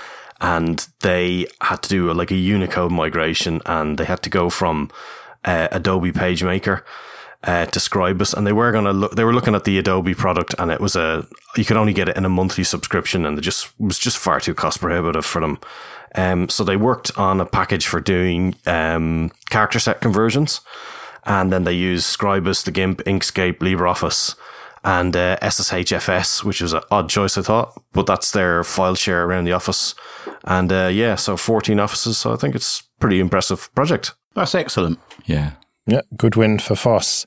and 0.41 0.87
they 1.01 1.45
had 1.61 1.83
to 1.83 1.89
do 1.89 2.09
a, 2.09 2.13
like 2.13 2.31
a 2.31 2.35
Unicode 2.35 2.91
migration, 2.91 3.61
and 3.67 3.99
they 3.99 4.05
had 4.05 4.23
to 4.23 4.29
go 4.31 4.49
from 4.49 4.89
uh, 5.45 5.67
Adobe 5.71 6.11
PageMaker 6.11 6.83
uh, 7.43 7.65
to 7.65 7.79
Scribus, 7.79 8.33
and 8.33 8.47
they 8.47 8.53
were 8.53 8.71
going 8.71 8.85
to 8.85 8.93
look. 8.93 9.15
They 9.15 9.23
were 9.23 9.33
looking 9.33 9.55
at 9.55 9.65
the 9.65 9.77
Adobe 9.77 10.13
product, 10.13 10.55
and 10.57 10.71
it 10.71 10.79
was 10.79 10.95
a 10.95 11.27
you 11.57 11.65
could 11.65 11.77
only 11.77 11.93
get 11.93 12.09
it 12.09 12.17
in 12.17 12.25
a 12.25 12.29
monthly 12.29 12.63
subscription, 12.63 13.25
and 13.25 13.37
it 13.37 13.41
just 13.41 13.77
was 13.79 13.99
just 13.99 14.17
far 14.17 14.39
too 14.39 14.53
cost 14.53 14.79
prohibitive 14.79 15.25
for 15.25 15.41
them. 15.41 15.59
Um, 16.15 16.47
so 16.47 16.63
they 16.63 16.77
worked 16.77 17.17
on 17.17 17.41
a 17.41 17.45
package 17.45 17.87
for 17.87 17.99
doing 17.99 18.55
um, 18.65 19.31
character 19.49 19.79
set 19.79 19.99
conversions, 19.99 20.61
and 21.25 21.51
then 21.51 21.63
they 21.63 21.73
used 21.73 22.05
Scribus, 22.05 22.63
the 22.63 22.71
GIMP, 22.71 23.03
Inkscape, 23.03 23.57
LibreOffice, 23.57 24.35
and 24.83 25.15
uh, 25.15 25.37
SSHFS, 25.41 26.43
which 26.43 26.61
was 26.61 26.73
an 26.73 26.81
odd 26.91 27.09
choice, 27.09 27.37
I 27.37 27.41
thought, 27.41 27.81
but 27.93 28.05
that's 28.05 28.31
their 28.31 28.63
file 28.63 28.95
share 28.95 29.25
around 29.25 29.45
the 29.45 29.53
office. 29.53 29.95
And 30.43 30.71
uh, 30.71 30.89
yeah, 30.91 31.15
so 31.15 31.37
14 31.37 31.79
offices. 31.79 32.17
So 32.17 32.33
I 32.33 32.35
think 32.35 32.53
it's 32.53 32.83
pretty 32.99 33.19
impressive 33.19 33.73
project. 33.75 34.13
That's 34.35 34.55
excellent. 34.55 34.99
Yeah. 35.25 35.51
Yeah, 35.85 36.01
good 36.15 36.35
win 36.35 36.59
for 36.59 36.75
FOSS. 36.75 37.25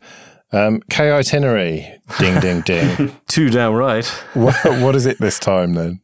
Um, 0.53 0.81
K 0.89 1.11
itinerary, 1.11 2.01
ding, 2.19 2.41
ding, 2.41 2.61
ding. 2.63 3.17
Too 3.27 3.51
damn 3.51 3.75
right. 3.75 4.07
what, 4.35 4.55
what 4.81 4.95
is 4.95 5.07
it 5.07 5.19
this 5.19 5.39
time 5.39 5.75
then? 5.75 6.01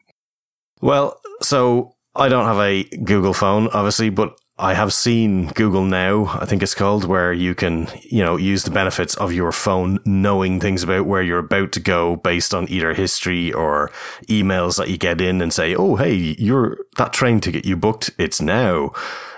Well, 0.80 1.20
so 1.40 1.94
I 2.14 2.28
don't 2.28 2.44
have 2.44 2.59
a 2.59 2.84
Google 3.05 3.34
phone, 3.34 3.68
obviously, 3.68 4.11
but 4.11 4.36
I 4.59 4.74
have 4.74 4.92
seen 4.92 5.48
Google 5.48 5.84
Now, 5.84 6.26
I 6.40 6.44
think 6.44 6.62
it's 6.62 6.74
called, 6.74 7.05
where 7.05 7.32
you 7.32 7.55
can, 7.55 7.88
you 8.03 8.22
know, 8.22 8.36
use 8.36 8.64
the 8.64 8.70
benefits 8.70 9.14
of 9.16 9.32
your 9.32 9.50
phone 9.50 9.98
knowing 10.05 10.61
things 10.61 10.82
about 10.82 11.07
where 11.07 11.22
you're 11.22 11.38
about 11.38 11.72
to 11.72 11.80
go 11.80 12.16
based 12.16 12.53
on 12.53 12.68
either 12.68 12.94
history 12.94 13.53
or 13.53 13.90
emails 14.28 14.76
that 14.76 14.90
you 14.90 14.98
get 14.98 15.20
in 15.20 15.40
and 15.40 15.53
say, 15.53 15.74
oh, 15.74 15.96
hey, 15.96 16.36
you're 16.38 16.78
that 16.96 17.12
train 17.12 17.40
ticket 17.40 17.64
you 17.64 17.76
booked, 17.76 18.11
it's 18.18 18.40
now. 18.40 18.92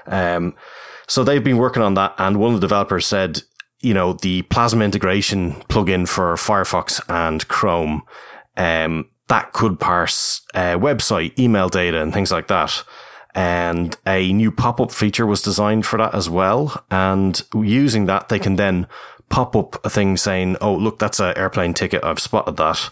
Um, 0.07 0.55
so 1.07 1.25
they've 1.25 1.45
been 1.45 1.59
working 1.59 1.83
on 1.83 1.95
that, 1.95 2.15
and 2.19 2.39
one 2.39 2.55
of 2.55 2.61
the 2.61 2.67
developers 2.67 3.07
said, 3.07 3.43
you 3.81 3.95
know, 3.95 4.15
the 4.15 4.43
Plasma 4.43 4.85
integration 4.85 5.53
plugin 5.69 6.09
for 6.09 6.35
Firefox 6.35 7.01
and 7.09 7.47
Chrome, 7.49 8.03
um, 8.57 9.11
that 9.29 9.53
could 9.53 9.79
parse 9.79 10.43
uh, 10.55 10.77
website, 10.77 11.39
email 11.39 11.69
data, 11.69 12.01
and 12.01 12.13
things 12.13 12.33
like 12.33 12.49
that. 12.49 12.83
And 13.35 13.97
a 14.07 14.33
new 14.33 14.53
pop 14.53 14.81
up 14.81 14.93
feature 14.93 15.27
was 15.27 15.43
designed 15.43 15.87
for 15.87 15.99
that 15.99 16.15
as 16.15 16.31
well. 16.31 16.85
And 16.91 17.43
using 17.53 18.07
that, 18.07 18.29
they 18.29 18.39
can 18.39 18.57
then 18.57 18.87
pop 19.29 19.57
up 19.57 19.85
a 19.85 19.91
thing 19.91 20.17
saying, 20.17 20.57
Oh, 20.61 20.75
look, 20.75 20.99
that's 20.99 21.21
an 21.21 21.37
airplane 21.37 21.75
ticket. 21.75 22.05
I've 22.05 22.21
spotted 22.21 22.57
that. 22.59 22.91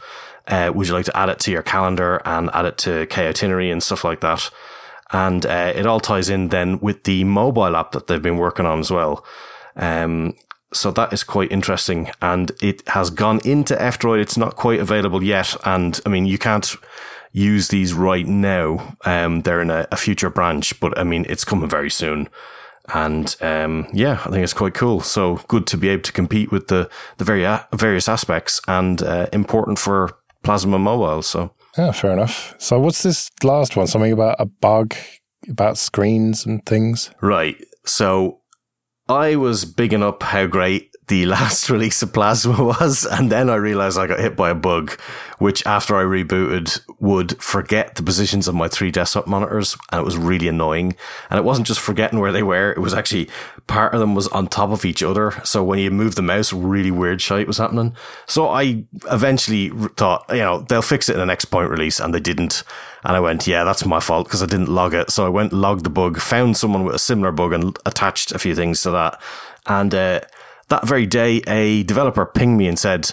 Uh, 0.48 0.72
would 0.74 0.88
you 0.88 0.94
like 0.94 1.04
to 1.04 1.16
add 1.16 1.28
it 1.28 1.38
to 1.40 1.52
your 1.52 1.62
calendar 1.62 2.20
and 2.24 2.50
add 2.52 2.64
it 2.64 2.78
to 2.78 3.06
K 3.06 3.28
itinerary 3.28 3.70
and 3.70 3.82
stuff 3.82 4.04
like 4.04 4.20
that? 4.22 4.50
And 5.12 5.44
uh, 5.44 5.72
it 5.74 5.86
all 5.86 6.00
ties 6.00 6.30
in 6.30 6.48
then 6.48 6.78
with 6.80 7.04
the 7.04 7.24
mobile 7.24 7.76
app 7.76 7.92
that 7.92 8.06
they've 8.06 8.22
been 8.22 8.38
working 8.38 8.66
on 8.66 8.80
as 8.80 8.90
well. 8.90 9.24
Um, 9.76 10.34
so 10.72 10.90
that 10.92 11.12
is 11.12 11.22
quite 11.22 11.52
interesting. 11.52 12.10
And 12.22 12.50
it 12.62 12.86
has 12.88 13.10
gone 13.10 13.40
into 13.44 13.80
F-Droid. 13.80 14.20
It's 14.20 14.38
not 14.38 14.56
quite 14.56 14.80
available 14.80 15.22
yet. 15.22 15.54
And 15.64 16.00
I 16.06 16.08
mean, 16.08 16.24
you 16.24 16.38
can't 16.38 16.74
use 17.32 17.68
these 17.68 17.92
right 17.94 18.26
now. 18.26 18.96
Um, 19.04 19.42
they're 19.42 19.60
in 19.60 19.70
a, 19.70 19.86
a, 19.90 19.96
future 19.96 20.30
branch, 20.30 20.78
but 20.80 20.96
I 20.98 21.04
mean, 21.04 21.26
it's 21.28 21.44
coming 21.44 21.68
very 21.68 21.90
soon. 21.90 22.28
And 22.94 23.34
um, 23.40 23.86
yeah, 23.92 24.20
I 24.24 24.30
think 24.30 24.44
it's 24.44 24.52
quite 24.52 24.74
cool. 24.74 25.00
So 25.00 25.36
good 25.48 25.66
to 25.68 25.76
be 25.76 25.88
able 25.88 26.02
to 26.02 26.12
compete 26.12 26.50
with 26.50 26.68
the 26.68 26.90
the 27.18 27.24
very 27.24 27.46
various 27.72 28.08
aspects 28.08 28.60
and 28.66 29.02
uh, 29.02 29.28
important 29.32 29.78
for 29.78 30.10
Plasma 30.42 30.78
Mobile. 30.78 31.22
So 31.22 31.54
yeah, 31.76 31.92
fair 31.92 32.12
enough. 32.12 32.54
So 32.58 32.78
what's 32.78 33.02
this 33.02 33.30
last 33.42 33.76
one? 33.76 33.86
Something 33.86 34.12
about 34.12 34.36
a 34.38 34.46
bug 34.46 34.94
about 35.48 35.78
screens 35.78 36.46
and 36.46 36.64
things, 36.66 37.10
right? 37.20 37.56
So 37.84 38.40
I 39.08 39.36
was 39.36 39.64
bigging 39.64 40.02
up 40.02 40.22
how 40.22 40.46
great 40.46 40.91
the 41.12 41.26
last 41.36 41.68
release 41.68 42.02
of 42.02 42.10
Plasma 42.14 42.64
was, 42.80 43.04
and 43.04 43.30
then 43.30 43.50
I 43.50 43.56
realized 43.56 43.98
I 43.98 44.06
got 44.06 44.18
hit 44.18 44.34
by 44.34 44.48
a 44.48 44.54
bug, 44.54 44.98
which 45.38 45.64
after 45.66 45.94
I 45.94 46.04
rebooted 46.04 46.80
would 47.00 47.40
forget 47.42 47.96
the 47.96 48.02
positions 48.02 48.48
of 48.48 48.54
my 48.54 48.66
three 48.66 48.90
desktop 48.90 49.26
monitors, 49.26 49.76
and 49.90 50.00
it 50.00 50.04
was 50.04 50.16
really 50.16 50.48
annoying. 50.48 50.96
And 51.28 51.38
it 51.38 51.44
wasn't 51.44 51.66
just 51.66 51.80
forgetting 51.80 52.18
where 52.18 52.32
they 52.32 52.42
were; 52.42 52.72
it 52.72 52.78
was 52.78 52.94
actually 52.94 53.28
part 53.66 53.92
of 53.92 54.00
them 54.00 54.14
was 54.14 54.26
on 54.28 54.46
top 54.46 54.70
of 54.70 54.86
each 54.86 55.02
other. 55.02 55.32
So 55.44 55.62
when 55.62 55.78
you 55.78 55.90
move 55.90 56.14
the 56.14 56.22
mouse, 56.22 56.50
really 56.50 56.90
weird 56.90 57.20
shit 57.20 57.46
was 57.46 57.58
happening. 57.58 57.94
So 58.26 58.48
I 58.48 58.84
eventually 59.10 59.68
thought, 59.96 60.24
you 60.30 60.38
know, 60.38 60.60
they'll 60.62 60.80
fix 60.80 61.10
it 61.10 61.14
in 61.14 61.20
the 61.20 61.26
next 61.26 61.46
point 61.46 61.70
release, 61.70 62.00
and 62.00 62.14
they 62.14 62.20
didn't. 62.20 62.64
And 63.04 63.16
I 63.16 63.20
went, 63.20 63.46
yeah, 63.46 63.64
that's 63.64 63.84
my 63.84 64.00
fault 64.00 64.28
because 64.28 64.42
I 64.42 64.46
didn't 64.46 64.68
log 64.68 64.94
it. 64.94 65.10
So 65.10 65.26
I 65.26 65.28
went 65.28 65.52
logged 65.52 65.84
the 65.84 65.90
bug, 65.90 66.20
found 66.20 66.56
someone 66.56 66.84
with 66.84 66.94
a 66.94 66.98
similar 66.98 67.32
bug, 67.32 67.52
and 67.52 67.76
attached 67.84 68.32
a 68.32 68.38
few 68.38 68.54
things 68.54 68.80
to 68.82 68.90
that, 68.92 69.20
and. 69.66 69.94
Uh, 69.94 70.20
that 70.72 70.88
very 70.88 71.04
day, 71.04 71.42
a 71.46 71.82
developer 71.82 72.24
pinged 72.24 72.56
me 72.56 72.66
and 72.66 72.78
said, 72.78 73.12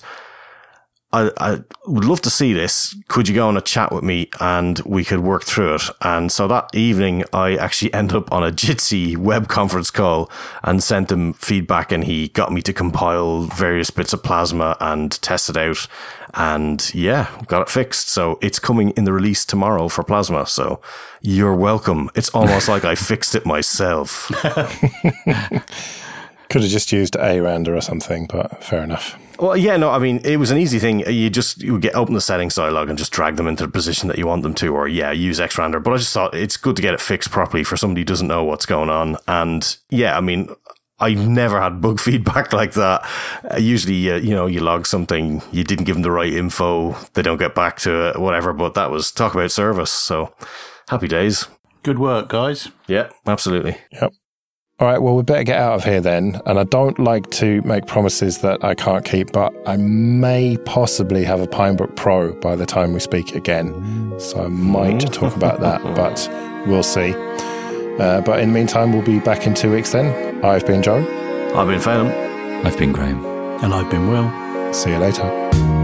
I, 1.11 1.31
I, 1.37 1.59
would 1.87 2.05
love 2.05 2.21
to 2.21 2.29
see 2.29 2.53
this. 2.53 2.95
Could 3.09 3.27
you 3.27 3.35
go 3.35 3.47
on 3.47 3.57
a 3.57 3.61
chat 3.61 3.91
with 3.91 4.03
me 4.03 4.29
and 4.39 4.79
we 4.85 5.03
could 5.03 5.19
work 5.19 5.43
through 5.43 5.75
it? 5.75 5.81
And 6.01 6.31
so 6.31 6.47
that 6.47 6.69
evening, 6.73 7.25
I 7.33 7.57
actually 7.57 7.93
ended 7.99 8.15
up 8.15 8.31
on 8.31 8.43
a 8.43 8.51
Jitsi 8.51 9.17
web 9.17 9.49
conference 9.49 9.91
call 9.91 10.31
and 10.63 10.81
sent 10.81 11.11
him 11.11 11.33
feedback 11.33 11.91
and 11.91 12.05
he 12.05 12.29
got 12.29 12.53
me 12.53 12.61
to 12.61 12.71
compile 12.71 13.41
various 13.41 13.89
bits 13.89 14.13
of 14.13 14.23
plasma 14.23 14.77
and 14.79 15.11
test 15.21 15.49
it 15.49 15.57
out. 15.57 15.85
And 16.35 16.93
yeah, 16.95 17.27
got 17.47 17.63
it 17.63 17.69
fixed. 17.69 18.07
So 18.07 18.39
it's 18.41 18.59
coming 18.59 18.91
in 18.91 19.03
the 19.03 19.11
release 19.11 19.43
tomorrow 19.43 19.89
for 19.89 20.03
plasma. 20.05 20.45
So 20.45 20.79
you're 21.21 21.55
welcome. 21.55 22.09
It's 22.15 22.29
almost 22.29 22.69
like 22.69 22.85
I 22.85 22.95
fixed 22.95 23.35
it 23.35 23.45
myself. 23.45 24.31
Could 26.49 26.61
have 26.63 26.71
just 26.71 26.91
used 26.91 27.13
ARandR 27.13 27.77
or 27.77 27.81
something, 27.81 28.25
but 28.25 28.63
fair 28.63 28.83
enough. 28.83 29.19
Well, 29.39 29.55
yeah, 29.55 29.77
no, 29.77 29.91
I 29.91 29.99
mean, 29.99 30.19
it 30.25 30.37
was 30.37 30.51
an 30.51 30.57
easy 30.57 30.79
thing. 30.79 30.99
You 31.09 31.29
just 31.29 31.61
you 31.61 31.79
get 31.79 31.95
open 31.95 32.15
the 32.15 32.21
settings 32.21 32.55
dialog 32.55 32.89
and 32.89 32.97
just 32.97 33.11
drag 33.11 33.35
them 33.35 33.47
into 33.47 33.65
the 33.65 33.71
position 33.71 34.09
that 34.09 34.17
you 34.17 34.25
want 34.25 34.43
them 34.43 34.55
to, 34.55 34.75
or 34.75 34.87
yeah, 34.87 35.11
use 35.11 35.39
Xrandr. 35.39 35.81
But 35.81 35.93
I 35.93 35.97
just 35.97 36.13
thought 36.13 36.33
it's 36.33 36.57
good 36.57 36.75
to 36.75 36.81
get 36.81 36.93
it 36.93 36.99
fixed 36.99 37.31
properly 37.31 37.63
for 37.63 37.77
somebody 37.77 38.01
who 38.01 38.05
doesn't 38.05 38.27
know 38.27 38.43
what's 38.43 38.65
going 38.65 38.89
on. 38.89 39.17
And 39.27 39.77
yeah, 39.89 40.17
I 40.17 40.21
mean, 40.21 40.49
I've 40.99 41.25
never 41.25 41.61
had 41.61 41.81
bug 41.81 41.99
feedback 42.01 42.51
like 42.51 42.73
that. 42.73 43.07
Uh, 43.49 43.57
usually, 43.57 44.11
uh, 44.11 44.17
you 44.17 44.33
know, 44.35 44.47
you 44.47 44.59
log 44.59 44.85
something, 44.85 45.41
you 45.51 45.63
didn't 45.63 45.85
give 45.85 45.95
them 45.95 46.03
the 46.03 46.11
right 46.11 46.33
info, 46.33 46.93
they 47.13 47.21
don't 47.21 47.37
get 47.37 47.55
back 47.55 47.79
to 47.81 48.09
it, 48.09 48.19
whatever. 48.19 48.53
But 48.53 48.73
that 48.73 48.91
was 48.91 49.11
talk 49.11 49.33
about 49.33 49.51
service. 49.51 49.91
So 49.91 50.33
happy 50.89 51.07
days. 51.07 51.47
Good 51.83 51.99
work, 51.99 52.27
guys. 52.27 52.69
Yeah, 52.87 53.09
absolutely. 53.25 53.77
Yep. 53.91 54.13
All 54.79 54.87
right, 54.87 55.01
well, 55.01 55.17
we 55.17 55.23
better 55.23 55.43
get 55.43 55.57
out 55.57 55.73
of 55.73 55.83
here 55.83 55.99
then. 55.99 56.39
And 56.45 56.57
I 56.57 56.63
don't 56.63 56.97
like 56.99 57.29
to 57.31 57.61
make 57.63 57.85
promises 57.85 58.37
that 58.39 58.63
I 58.63 58.75
can't 58.75 59.03
keep, 59.03 59.33
but 59.33 59.53
I 59.67 59.75
may 59.75 60.55
possibly 60.65 61.25
have 61.25 61.41
a 61.41 61.47
Pinebook 61.47 61.97
Pro 61.97 62.31
by 62.35 62.55
the 62.55 62.65
time 62.65 62.93
we 62.93 63.01
speak 63.01 63.35
again. 63.35 64.17
So 64.19 64.45
I 64.45 64.47
might 64.47 65.01
talk 65.11 65.35
about 65.35 65.59
that, 65.59 65.83
but 65.95 66.29
we'll 66.65 66.83
see. 66.83 67.13
Uh, 67.99 68.21
but 68.21 68.39
in 68.39 68.53
the 68.53 68.53
meantime, 68.53 68.93
we'll 68.93 69.01
be 69.01 69.19
back 69.19 69.45
in 69.45 69.53
two 69.53 69.69
weeks 69.69 69.91
then. 69.91 70.45
I've 70.45 70.65
been 70.65 70.81
Joe. 70.81 70.99
I've 71.55 71.67
been 71.67 71.81
Phelim. 71.81 72.65
I've 72.65 72.77
been 72.77 72.93
Graham. 72.93 73.25
And 73.61 73.73
I've 73.73 73.91
been 73.91 74.07
Will. 74.07 74.73
See 74.73 74.91
you 74.91 74.97
later. 74.97 75.78